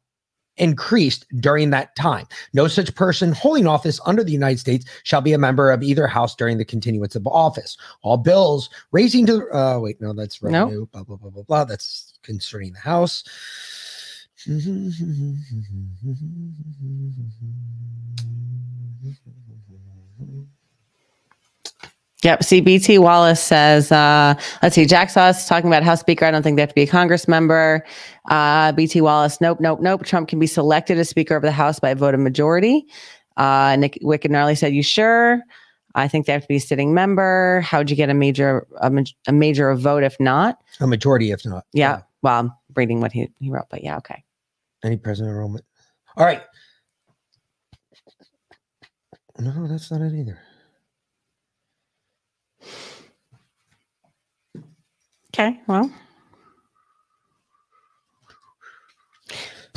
[0.58, 2.28] increased during that time.
[2.52, 6.06] No such person holding office under the United States shall be a member of either
[6.06, 7.78] house during the continuance of office.
[8.02, 11.64] All bills raising to uh wait, no, that's revenue, blah blah blah blah blah.
[11.64, 13.24] That's concerning the house.
[22.24, 22.44] Yep.
[22.44, 26.26] See, BT Wallace says, uh, let's see, Jack Sauce talking about House Speaker.
[26.26, 27.86] I don't think they have to be a Congress member.
[28.30, 30.04] Uh, BT Wallace, nope, nope, nope.
[30.06, 32.86] Trump can be selected as Speaker of the House by a vote of majority.
[33.38, 35.42] Uh, Nick Wicked Gnarly said, You sure?
[35.96, 37.62] I think they have to be a sitting member.
[37.62, 40.60] How'd you get a major a, ma- a major vote if not?
[40.82, 41.66] A majority, if not.
[41.74, 42.02] Yeah.
[42.22, 44.24] Well, I'm reading what he, he wrote, but yeah, okay.
[44.84, 45.66] Any president enrollment.
[46.18, 46.44] All right.
[49.38, 50.40] No, that's not it either.
[55.34, 55.60] Okay.
[55.68, 55.92] Well,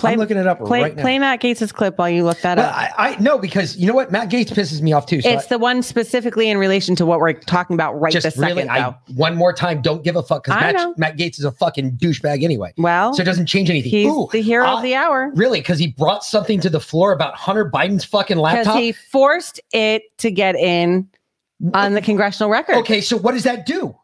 [0.02, 1.02] play, I'm looking it up play, right now.
[1.02, 2.74] play Matt Gaetz' clip while you look that Well, up.
[2.74, 4.12] I, I no, because you know what?
[4.12, 5.20] Matt Gaetz pisses me off too.
[5.22, 8.24] So it's I- the one specifically in relation to what we're talking about right just
[8.24, 11.38] this second, really, I, one more time, don't give a fuck because Matt, Matt Gaetz
[11.38, 12.72] is a fucking douchebag anyway.
[12.76, 13.90] Well, so it doesn't change anything.
[13.90, 15.60] He's Ooh, the hero I- of the hour Really?
[15.60, 18.76] Because he brought something to the floor about Hunter Biden's fucking laptop.
[18.78, 21.08] he forced it to get in
[21.74, 22.74] on the congressional record.
[22.76, 23.96] okay, so what does that do?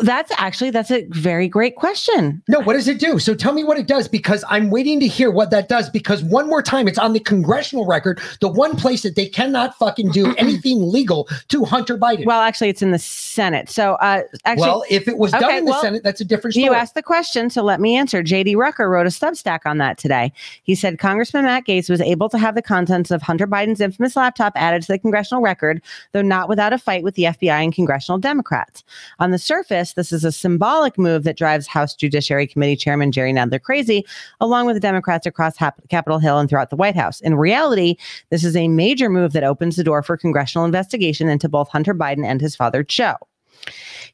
[0.00, 2.42] That's actually that's a very great question.
[2.48, 3.18] No, what does it do?
[3.18, 5.90] So tell me what it does because I'm waiting to hear what that does.
[5.90, 9.76] Because one more time, it's on the congressional record, the one place that they cannot
[9.76, 12.24] fucking do anything legal to Hunter Biden.
[12.24, 13.68] Well, actually, it's in the Senate.
[13.68, 16.54] So, uh, actually, well, if it was done in the well, Senate, that's a different
[16.54, 16.64] story.
[16.64, 18.22] You asked the question, so let me answer.
[18.22, 20.32] JD Rucker wrote a Substack on that today.
[20.62, 24.16] He said Congressman Matt Gaetz was able to have the contents of Hunter Biden's infamous
[24.16, 25.82] laptop added to the congressional record,
[26.12, 28.84] though not without a fight with the FBI and congressional Democrats.
[29.18, 33.32] On the surface, this is a symbolic move that drives House Judiciary Committee Chairman Jerry
[33.32, 34.04] Nadler crazy,
[34.40, 37.20] along with the Democrats across Hap- Capitol Hill and throughout the White House.
[37.20, 37.96] In reality,
[38.30, 41.94] this is a major move that opens the door for congressional investigation into both Hunter
[41.94, 43.16] Biden and his father, Joe.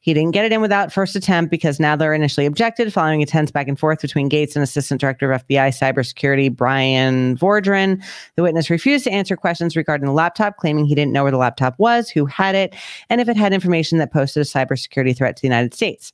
[0.00, 3.50] He didn't get it in without first attempt because Nadler initially objected, following a tense
[3.50, 8.02] back and forth between Gaetz and Assistant Director of FBI Cybersecurity Bryan Vorndran.
[8.36, 11.38] The witness refused to answer questions regarding the laptop, claiming he didn't know where the
[11.38, 12.74] laptop was, who had it,
[13.10, 16.12] and if it had information that posted a cybersecurity threat to the United States.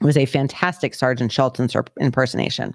[0.00, 1.60] It was a fantastic Sergeant Schultz
[1.98, 2.74] impersonation.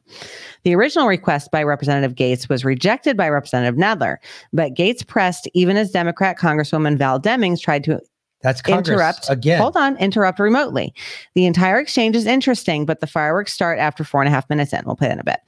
[0.64, 4.18] The original request by Representative Gaetz was rejected by Representative Nadler,
[4.52, 8.02] but Gaetz pressed even as Democrat Congresswoman Val Demings tried to
[8.44, 9.60] That's Congress interrupt again.
[9.60, 10.94] Hold on, interrupt remotely.
[11.34, 14.74] The entire exchange is interesting, but the fireworks start after four and a half minutes
[14.74, 14.82] in.
[14.86, 15.40] We'll play that in a bit.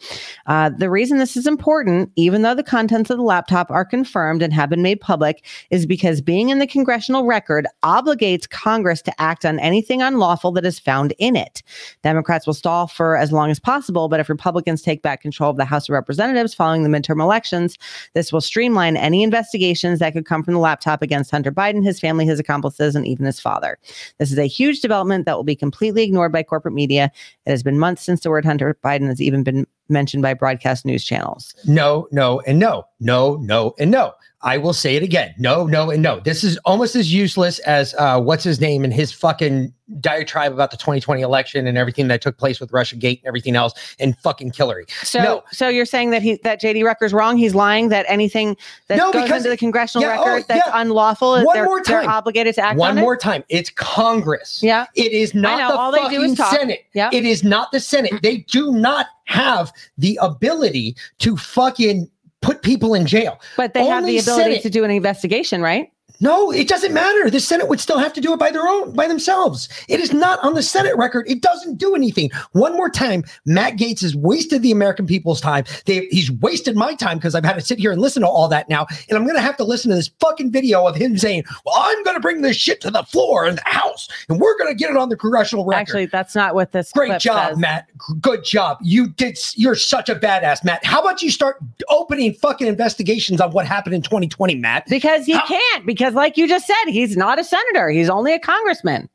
[0.47, 4.41] Uh, the reason this is important, even though the contents of the laptop are confirmed
[4.41, 9.22] and have been made public, is because being in the congressional record obligates Congress to
[9.22, 11.61] act on anything unlawful that is found in it.
[12.01, 15.57] Democrats will stall for as long as possible, but if Republicans take back control of
[15.57, 17.77] the House of Representatives following the midterm elections,
[18.13, 21.99] this will streamline any investigations that could come from the laptop against Hunter Biden, his
[21.99, 23.80] family, his accomplices, and even his father.
[24.20, 27.10] This is a huge development that will be completely ignored by corporate media.
[27.45, 30.86] It has been months since the word Hunter Biden has even been mentioned by broadcast
[30.86, 31.56] news channels.
[31.66, 32.86] No, no, and no.
[32.99, 34.13] No, no, and no.
[34.41, 35.34] I will say it again.
[35.39, 36.19] No, no, and no.
[36.19, 40.69] This is almost as useless as uh, what's his name and his fucking diatribe about
[40.69, 44.15] the 2020 election and everything that took place with Russia Gate and everything else and
[44.19, 44.85] fucking Hillary.
[45.01, 47.38] So, no, so you're saying that he that JD Rucker's wrong?
[47.38, 47.89] He's lying.
[47.89, 48.55] That anything
[48.88, 50.80] that No, goes because- into the congressional Yeah, oh, record that's yeah.
[50.80, 53.01] unlawful, One they're, they're obligated to act One on it?
[53.01, 53.43] more time.
[53.49, 54.61] It's Congress.
[54.61, 54.85] Yeah.
[54.93, 56.55] It is not know, the all they do fucking is talk.
[56.55, 56.85] Senate.
[56.93, 57.09] Yeah.
[57.11, 58.13] It is not the Senate.
[58.22, 62.11] They do not have the ability to fucking
[62.45, 63.39] put people in jail.
[63.57, 65.91] But they have the ability Senate- to do an investigation, right?
[66.20, 67.30] No, it doesn't matter.
[67.30, 69.70] The Senate would still have to do it by their own, by themselves.
[69.88, 71.30] It is not on the Senate record.
[71.30, 72.30] It doesn't do anything.
[72.54, 75.66] One more time, Matt Gaetz has wasted the American people's time.
[75.86, 78.48] They, he's wasted my time because I've had to sit here and listen to all
[78.50, 78.86] that now.
[79.10, 81.76] And I'm going to have to listen to this fucking video of him saying, well,
[81.78, 84.72] I'm going to bring this shit to the floor in the House and we're going
[84.72, 85.82] to get it on the congressional record.
[85.82, 86.94] Actually, that's not what this is.
[86.94, 87.58] Great job, says.
[87.58, 87.90] Matt.
[88.22, 88.78] Good job.
[88.82, 89.38] You did.
[89.56, 90.84] You're such a badass, Matt.
[90.86, 91.58] How about you start
[91.90, 94.86] opening fucking investigations on what happened in 2020, Matt?
[94.88, 95.86] Because he can't.
[95.86, 97.90] Because, like you just said, he's not a senator.
[97.90, 99.10] He's only a congressman.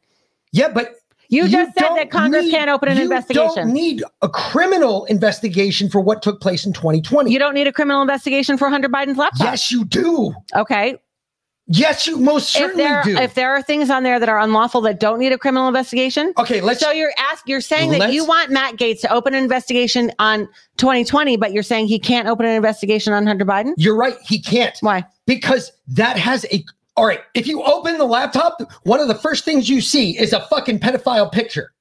[0.52, 0.94] Yeah, but
[1.28, 3.54] You, just said that Congress need- can't open an you investigation.
[3.66, 7.30] don't need a criminal investigation for what took place in 2020.
[7.30, 9.46] you don't need a criminal investigation for Hunter Biden's laptop.
[9.46, 10.34] yes, you do.
[10.56, 10.96] Okay.
[11.72, 13.16] Yes, you most If certainly there, do.
[13.16, 16.32] if there are things on there that are unlawful that don't need a criminal investigation,
[16.36, 16.80] okay, let's.
[16.80, 20.48] so you're ask you're saying that you want Matt Gaetz to open an investigation on
[20.78, 23.74] 2020, but you're saying he can't open an investigation on Hunter Biden.
[23.76, 24.16] You're right.
[24.26, 24.76] He can't.
[24.80, 25.04] Why?
[25.26, 26.64] Because that has a.
[26.96, 27.20] All right.
[27.34, 30.80] If you open the laptop, one of the first things you see is a fucking
[30.80, 31.72] pedophile picture.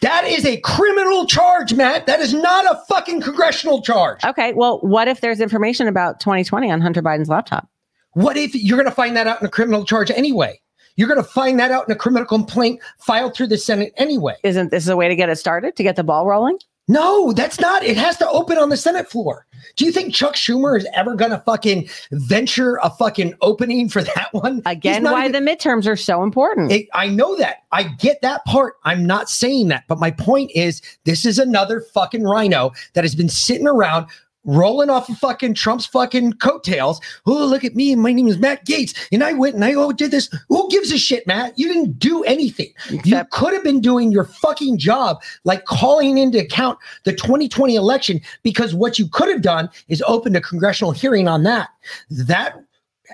[0.00, 2.06] That is a criminal charge, Matt.
[2.06, 4.24] That is not a fucking congressional charge.
[4.24, 4.52] Okay.
[4.54, 7.68] Well, what if there's information about 2020 on Hunter Biden's laptop?
[8.12, 10.60] What if you're going to find that out in a criminal charge anyway?
[10.96, 14.34] You're going to find that out in a criminal complaint filed through the Senate anyway.
[14.42, 16.58] Isn't this a way to get it started to get the ball rolling?
[16.88, 17.82] No, that's not.
[17.84, 19.46] It has to open on the Senate floor.
[19.76, 24.02] Do you think Chuck Schumer is ever going to fucking venture a fucking opening for
[24.02, 24.62] that one?
[24.64, 26.72] Again, why even- the midterms are so important.
[26.72, 27.58] It- I know that.
[27.72, 28.74] I get that part.
[28.84, 29.84] I'm not saying that.
[29.86, 34.06] But my point is, this is another fucking RINO that has been sitting around
[34.48, 37.00] rolling off of fucking Trump's fucking coattails.
[37.26, 37.94] Oh, look at me.
[37.94, 38.96] My name is Matt Gaetz.
[39.12, 40.28] And I went and I oh, did this.
[40.48, 41.56] Who gives a shit, Matt?
[41.58, 42.72] You didn't do anything.
[43.04, 48.20] you could have been doing your fucking job, like calling into account the 2020 election,
[48.42, 51.68] because what you could have done is opened a congressional hearing on that.
[52.10, 52.56] That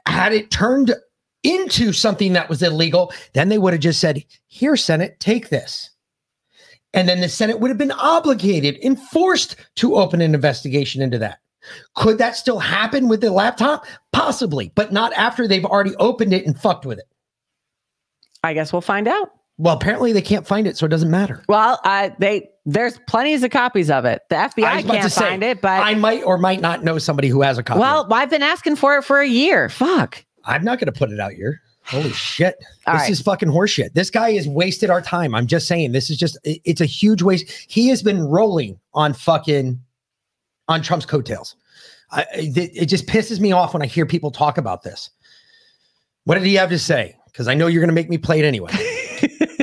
[0.07, 0.95] had it turned
[1.43, 5.91] into something that was illegal, then they would have just said, Here, Senate, take this.
[6.95, 11.19] And then the Senate would have been obligated and forced to open an investigation into
[11.19, 11.41] that.
[11.97, 13.85] Could that still happen with the laptop?
[14.13, 17.09] Possibly, but not after they've already opened it and fucked with it.
[18.43, 19.31] I guess we'll find out.
[19.57, 21.43] Well, apparently they can't find it, so it doesn't matter.
[21.49, 24.23] Well, uh, they there's plenty of copies of it.
[24.29, 27.43] The FBI can't say, find it, but I might or might not know somebody who
[27.43, 27.81] has a copy.
[27.81, 29.69] well, I've been asking for it for a year.
[29.69, 30.25] Fuck.
[30.45, 31.61] I'm not going to put it out here.
[31.87, 32.57] Holy shit.
[32.87, 33.11] All this right.
[33.11, 33.93] is fucking horseshit.
[33.93, 35.35] This guy has wasted our time.
[35.35, 37.51] I'm just saying, this is just, it's a huge waste.
[37.69, 39.79] He has been rolling on fucking,
[40.69, 41.57] on Trump's coattails.
[42.11, 45.11] I, it, it just pisses me off when I hear people talk about this.
[46.25, 47.17] What did he have to say?
[47.27, 48.73] Because I know you're going to make me play it anyway.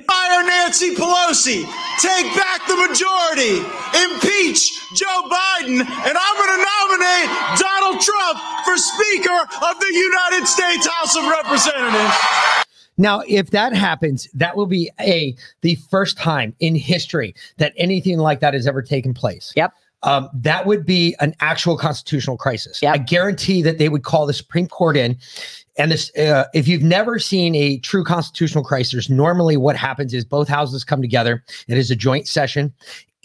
[0.41, 1.65] Fire Nancy Pelosi.
[1.99, 3.57] Take back the majority.
[4.03, 5.79] Impeach Joe Biden.
[5.81, 11.25] And I'm going to nominate Donald Trump for Speaker of the United States House of
[11.27, 12.15] Representatives.
[12.97, 18.17] Now, if that happens, that will be a the first time in history that anything
[18.19, 19.53] like that has ever taken place.
[19.55, 19.73] Yep.
[20.03, 22.81] Um, that would be an actual constitutional crisis.
[22.83, 25.17] I guarantee that they would call the Supreme Court in.
[25.77, 30.25] And this, uh, if you've never seen a true constitutional crisis, normally what happens is
[30.25, 31.43] both houses come together.
[31.67, 32.73] It is a joint session,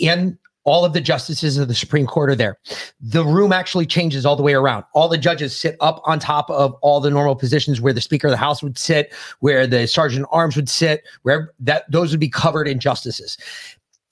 [0.01, 2.59] and all of the justices of the Supreme Court are there.
[3.01, 4.85] The room actually changes all the way around.
[4.95, 8.27] All the judges sit up on top of all the normal positions where the Speaker
[8.27, 12.21] of the House would sit, where the Sergeant Arms would sit, where that those would
[12.21, 13.39] be covered in justices.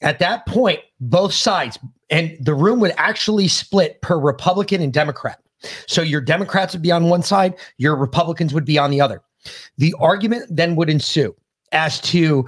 [0.01, 1.79] At that point, both sides
[2.09, 5.41] and the room would actually split per Republican and Democrat.
[5.87, 9.23] So your Democrats would be on one side, your Republicans would be on the other.
[9.79, 11.35] The argument then would ensue
[11.73, 12.47] as to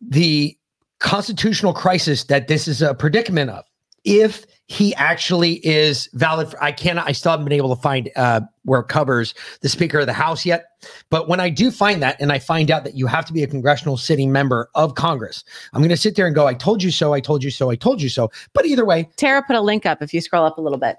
[0.00, 0.56] the
[0.98, 3.64] constitutional crisis that this is a predicament of.
[4.04, 8.10] If he actually is valid, for, I cannot, I still haven't been able to find
[8.16, 10.64] uh, where it covers the Speaker of the House yet.
[11.10, 13.42] But when I do find that, and I find out that you have to be
[13.42, 16.82] a congressional sitting member of Congress, I'm going to sit there and go, I told
[16.82, 18.30] you so, I told you so, I told you so.
[18.54, 20.96] But either way, Tara put a link up if you scroll up a little bit.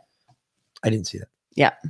[0.83, 1.27] I didn't see that.
[1.55, 1.85] Yep.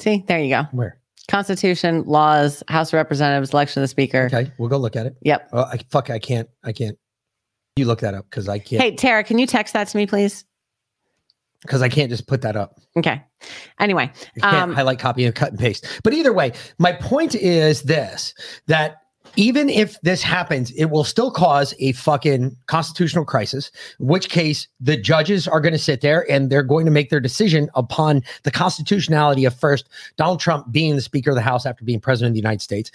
[0.00, 0.62] See, there you go.
[0.72, 1.00] Where?
[1.28, 4.30] Constitution, laws, House of Representatives, election of the Speaker.
[4.32, 5.16] Okay, we'll go look at it.
[5.22, 5.50] Yep.
[5.52, 6.96] Oh, I fuck, I can't, I can't.
[7.76, 8.82] You look that up because I can't.
[8.82, 10.44] Hey, Tara, can you text that to me, please?
[11.62, 12.78] because I can't just put that up.
[12.96, 13.22] Okay.
[13.80, 15.86] Anyway, I can't um, highlight, copy, and cut and paste.
[16.02, 18.34] But either way, my point is this
[18.66, 18.98] that
[19.38, 23.70] even if this happens, it will still cause a fucking constitutional crisis,
[24.00, 27.20] which case the judges are going to sit there and they're going to make their
[27.20, 31.84] decision upon the constitutionality of first Donald Trump being the Speaker of the House after
[31.84, 32.90] being President of the United States.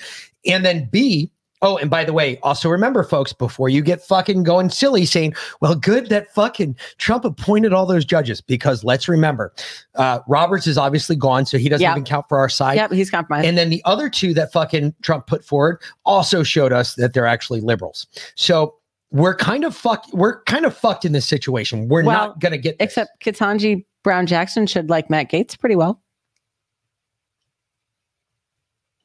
[0.45, 1.31] And then B,
[1.63, 5.33] Oh, and by the way, also remember, folks, before you get fucking going silly saying,
[5.61, 9.53] well, good that fucking Trump appointed all those judges, because let's remember,
[9.95, 11.91] uh, Roberts is obviously gone, so he doesn't Yep.
[11.91, 12.75] even count for our side.
[12.75, 13.47] Yep, he's compromised.
[13.47, 17.25] And then the other two that fucking Trump put forward also showed us that they're
[17.25, 18.05] actually liberals.
[18.35, 18.75] So
[19.11, 20.13] we're kind of fucked.
[20.13, 21.87] We're kind of fucked in this situation.
[21.87, 26.01] We're Well, not gonna get except Ketanji Brown Jackson should like Matt Gaetz pretty well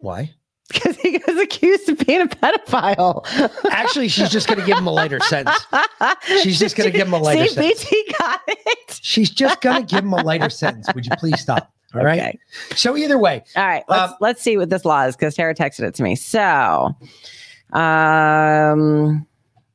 [0.01, 0.35] why.
[0.73, 3.25] because he was accused of being a pedophile.
[3.71, 5.65] Actually, she's just gonna give him a lighter sentence.
[6.43, 7.85] She's just gonna give him a lighter See, sentence.
[7.85, 9.01] BT got it.
[9.03, 10.87] She's just gonna give him a lighter sentence.
[10.95, 11.73] Would you please stop?
[11.95, 12.39] All right.
[12.75, 15.85] So either way, All right, let's let's see what this law is because Tara texted
[15.85, 16.17] it to me.
[16.17, 16.95] So,
[17.73, 19.27] um,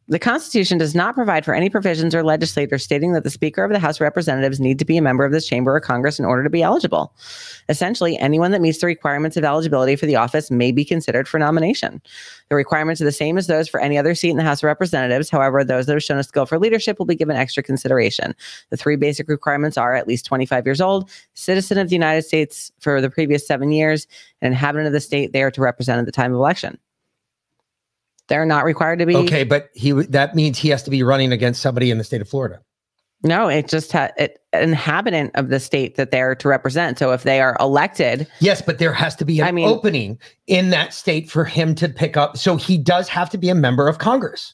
[0.09, 3.71] the Constitution does not provide for any provisions or legislators stating that the Speaker of
[3.71, 6.25] the House of Representatives need to be a member of this chamber or Congress in
[6.25, 7.15] order to be eligible.
[7.69, 11.39] Essentially, anyone that meets the requirements of eligibility for the office may be considered for
[11.39, 12.01] nomination.
[12.49, 14.67] The requirements are the same as those for any other seat in the House of
[14.67, 15.29] Representatives.
[15.29, 18.35] However, those that have shown a skill for leadership will be given extra consideration.
[18.71, 22.73] The three basic requirements are at least 25 years old, citizen of the United States
[22.79, 24.05] for the previous seven years,
[24.41, 26.77] and inhabitant of the state they are to represent at the time of election.
[28.29, 29.15] They're not required to be.
[29.15, 32.21] okay, but he that means he has to be running against somebody in the state
[32.21, 32.59] of Florida.
[33.25, 36.99] No, it just ha- it, an inhabitant of the state that they're to represent.
[36.99, 40.19] So if they are elected, Yes, but there has to be an I mean- opening
[40.47, 42.37] in that state for him to pick up.
[42.37, 44.53] So he does have to be a member of Congress.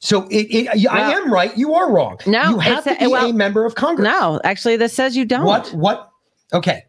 [0.00, 1.56] So it, it I am right.
[1.56, 2.18] You are wrong.
[2.26, 4.04] No, you have to be well, a member of Congress.
[4.04, 5.44] no, actually, this says you don't.
[5.44, 5.68] What?
[5.74, 6.10] What?
[6.52, 6.84] Okay.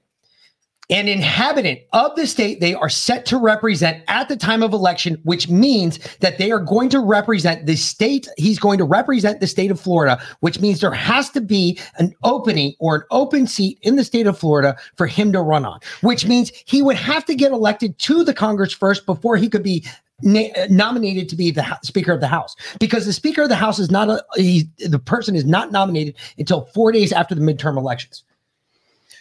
[0.91, 5.17] An inhabitant of the state they are set to represent at the time of election,
[5.23, 8.27] which means that they are going to represent the state.
[8.37, 12.13] He's going to represent the state of Florida, which means there has to be an
[12.23, 15.79] opening or an open seat in the state of Florida for him to run on,
[16.01, 19.63] which means he would have to get elected to the Congress first before he could
[19.63, 19.85] be
[20.21, 23.55] na- nominated to be the Hou- Speaker of the House because the Speaker of the
[23.55, 27.41] House is not a he, the person is not nominated until four days after the
[27.41, 28.25] midterm elections.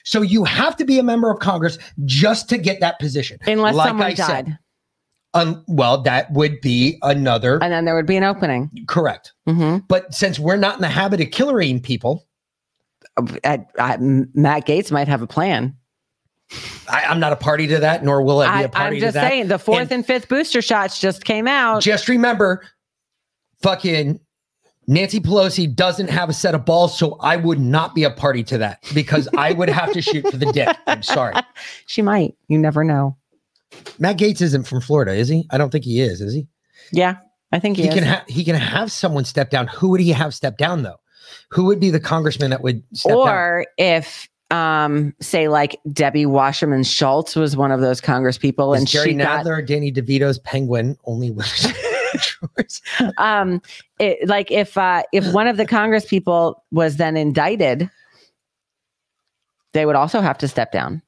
[0.05, 3.75] So you have to be a member of Congress just to get that position, unless
[3.75, 4.59] Like someone I said, died,
[5.35, 8.71] um, well, that would be another and then there would be an opening.
[8.89, 9.33] correct.
[9.49, 9.85] Mhm.
[9.89, 12.27] But since we're not in the habit of killing people,
[13.45, 15.75] I- I- Matt Gaetz might have a plan.
[16.89, 19.15] I, I'm not a party to that, nor will I be a party I'm just
[19.15, 21.81] saying the fourth And and, fifth booster shots just came out.
[21.83, 22.65] just remember,
[23.63, 24.19] fucking
[24.91, 28.43] Nancy Pelosi doesn't have a set of balls, so I would not be a party
[28.43, 30.77] to that because I would have to shoot for the dick.
[30.89, 31.37] I'm sorry.
[31.87, 32.35] she might.
[32.49, 33.17] You never know.
[34.01, 35.47] Matt Gaetz isn't from Florida, is he?
[35.53, 36.21] I don't think he is.
[36.21, 36.49] Is he?
[36.91, 37.19] Yeah,
[37.53, 37.95] I think he, he is.
[37.95, 39.69] can have he can have someone step down.
[39.69, 40.99] Who would he have step down though?
[41.51, 43.29] Who would be the congressman that would step down?
[43.29, 48.81] or if um say like Debbie Wasserman Schultz was one of those Congress people Is
[48.81, 51.69] and Jerry she got Nadler or Danny DeVito's penguin only winners?
[53.19, 53.61] um
[53.99, 57.91] it, like if uh if one of the Congress people was then indicted
[59.73, 61.01] they would also have to step down.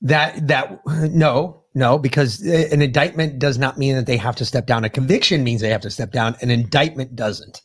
[0.00, 4.44] that that no no because uh, an indictment does not mean that they have to
[4.44, 4.84] step down.
[4.84, 6.36] A conviction means they have to step down.
[6.40, 7.60] An indictment doesn't.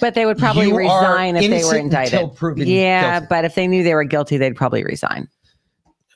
[0.00, 2.30] But they would probably You resign if they were indicted.
[2.66, 3.26] yeah, guilty.
[3.28, 5.28] but if they knew they were guilty, they'd probably resign.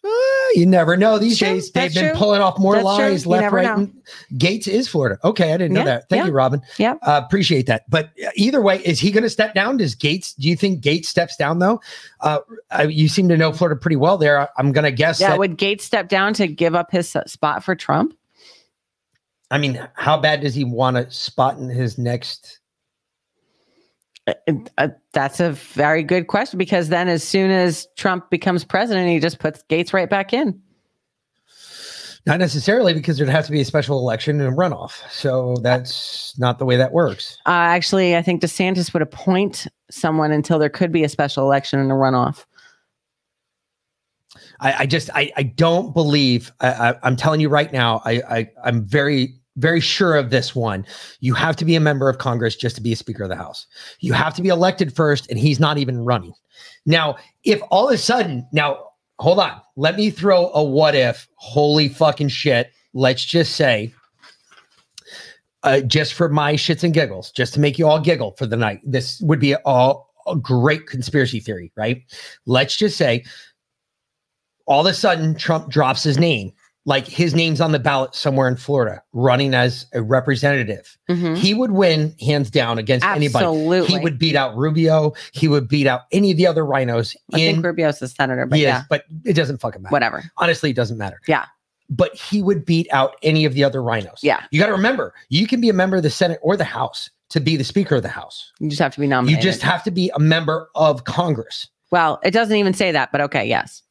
[0.05, 1.19] Uh, you never know.
[1.19, 2.19] These True, days, they've that's been true.
[2.19, 3.65] pulling off more That's lies You left, right.
[3.65, 3.75] know.
[3.75, 4.03] and-
[4.35, 5.19] Gaetz is Florida.
[5.25, 6.09] Okay, I didn't know Yeah, that.
[6.11, 6.27] Thank yeah.
[6.27, 6.61] you, Robin.
[6.77, 6.95] Yeah.
[7.01, 7.85] Uh, appreciate that.
[7.89, 9.79] But uh, either way, is he going to step down?
[9.79, 10.35] Does Gaetz?
[10.37, 11.81] Do you think Gaetz steps down though?
[12.21, 12.41] Uh,
[12.89, 14.19] you seem to know Florida pretty well.
[14.19, 15.21] There, I- I'm going to guess.
[15.21, 18.15] Yeah, that, would Gaetz step down to give up his uh, spot for Trump?
[19.51, 22.59] I mean, how bad does he want to spot in his next?
[24.27, 29.19] Uh, that's a very good question because then as soon as Trump becomes president, he
[29.19, 30.61] just puts Gaetz right back in.
[32.27, 35.03] Not necessarily because there'd have to be a special election and a runoff.
[35.11, 37.37] So that's not the way that works.
[37.45, 41.79] Uh, actually, I think DeSantis would appoint someone until there could be a special election
[41.79, 42.47] and a runoff.
[44.61, 48.23] I, I just I, I don't believe I, I, I'm telling you right now I,
[48.29, 50.85] I I'm very very sure of this one.
[51.21, 53.37] You have to be a member of Congress just to be a Speaker of the
[53.37, 53.67] House.
[54.01, 56.33] You have to be elected first, and he's not even running.
[56.87, 61.29] Now, if all of a sudden now hold on, let me throw a what if.
[61.37, 62.73] Holy fucking shit!
[62.93, 63.93] Let's just say.
[65.63, 68.57] Uh, just for my shits and giggles, just to make you all giggle for the
[68.57, 68.81] night.
[68.85, 72.03] This would be all a great conspiracy theory, right?
[72.45, 73.25] Let's just say
[74.67, 76.53] all of a sudden Trump drops his name,
[76.87, 80.97] like his name's on the ballot somewhere in Florida, running as a representative.
[81.09, 81.37] Mhm.
[81.37, 83.87] He would win hands down against anybody.
[83.87, 85.13] He would beat out Rubio.
[85.33, 87.17] He would beat out any of the other RINOs.
[87.33, 89.93] I in, think Rubio's a senator, but He is, yeah, but it doesn't fucking matter.
[89.93, 90.25] whatever.
[90.37, 91.21] Honestly, it doesn't matter.
[91.27, 91.47] Yeah.
[91.91, 94.19] But he would beat out any of the other RINOs.
[94.23, 94.43] Yeah.
[94.51, 97.11] You got to remember, you can be a member of the Senate or the House
[97.31, 98.53] to be the Speaker of the House.
[98.61, 99.43] You just have to be nominated.
[99.43, 101.69] You just have to be a member of Congress.
[101.91, 103.83] well, it doesn't even say that, but okay, yes.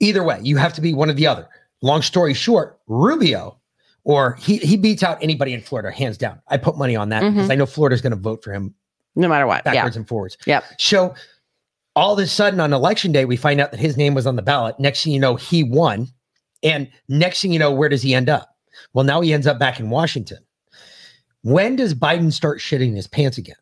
[0.00, 1.48] Either way, you have to be one or the other.
[1.82, 3.58] Long story short, Rubio,
[4.04, 6.40] or he he beats out anybody in Florida, hands down.
[6.48, 7.52] I put money on that because Mhm.
[7.52, 8.74] I know Florida's going to vote for him
[9.16, 9.62] No matter what.
[9.66, 9.72] Yeah.
[9.74, 10.36] backwards and forwards.
[10.46, 10.64] Yep.
[10.78, 11.14] So
[11.96, 14.36] all of a sudden on election day, we find out that his name was on
[14.36, 14.78] the ballot.
[14.78, 16.08] Next thing you know, he won.
[16.62, 18.54] And next thing you know, where does he end up?
[18.92, 20.38] Well, now he ends up back in Washington.
[21.42, 23.56] When does Biden start shitting his pants again?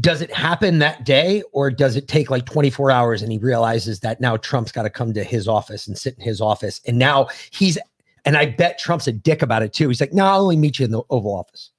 [0.00, 4.00] Does it happen that day or does it take like 24 hours and he realizes
[4.00, 6.80] that now Trump's got to come to his office and sit in his office?
[6.86, 7.78] And now he's,
[8.24, 9.88] and I bet Trump's a dick about it too.
[9.88, 11.70] He's like, no, I'll only meet you in the Oval Office.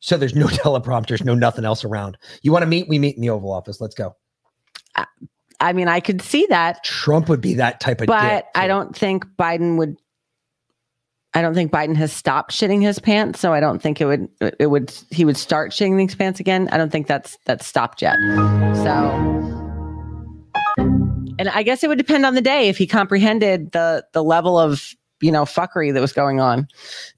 [0.00, 2.18] So there's no teleprompters, no nothing else around.
[2.42, 2.88] You want to meet?
[2.88, 3.80] We meet in the Oval Office.
[3.80, 4.16] Let's go.
[5.62, 8.48] I mean, I could see that, Trump would be that type of but.
[8.56, 9.96] I don't think Biden would.
[11.34, 14.28] I don't think Biden has stopped shitting his pants, so I don't think it would.
[14.58, 14.92] It would.
[15.10, 16.68] He would start shitting his pants again.
[16.72, 18.16] I don't think that's that's stopped yet.
[18.84, 19.10] So,
[21.38, 24.58] and I guess it would depend on the day if he comprehended the the level
[24.58, 26.68] of you know fuckery that was going on.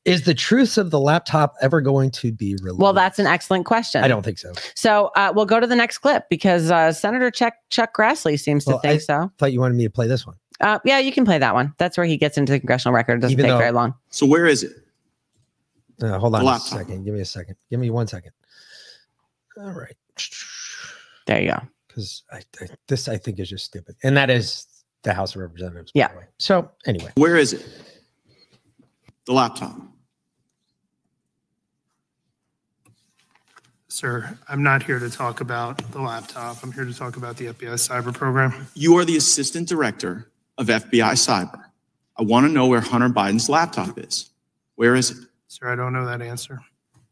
[0.05, 2.81] Is the truth of the laptop ever going to be released?
[2.81, 4.05] Well, that's an excellent question.
[4.05, 4.53] I don't think so.
[4.77, 8.65] So uh, we'll go to the next clip because uh, Senator Chuck Chuck Grassley seems
[8.65, 9.33] Well, to think I so.
[9.39, 10.37] Thought you wanted me to play this one.
[10.61, 11.75] Uh, yeah, you can play that one.
[11.79, 13.19] That's where he gets into the congressional record.
[13.19, 13.95] It doesn't Even take though- very long.
[14.11, 14.73] So where is it?
[16.03, 17.05] Uh, hold on The a second.
[17.05, 17.57] Give me a second.
[17.71, 18.33] Give me one second.
[19.57, 19.95] All right.
[21.27, 21.61] There you go.
[21.87, 24.67] Because I, I, this I think is just stupid, and that is
[25.05, 25.93] the House of Representatives.
[25.93, 26.09] by Yeah.
[26.09, 26.25] the way.
[26.39, 27.65] So anyway, Where is it?
[29.27, 29.77] The laptop.
[33.89, 36.63] Sir, I'm not here to talk about the laptop.
[36.65, 38.67] I'm here to talk about the FBI cyber program.
[38.75, 40.29] You are the assistant director
[40.59, 41.63] of FBI Cyber.
[42.17, 44.31] I want to know where Hunter Biden's laptop is.
[44.77, 45.19] Where is it?
[45.49, 46.61] Sir, I don't know that answer.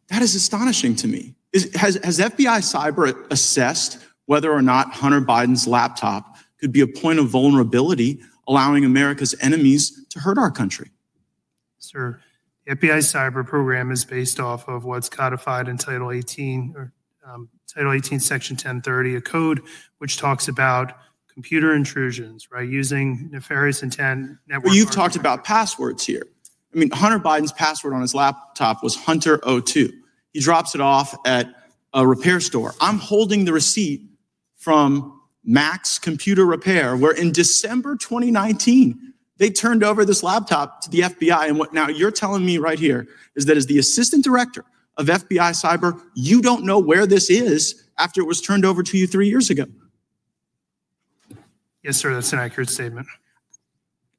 [0.09, 1.35] That is astonishing to me.
[1.52, 6.86] Is, has, has FBI Cyber assessed whether or not Hunter Biden's laptop could be a
[6.86, 10.90] point of vulnerability, allowing America's enemies to hurt our country?
[11.78, 12.20] Sir,
[12.66, 16.93] the FBI cyber program is based off of what's codified in Title 18 or
[17.27, 19.62] um, Title 18, Section 1030, a code
[19.98, 20.97] which talks about
[21.32, 22.68] computer intrusions, right?
[22.68, 24.66] Using nefarious intent network.
[24.66, 26.26] Well, you've talked about passwords here.
[26.74, 29.90] I mean, Hunter Biden's password on his laptop was Hunter02.
[30.32, 31.54] He drops it off at
[31.92, 32.74] a repair store.
[32.80, 34.02] I'm holding the receipt
[34.56, 41.00] from Max Computer Repair, where in December 2019, they turned over this laptop to the
[41.00, 41.48] FBI.
[41.48, 44.64] And what now you're telling me right here is that as the assistant director
[44.96, 48.96] of FBI Cyber, you don't know where this is after it was turned over to
[48.96, 49.66] you three years ago.
[51.82, 53.06] Yes, sir, that's an accurate statement.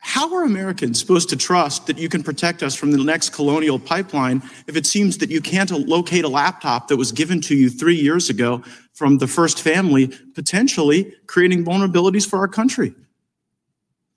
[0.06, 3.80] How are Americans supposed to trust that you can protect us from the next colonial
[3.80, 7.70] pipeline if it seems that you can't locate a laptop that was given to you
[7.70, 8.62] three years ago
[8.92, 12.94] from the first family, potentially creating vulnerabilities for our country?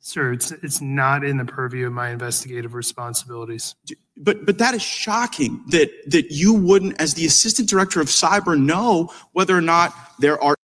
[0.01, 3.77] Sir, it's it's not in the purview of my investigative responsibilities.
[4.16, 8.60] But but that is shocking that that you wouldn't, as the assistant director of cyber,
[8.60, 10.56] know whether or not there are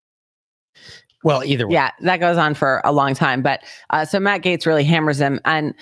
[1.24, 1.74] well, either way.
[1.74, 3.42] Yeah, that goes on for a long time.
[3.42, 5.74] But uh, so Matt Gaetz really hammers him, and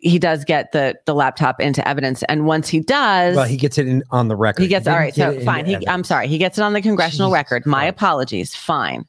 [0.00, 2.22] he does get the the laptop into evidence.
[2.24, 4.62] And once he does, well, he gets it in on the record.
[4.62, 5.66] he gets all get So fine.
[5.66, 5.86] He.
[5.88, 6.28] I'm sorry.
[6.28, 7.66] He gets it on the congressional record.
[7.66, 8.54] My apologies.
[8.54, 9.06] Fine.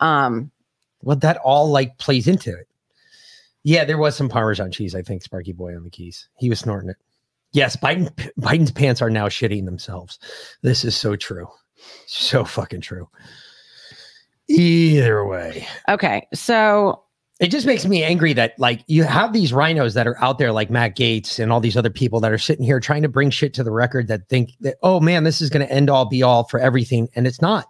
[0.00, 0.50] Um,
[1.02, 2.66] well, that all like plays into it.
[3.62, 4.94] Yeah, there was some Parmesan cheese.
[4.94, 6.28] I think Sparky Boy on the keys.
[6.38, 6.96] He was snorting it.
[7.52, 8.10] Yes, Biden
[8.40, 10.18] Biden's pants are now shitting themselves.
[10.62, 11.48] This is so true.
[12.06, 13.08] So fucking true.
[14.50, 15.66] Either way.
[15.88, 16.26] Okay.
[16.34, 17.04] So
[17.40, 20.52] it just makes me angry that like you have these RINOs that are out there
[20.52, 23.30] like Matt Gaetz and all these other people that are sitting here trying to bring
[23.30, 26.04] shit to the record that think that oh man this is going to end all
[26.04, 27.66] be all for everything and it's not.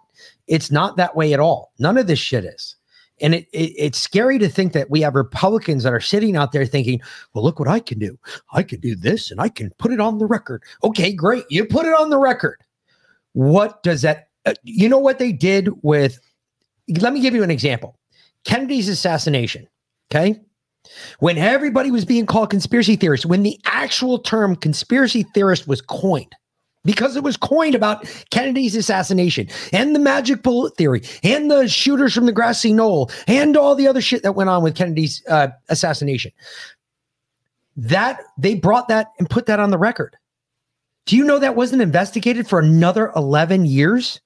[0.47, 1.71] It's not that way at all.
[1.79, 2.75] None of this shit is.
[3.21, 6.51] And it, it it's scary to think that we have Republicans that are sitting out
[6.51, 6.99] there thinking,
[7.33, 8.17] well, look what I can do.
[8.51, 10.63] I can do this and I can put it on the record.
[10.83, 11.45] Okay, great.
[11.49, 12.63] You put it on the record.
[13.33, 16.19] What does that, uh, you know what they did with,
[16.99, 17.95] let me give you an example
[18.45, 19.67] Kennedy's assassination.
[20.11, 20.39] Okay.
[21.19, 26.35] When everybody was being called conspiracy theorists, when the actual term conspiracy theorist was coined,
[26.83, 32.13] because it was coined about Kennedy's assassination and the magic bullet theory and the shooters
[32.13, 35.49] from the grassy knoll and all the other shit that went on with Kennedy's uh,
[35.69, 36.31] assassination.
[37.77, 40.17] That they brought that and put that on the record.
[41.05, 44.19] Do you know that wasn't investigated for another 11 years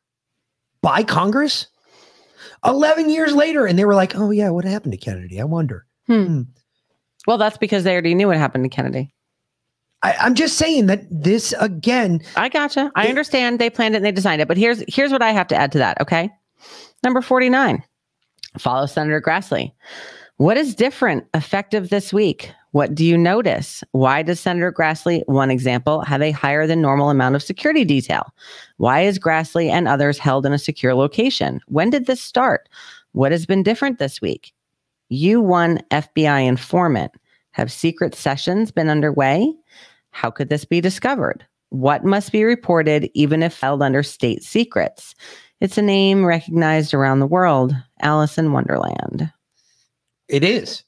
[0.82, 1.68] by Congress?
[2.66, 5.40] 11 years later, and they were like, oh, yeah, what happened to Kennedy?
[5.40, 5.86] I wonder.
[6.08, 6.44] Hmm.
[7.28, 9.12] Well, that's because they already knew what happened to Kennedy.
[10.04, 12.22] I, I'm just saying that this again.
[12.36, 12.92] I gotcha.
[12.96, 15.48] I understand they planned it and they designed it, but here's here's what I have
[15.48, 16.00] to add to that.
[16.00, 16.30] Okay,
[17.04, 17.84] number forty nine.
[18.60, 19.72] Follow Senator Grassley.
[20.38, 22.52] What is different effective this week?
[22.76, 23.86] What do you notice?
[23.94, 28.34] Why does Senator Grassley, one example, have a higher than normal amount of security detail?
[28.76, 31.62] Why is Grassley and others held in a secure location?
[31.68, 32.68] When did this start?
[33.14, 34.52] What has been different this week?
[35.08, 37.14] You one FBI informant.
[37.52, 39.54] Have secret sessions been underway?
[40.12, 41.46] How could this be discovered?
[41.70, 45.16] What must be reported even if held under state secrets?
[45.62, 49.32] It's a name recognized around the world Alice in Wonderland.
[50.28, 50.84] It is.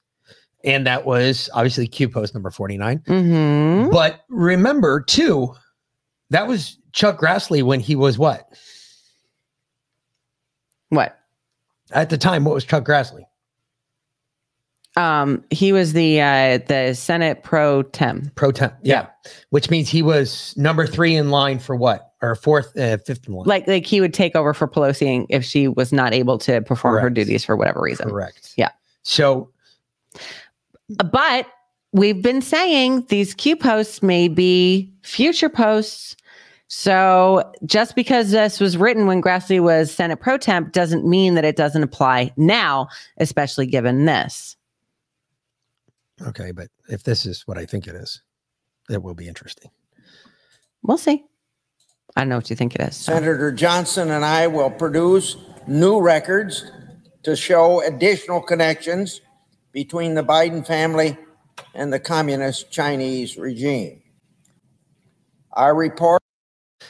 [0.63, 2.99] And that was obviously Q post number 49.
[2.99, 3.91] Mm-hmm.
[3.91, 5.53] But remember, too,
[6.29, 8.47] that was Chuck Grassley when he was what?
[10.89, 11.17] What?
[11.91, 13.23] At the time, what was Chuck Grassley?
[14.97, 18.31] Um, he was the uh, the Senate pro tem.
[18.35, 19.07] Pro tem, yeah.
[19.51, 22.13] Which means he was number three in line for what?
[22.23, 23.45] Or fourth, uh, fifth in line.
[23.45, 26.99] Like like he would take over for Pelosi if she was not able to perform
[26.99, 28.09] her duties for whatever reason.
[28.09, 28.53] Correct.
[28.57, 28.71] Yeah.
[29.03, 29.51] So
[30.89, 31.47] But
[31.91, 36.15] we've been saying these Q posts may be future posts.
[36.69, 41.45] So just because this was written when Grassley was Senate pro tem doesn't mean that
[41.45, 44.55] it doesn't apply now, especially given this.
[46.25, 48.21] Okay, but if this is what I think it is,
[48.89, 49.71] it will be interesting.
[50.81, 51.23] We'll see.
[52.15, 52.95] I know what you think it is.
[52.95, 53.13] so.
[53.13, 55.37] Senator Johnson and I will produce
[55.67, 56.71] new records
[57.23, 59.21] to show additional connections
[59.77, 61.15] between the Biden family
[61.75, 64.01] and the communist Chinese regime.
[65.53, 66.19] Our report.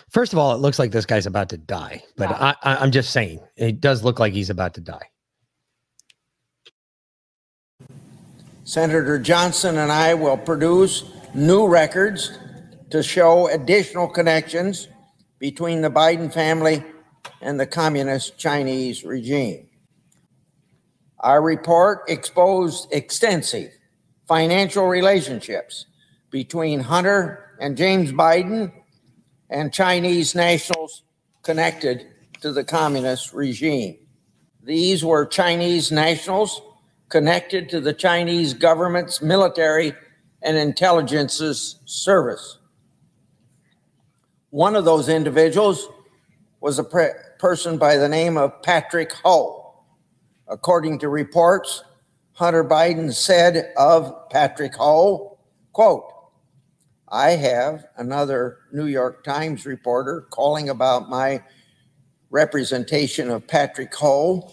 [0.10, 2.92] First of all, it looks like this guy's about to die, but I, I, I'm
[2.92, 5.06] just saying it does look like he's about to die.
[8.64, 11.04] Senator Johnson and I will produce
[11.34, 12.40] new records
[12.92, 14.88] to show additional connections
[15.40, 16.86] between the Biden family
[17.42, 19.67] and the communist Chinese regime.
[21.20, 23.72] Our report exposed extensive
[24.28, 25.86] financial relationships
[26.30, 28.72] between Hunter and James Biden
[29.50, 31.04] and Chinese nationals
[31.42, 32.08] connected
[32.42, 33.98] to the communist regime.
[34.64, 36.62] These were Chinese nationals
[37.10, 39.94] connected to the Chinese government's military
[40.42, 42.60] and intelligences service.
[44.50, 45.88] One of those individuals
[46.60, 49.57] was a pre- person by the name of Patrick Ho.
[50.50, 51.84] According to reports,
[52.34, 55.38] Hunter Biden said of Patrick Ho,
[55.74, 56.06] quote,
[57.10, 61.42] I have another New York Times reporter calling about my
[62.30, 64.52] representation of Patrick Ho.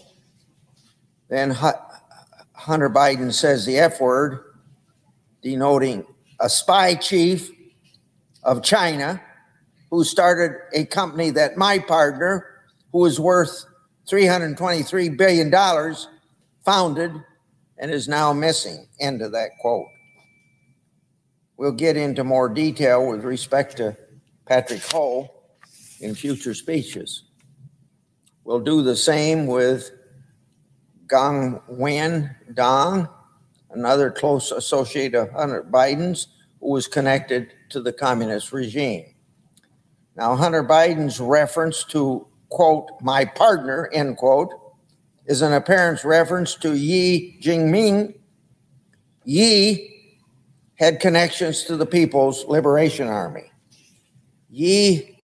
[1.29, 4.39] Then Hunter Biden says the F word,
[5.41, 6.05] denoting
[6.39, 7.51] a spy chief
[8.43, 9.21] of China
[9.91, 12.45] who started a company that my partner,
[12.91, 13.65] who is worth
[14.09, 15.95] $323 billion,
[16.63, 17.11] founded
[17.77, 18.87] and is now missing.
[18.99, 19.87] End of that quote.
[21.57, 23.95] We'll get into more detail with respect to
[24.45, 25.29] Patrick Ho
[26.01, 27.23] in future speeches.
[28.43, 29.91] We'll do the same with
[31.07, 33.09] Gong Wen Dong,
[33.71, 36.27] another close associate of Hunter Biden's,
[36.59, 39.15] who was connected to the communist regime.
[40.15, 44.53] Now, Hunter Biden's reference to, quote, my partner, end quote,
[45.25, 48.15] is an apparent reference to Ye Jianming.
[49.25, 49.91] Yi
[50.75, 53.51] had connections to the People's Liberation Army.
[54.49, 55.19] Yi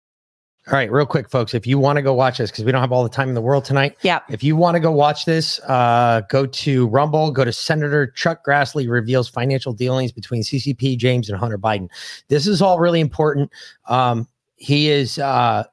[0.69, 1.53] All right, real quick, folks.
[1.53, 3.35] If you want to go watch this, because we don't have all the time in
[3.35, 3.97] the world tonight.
[4.03, 4.20] Yeah.
[4.28, 8.44] If you want to go watch this, uh, go to Rumble, go to Senator Chuck
[8.47, 11.89] Grassley reveals financial dealings between CCP, James, and Hunter Biden.
[12.28, 13.51] This is all really important.
[13.86, 15.65] Um, he is, uh,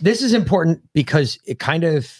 [0.00, 2.12] this is important because it kind of,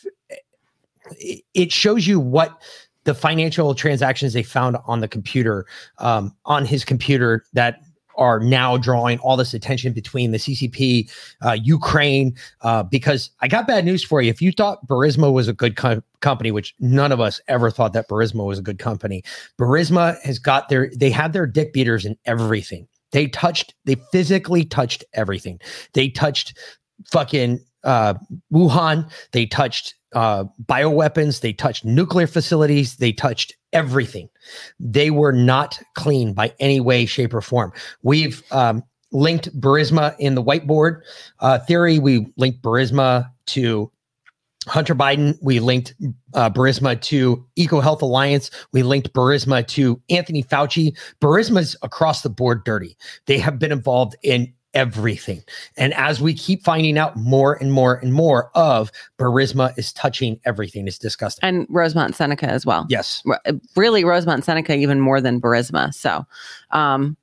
[1.55, 2.61] it- shows you what
[3.05, 5.67] the financial transactions they found on the computer,
[5.99, 7.81] um, on his computer that
[8.19, 11.09] are now drawing all this attention between the CCP,
[11.45, 12.35] uh, Ukraine.
[12.63, 14.31] Uh, because I got bad news for you.
[14.31, 17.93] If you thought Burisma was a good co- company, which none of us ever thought
[17.93, 19.23] that Burisma was a good company,
[19.59, 22.89] Burisma has got their they had their dick beaters in everything.
[23.13, 25.61] They touched, they physically touched everything.
[25.93, 26.57] They touched
[27.11, 28.15] fucking uh,
[28.53, 29.11] Wuhan.
[29.33, 31.41] They touched uh, bioweapons.
[31.41, 32.97] They touched nuclear facilities.
[32.97, 34.29] They touched everything.
[34.81, 37.73] They were not clean by any way, shape, or form.
[38.03, 38.83] We've um,
[39.13, 41.03] linked Burisma in the whiteboard
[41.41, 41.99] uh, theory.
[41.99, 43.91] We linked Burisma to
[44.67, 45.39] Hunter Biden.
[45.41, 45.95] We linked
[46.35, 48.51] uh, Burisma to EcoHealth Alliance.
[48.73, 50.97] We linked Burisma to Anthony Fauci.
[51.21, 52.97] Burisma's across the board dirty.
[53.27, 55.43] They have been involved in everything.
[55.79, 60.39] And as we keep finding out more and more and more of Burisma is touching
[60.45, 60.87] everything.
[60.87, 61.49] It's disgusting.
[61.49, 62.87] And Rosemont Seneca as well.
[62.91, 63.23] Yes.
[63.75, 65.93] Really, Rosemont Seneca even more than Burisma.
[65.95, 66.25] So,
[66.71, 67.17] um,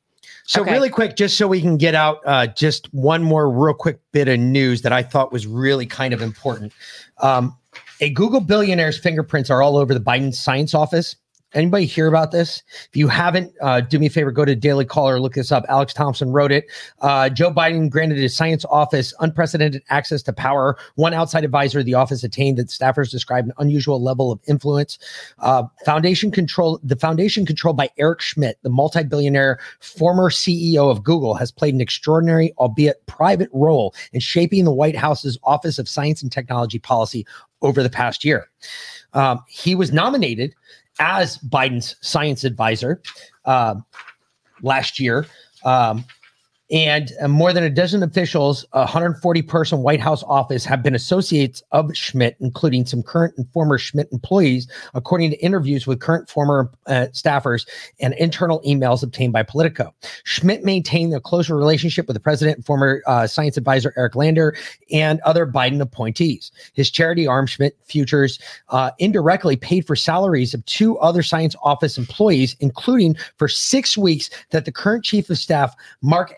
[0.46, 0.74] So Okay.
[0.74, 4.28] really quick, just so we can get out uh, just one more real quick bit
[4.28, 6.74] of news that I thought was really kind of important.
[7.22, 7.56] Um,
[8.02, 11.16] a Google billionaire's fingerprints are all over the Biden science office.
[11.54, 12.64] Anybody hear about this?
[12.90, 15.64] If you haven't, uh, do me a favor, go to Daily Caller, look this up.
[15.70, 16.66] Alex Thompson wrote it.
[17.02, 20.78] Uh, Joe Biden granted his science office unprecedented access to power.
[20.96, 24.98] One outside advisor the office attained that staffers described an unusual level of influence.
[25.40, 31.36] Uh, foundation control, the foundation controlled by Eric Schmidt, the multi-billionaire former CEO of Google,
[31.36, 36.24] has played an extraordinary, albeit private, role in shaping the White House's Office of Science
[36.24, 37.26] and Technology policy
[37.62, 38.50] over the past year.
[39.14, 40.56] Um, he was nominated
[41.00, 43.02] as Biden's science advisor
[43.46, 43.86] um,
[44.62, 45.26] last year.
[45.64, 46.06] Um,
[46.74, 50.96] and uh, more than a dozen officials, a 140 person White House office have been
[50.96, 56.28] associates of Schmidt, including some current and former Schmidt employees, according to interviews with current
[56.28, 57.68] former uh, staffers
[58.00, 59.94] and internal emails obtained by Politico.
[60.24, 64.58] Schmidt maintained a closer relationship with the president and former uh, science advisor Eric Lander
[64.92, 66.52] and other Biden appointees.
[66.74, 68.40] His charity arm, Schmidt Futures,
[68.70, 74.32] uh, indirectly paid for salaries of two other science office employees, including for six weeks
[74.50, 76.34] that the current chief of staff, Mark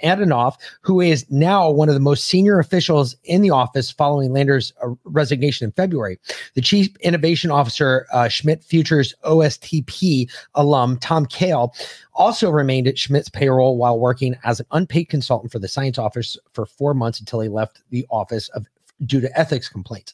[0.81, 4.89] Who is now one of the most senior officials in the office following Lander's uh,
[5.03, 6.19] resignation in February.
[6.53, 11.73] The chief innovation officer, uh, Schmidt Futures OSTP alum, Tom Kale,
[12.13, 16.37] also remained at Schmidt's payroll while working as an unpaid consultant for the science office
[16.53, 18.65] for four months until he left the office of
[19.05, 20.13] due to ethics complaints.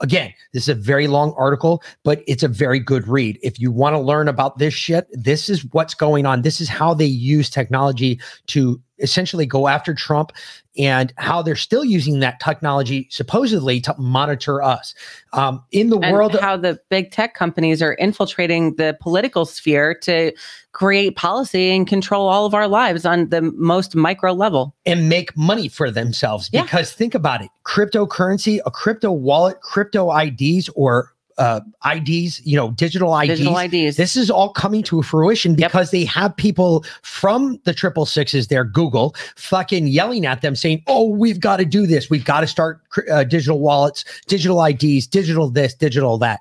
[0.00, 3.38] Again, this is a very long article, but it's a very good read.
[3.42, 6.42] If you want to learn about this shit, this is what's going on.
[6.42, 10.32] This is how they use technology to essentially go after Trump
[10.78, 14.94] and how they're still using that technology supposedly to monitor us.
[15.32, 19.94] Um, in the and world how the big tech companies are infiltrating the political sphere
[20.02, 20.32] to
[20.72, 24.74] create policy and control all of our lives on the most micro level.
[24.84, 26.50] and make money for themselves.
[26.50, 32.70] Because think about it cryptocurrency, a crypto wallet, crypto IDs, or uh, IDs, you know,
[32.72, 33.28] digital IDs.
[33.38, 33.96] Digital IDs.
[33.96, 38.48] This is all coming to a fruition because they have people from the triple sixes
[38.48, 42.08] there, Google, fucking yelling at them saying, oh, we've got to do this.
[42.08, 42.80] We've got to start
[43.10, 46.40] uh, digital wallets, digital IDs, digital this, digital that.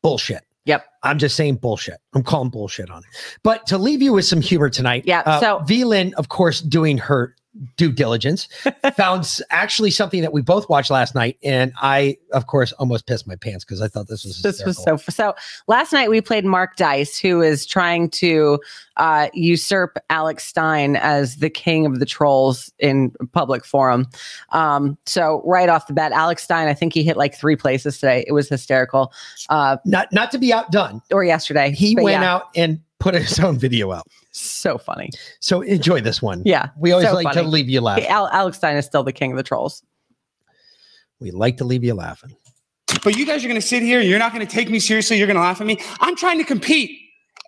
[0.00, 0.42] Bullshit.
[0.64, 0.84] Yep.
[1.02, 1.98] I'm just saying bullshit.
[2.14, 3.38] I'm calling bullshit on it.
[3.42, 5.04] But to leave you with some humor tonight.
[5.06, 7.34] Yeah, Uh, so- VLIN, of course, doing her
[7.76, 8.48] due diligence,
[8.96, 11.38] found actually something that we both watched last night.
[11.42, 14.82] And I, of course, almost pissed my pants because I thought this was This was
[14.82, 15.34] so so.
[15.68, 18.60] Last night we played Mark Dice, who is trying to
[18.96, 24.06] uh, usurp Alex Stein as the king of the trolls in public forum.
[24.50, 27.98] Um, so right off the bat, Alex Stein, I think he hit like three places
[27.98, 28.24] today.
[28.26, 29.12] It was hysterical.
[29.48, 31.02] Uh, not not to be outdone.
[31.10, 32.34] Or yesterday, He went yeah.
[32.34, 34.06] out and put his own video out.
[34.30, 35.10] So funny.
[35.40, 36.42] So enjoy this one.
[36.52, 38.06] Yeah, We always so like to leave you laughing.
[38.06, 39.82] Al- Alex Stein is still the king of the trolls.
[41.18, 42.36] We like to leave you laughing.
[43.02, 44.78] But you guys are going to sit here and you're not going to take me
[44.78, 45.18] seriously.
[45.18, 45.78] You're going to laugh at me.
[46.00, 46.98] I'm trying to compete.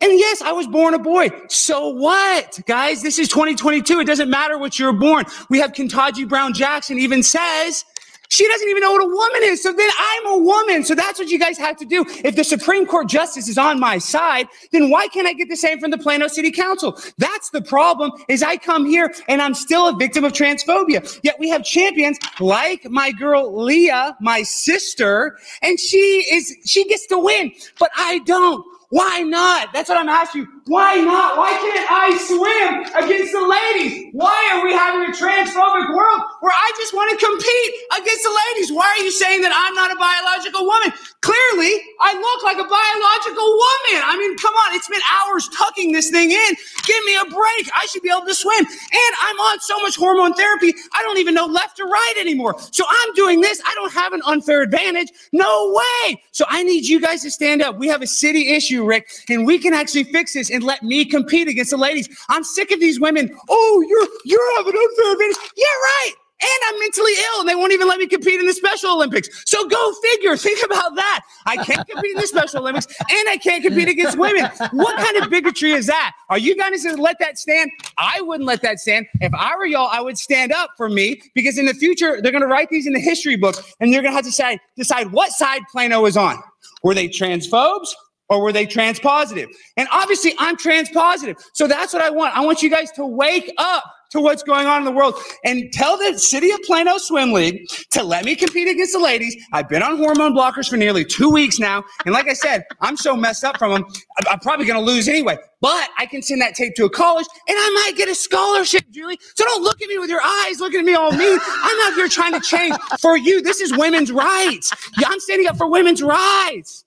[0.01, 1.31] And yes, I was born a boy.
[1.49, 3.03] So what, guys?
[3.03, 4.01] This is 2022.
[4.01, 5.25] It doesn't matter what you're born.
[5.51, 7.85] We have Kentucky Brown Jackson even says
[8.35, 9.63] she doesn't even know what a woman is.
[9.63, 10.83] So then I'm a woman.
[10.83, 12.05] So that's what you guys have to do.
[12.25, 15.57] If the Supreme Court justice is on my side, then why can't I get the
[15.57, 16.99] same from the Plano City Council?
[17.17, 21.21] That's the problem is I come here and I'm still a victim of transphobia.
[21.23, 27.07] Yet we have champions like my girl Leah, my sister, and she is, she gets
[27.07, 28.65] to win, but I don't.
[28.91, 29.73] Why not?
[29.73, 30.54] That's what I'm asking you.
[30.67, 31.37] Why not?
[31.37, 34.09] Why can't I swim against the ladies?
[34.13, 38.37] Why are we having a transphobic world where I just want to compete against the
[38.53, 38.69] ladies.
[38.69, 40.93] Why are you saying that I'm not a biological woman?
[41.25, 41.73] Clearly,
[42.05, 44.05] I look like a biological woman.
[44.05, 46.51] I mean, come on, it's been hours tucking this thing in.
[46.85, 47.65] Give me a break.
[47.73, 48.61] I should be able to swim.
[48.61, 52.57] And I'm on so much hormone therapy, I don't even know left or right anymore.
[52.73, 53.63] So I'm doing this.
[53.65, 55.09] I don't have an unfair advantage.
[55.33, 56.23] No way.
[56.33, 57.79] So I need you guys to stand up.
[57.79, 61.05] We have a city issue, Rick, and we can actually fix this and let me
[61.05, 62.09] compete against the ladies.
[62.29, 63.37] I'm sick of these women.
[63.49, 65.37] Oh, you're you're having unfair advantage.
[65.57, 66.13] Yeah, right.
[66.43, 69.29] And I'm mentally ill, and they won't even let me compete in the Special Olympics.
[69.47, 70.37] So go figure.
[70.45, 71.21] Think about that.
[71.47, 74.51] I can't compete in the Special Olympics, and I can't compete against women.
[74.73, 76.13] What kind of bigotry is that?
[76.29, 77.71] Are you guys going to let that stand?
[77.99, 79.07] I wouldn't let that stand.
[79.21, 82.33] If I were y'all, I would stand up for me because in the future they're
[82.33, 84.59] going to write these in the history book, and they're going to have to decide
[84.77, 86.43] decide what side Plano is on.
[86.83, 87.95] Were they transphobes?
[88.35, 89.49] Or were they trans positive?
[89.77, 91.37] And obviously, I'm trans positive.
[91.53, 92.37] So that's what I want.
[92.37, 95.73] I want you guys to wake up to what's going on in the world and
[95.73, 99.37] tell the City of Plano Swim League to let me compete against the ladies.
[99.53, 101.83] I've been on hormone blockers for nearly two weeks now.
[102.05, 103.85] And like I said, I'm so messed up from them,
[104.29, 105.37] I'm- probably going to lose anyway.
[105.61, 108.85] But I can send that tape to a college and I might get a scholarship,
[108.91, 109.19] Julie.
[109.35, 111.39] So don't look at me with your eyes looking at me all mean.
[111.43, 113.41] I'm out here trying to change for you.
[113.43, 114.73] This is women's rights.
[114.99, 116.85] I'm standing up for women's rights.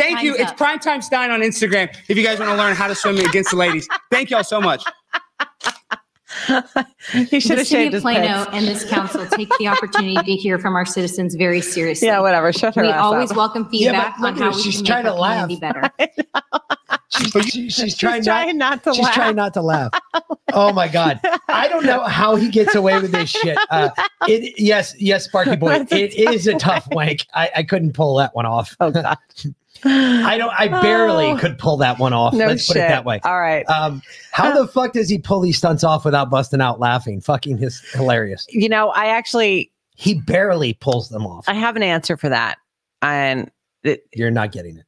[0.00, 0.36] Thank you.
[0.36, 3.18] Time's It's Primetime Stein on Instagram if you guys want to learn how to swim
[3.18, 3.86] against the ladies.
[4.10, 4.82] Thank y'all so much.
[6.46, 8.50] he should the have city shaved of his Plano pits.
[8.56, 12.06] and this council take the opportunity to hear from our citizens very seriously.
[12.08, 12.52] Yeah, whatever.
[12.52, 13.36] Shut her We ass always up.
[13.36, 14.56] welcome feedback look on how her.
[14.56, 15.60] we She's can trying make to our laugh.
[15.60, 15.90] better.
[17.12, 19.14] She's, she's trying, trying not to she's laugh.
[19.14, 19.90] trying not to laugh.
[20.52, 21.20] Oh my god!
[21.48, 23.58] I don't know how he gets away with this shit.
[23.68, 23.90] Uh,
[24.28, 25.84] it yes, yes, Sparky boy.
[25.90, 27.26] It is a tough wank.
[27.34, 28.76] I, I couldn't pull that one off.
[28.80, 29.18] Oh god.
[29.84, 30.52] I don't.
[30.58, 31.36] I barely Oh.
[31.36, 32.32] could pull that one off.
[32.34, 33.20] No Let's put it that way.
[33.24, 33.64] All right.
[33.68, 34.02] Um,
[34.32, 37.20] how the fuck does he pull these stunts off without busting out laughing?
[37.20, 38.46] Fucking his hilarious.
[38.50, 41.48] You know, I actually He barely pulls them off.
[41.48, 42.58] I have an answer for that.
[43.02, 43.50] And
[43.82, 44.84] it, You're not getting it.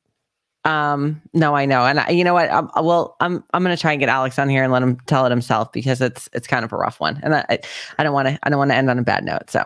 [0.70, 1.84] um no, I know.
[1.84, 2.50] And I, you know what?
[2.52, 4.98] I'm, well, I'm I'm going to try and get Alex on here and let him
[5.06, 7.18] tell it himself because it's it's kind of a rough one.
[7.22, 7.58] And I I-
[7.98, 9.48] I don't want to I don't want to end on a bad note.
[9.50, 9.64] So,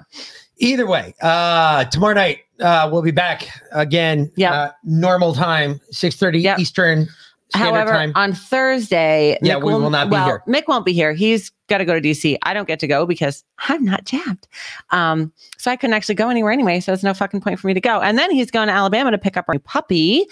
[0.58, 4.30] Either way, uh, tomorrow night uh, we'll be back again.
[4.36, 4.52] Yeah.
[4.52, 6.58] uh, normal time, six thirty Yep.
[6.58, 7.08] Eastern
[7.50, 8.12] Standard However, Time.
[8.16, 10.42] on Thursday, Yeah, we will not be well, here.
[10.48, 11.12] Mick won't be here.
[11.12, 12.36] He's got to go to DC.
[12.42, 14.48] I don't get to go because I'm not jabbed.
[14.90, 16.80] Um, so I couldn't actually go anywhere anyway.
[16.80, 18.00] So there's no fucking point for me to go.
[18.00, 20.26] And then he's going to Alabama to pick up our new puppy.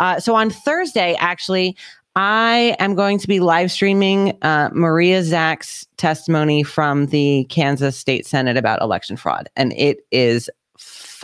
[0.00, 1.76] Uh, so on Thursday, actually,
[2.16, 8.24] I am going to be live streaming uh, Maria Zach's testimony from the Kansas State
[8.26, 10.48] Senate about election fraud, and it is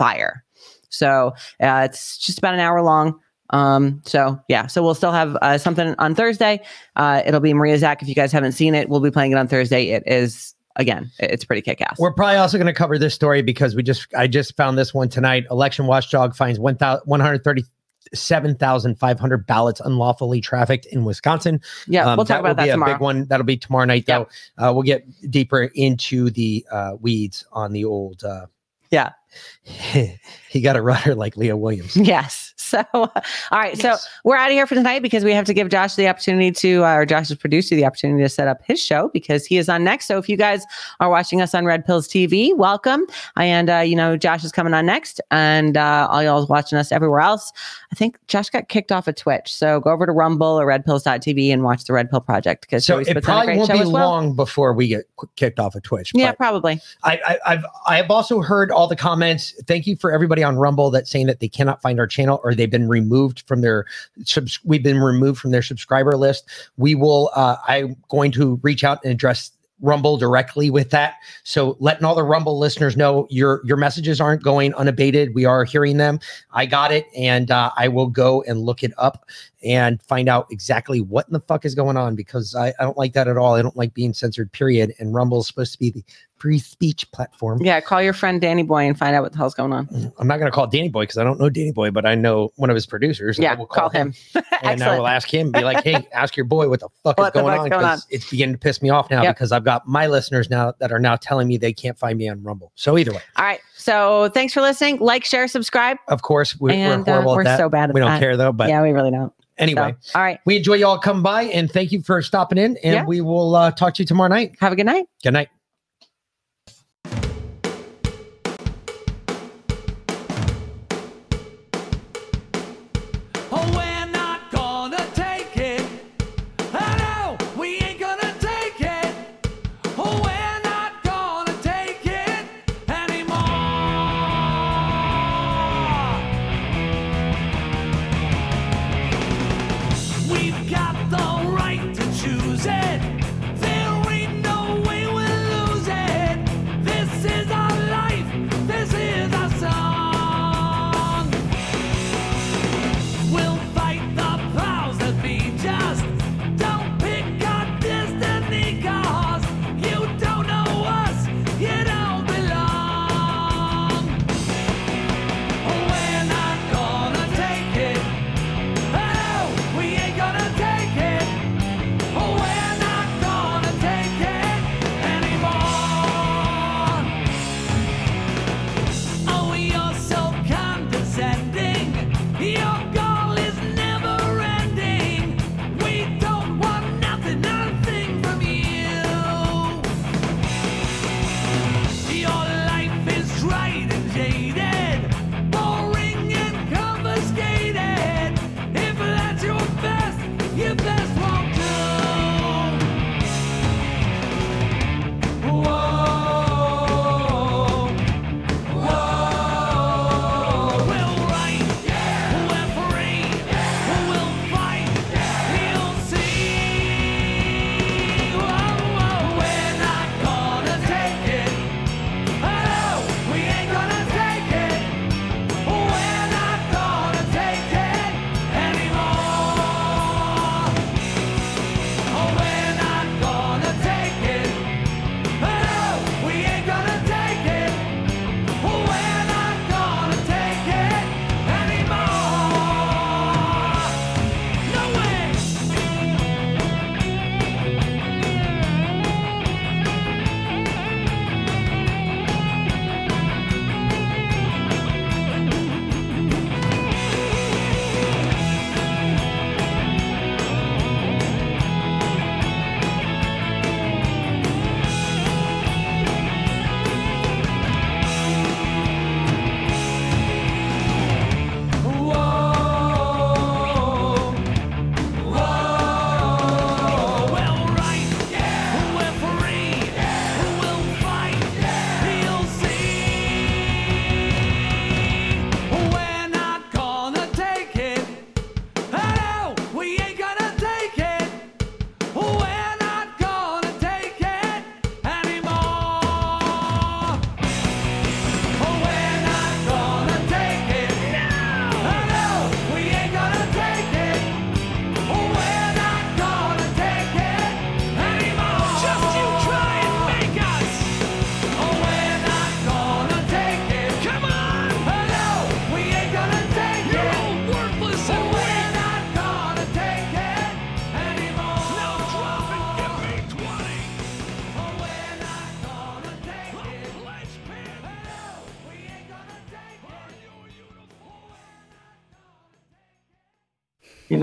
[0.01, 0.43] fire.
[0.89, 3.19] So uh, it's just about an hour long.
[3.51, 6.61] Um, so yeah, so we'll still have uh, something on Thursday.
[6.95, 8.01] Uh, it'll be Maria Zach.
[8.01, 9.89] If you guys haven't seen it, we'll be playing it on Thursday.
[9.89, 11.99] It is again, it's pretty kick ass.
[11.99, 14.93] We're probably also going to cover this story because we just I just found this
[14.93, 15.45] one tonight.
[15.51, 21.61] Election watchdog finds 137,500 ballots unlawfully trafficked in Wisconsin.
[21.87, 22.93] Yeah, we'll talk that about will that be a tomorrow.
[22.93, 23.25] big one.
[23.25, 24.27] That'll be tomorrow night, though.
[24.57, 28.23] Uh, we'll get deeper into the uh, weeds on the old.
[28.23, 28.47] Uh,
[28.91, 29.11] yeah,
[30.49, 31.95] he got a rudder like Leah Williams.
[31.95, 32.53] Yes.
[32.57, 33.11] So, all
[33.51, 33.77] right.
[33.77, 36.51] So we're out of here for tonight because we have to give Josh the opportunity
[36.51, 39.67] to, uh, or Josh's producer, the opportunity to set up his show because he is
[39.69, 40.07] on next.
[40.07, 40.65] So if you guys
[40.99, 43.05] are watching us on Red Pills TV, welcome.
[43.35, 46.91] And, uh, you know, Josh is coming on next and uh, all y'all watching us
[46.91, 47.51] everywhere else.
[47.91, 49.53] I think Josh got kicked off of Twitch.
[49.53, 52.99] So go over to Rumble or redpills.tv and watch the Red Pill Project because So
[52.99, 53.91] it puts on a probably won't be well.
[53.91, 56.11] long before we get kicked off of Twitch.
[56.13, 56.79] Yeah, probably.
[57.03, 59.20] I, I, I've I've also heard all the comments.
[59.21, 62.53] Thank you for everybody on Rumble that's saying that they cannot find our channel or
[62.53, 63.85] they've been removed from their
[64.23, 64.59] subs.
[64.63, 66.49] We've been removed from their subscriber list.
[66.77, 67.31] We will.
[67.35, 71.15] Uh, I'm going to reach out and address Rumble directly with that.
[71.43, 75.33] So letting all the Rumble listeners know your your messages aren't going unabated.
[75.33, 76.19] We are hearing them.
[76.51, 79.25] I got it, and uh, I will go and look it up
[79.63, 82.97] and find out exactly what in the fuck is going on because I, I don't
[82.97, 83.55] like that at all.
[83.55, 84.51] I don't like being censored.
[84.51, 84.93] Period.
[84.99, 86.03] And Rumble is supposed to be the
[86.41, 87.61] free speech platform.
[87.61, 87.79] Yeah.
[87.81, 89.87] Call your friend Danny Boy and find out what the hell's going on.
[90.17, 92.15] I'm not going to call Danny Boy because I don't know Danny Boy, but I
[92.15, 93.37] know one of his producers.
[93.37, 93.53] Yeah.
[93.55, 94.13] will Call him.
[94.63, 97.27] and I will ask him, be like, "Hey, ask your boy what the fuck What
[97.35, 99.35] is going on?" Because it's beginning to piss me off now Yep.
[99.35, 102.27] because I've got my listeners now that are now telling me they can't find me
[102.27, 102.71] on Rumble.
[102.75, 103.59] So either way, All right.
[103.77, 104.97] So thanks for listening.
[104.99, 105.97] Like, share, subscribe.
[106.07, 107.57] of course, we're, And, we're uh, horrible we're at that.
[107.59, 108.19] so bad at we don't that.
[108.19, 108.51] care though.
[108.51, 109.31] But yeah, we really don't.
[109.57, 110.39] anyway, So, all right.
[110.45, 112.77] we enjoy y'all come by and thank you for stopping in.
[112.77, 113.05] And Yeah.
[113.05, 114.55] we will uh, talk to you tomorrow night.
[114.59, 115.05] Have a good night.
[115.23, 115.49] Good night.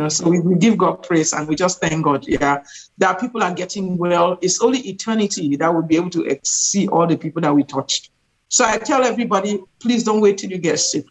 [0.09, 2.25] Know, so we, we give God praise and we just thank God.
[2.27, 2.63] Yeah,
[2.99, 4.39] that people are getting well.
[4.41, 8.11] It's only eternity that will be able to see all the people that we touched.
[8.49, 11.05] So I tell everybody, please don't wait till you get sick.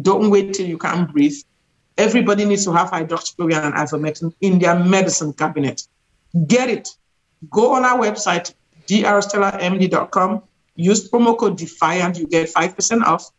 [0.00, 1.36] Don't wait till you can't breathe.
[1.96, 5.86] Everybody needs to have hydroxychloroquine and ivermectin in their medicine cabinet.
[6.48, 6.88] Get it.
[7.50, 8.52] Go on our website,
[8.88, 10.42] drstellamd.com.
[10.74, 12.18] Use promo code DEFIANT.
[12.18, 13.30] You get 5% off.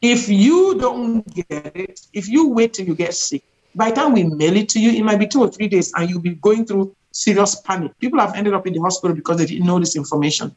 [0.00, 3.42] If you don't get it, if you wait till you get sick,
[3.74, 5.92] by the time we mail it to you, it might be two or three days
[5.94, 7.98] and you'll be going through serious panic.
[7.98, 10.54] People have ended up in the hospital because they didn't know this information.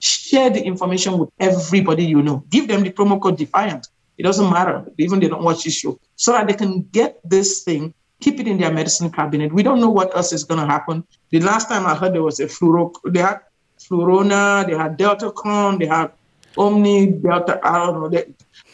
[0.00, 2.44] Share the information with everybody you know.
[2.50, 3.88] Give them the promo code DEFIANT.
[4.16, 7.62] It doesn't matter, even they don't watch this show, so that they can get this
[7.62, 9.52] thing, keep it in their medicine cabinet.
[9.52, 11.04] We don't know what else is going to happen.
[11.30, 13.40] The last time I heard there was a fluoro, they had
[13.78, 16.10] Flurona, they had Deltacron, they had
[16.56, 18.08] Omni, Delta, I don't know.
[18.08, 18.24] They,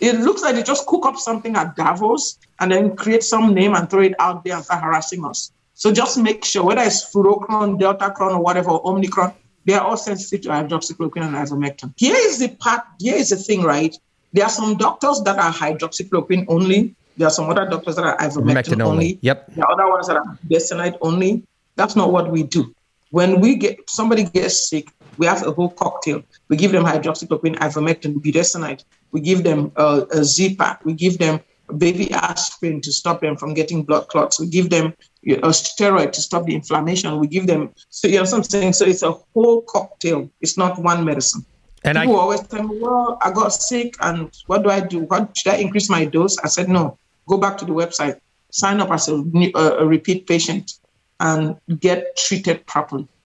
[0.01, 3.75] it looks like they just cook up something at Davos and then create some name
[3.75, 5.53] and throw it out there and start harassing us.
[5.75, 9.35] So just make sure, whether it's Fluorocron, Deltacron, or whatever, or Omnicron,
[9.65, 11.93] they are all sensitive to hydroxychloroquine and ivermectin.
[11.97, 13.97] Here is the part, here is the thing, right?
[14.33, 16.95] There are some doctors that are hydroxychloroquine only.
[17.17, 18.85] There are some other doctors that are ivermectin only.
[18.85, 19.19] only.
[19.23, 19.55] Yep.
[19.55, 21.43] There are other ones that are budesonide only.
[21.77, 22.75] That's not what we do.
[23.11, 24.89] When we get somebody gets sick,
[25.19, 26.23] we have a whole cocktail.
[26.49, 28.85] We give them hydroxychloroquine, ivermectin, budesonide.
[29.15, 30.85] We give them uh, a Z-Pack.
[30.85, 31.39] We give them
[31.79, 34.41] baby aspirin to stop them from getting blood clots.
[34.41, 34.93] We give them
[35.27, 37.19] a steroid to stop the inflammation.
[37.21, 38.73] We give them, so you know saying?
[38.73, 40.29] So it's a whole cocktail.
[40.41, 41.47] It's not one medicine.
[41.85, 45.01] And People I, always tell me, well, I got sick and what do I do?
[45.01, 46.37] What, should I increase my dose?
[46.39, 48.19] I said, no, go back to the website,
[48.51, 49.23] sign up as a,
[49.55, 50.73] a repeat patient
[51.21, 53.07] and get treated properly.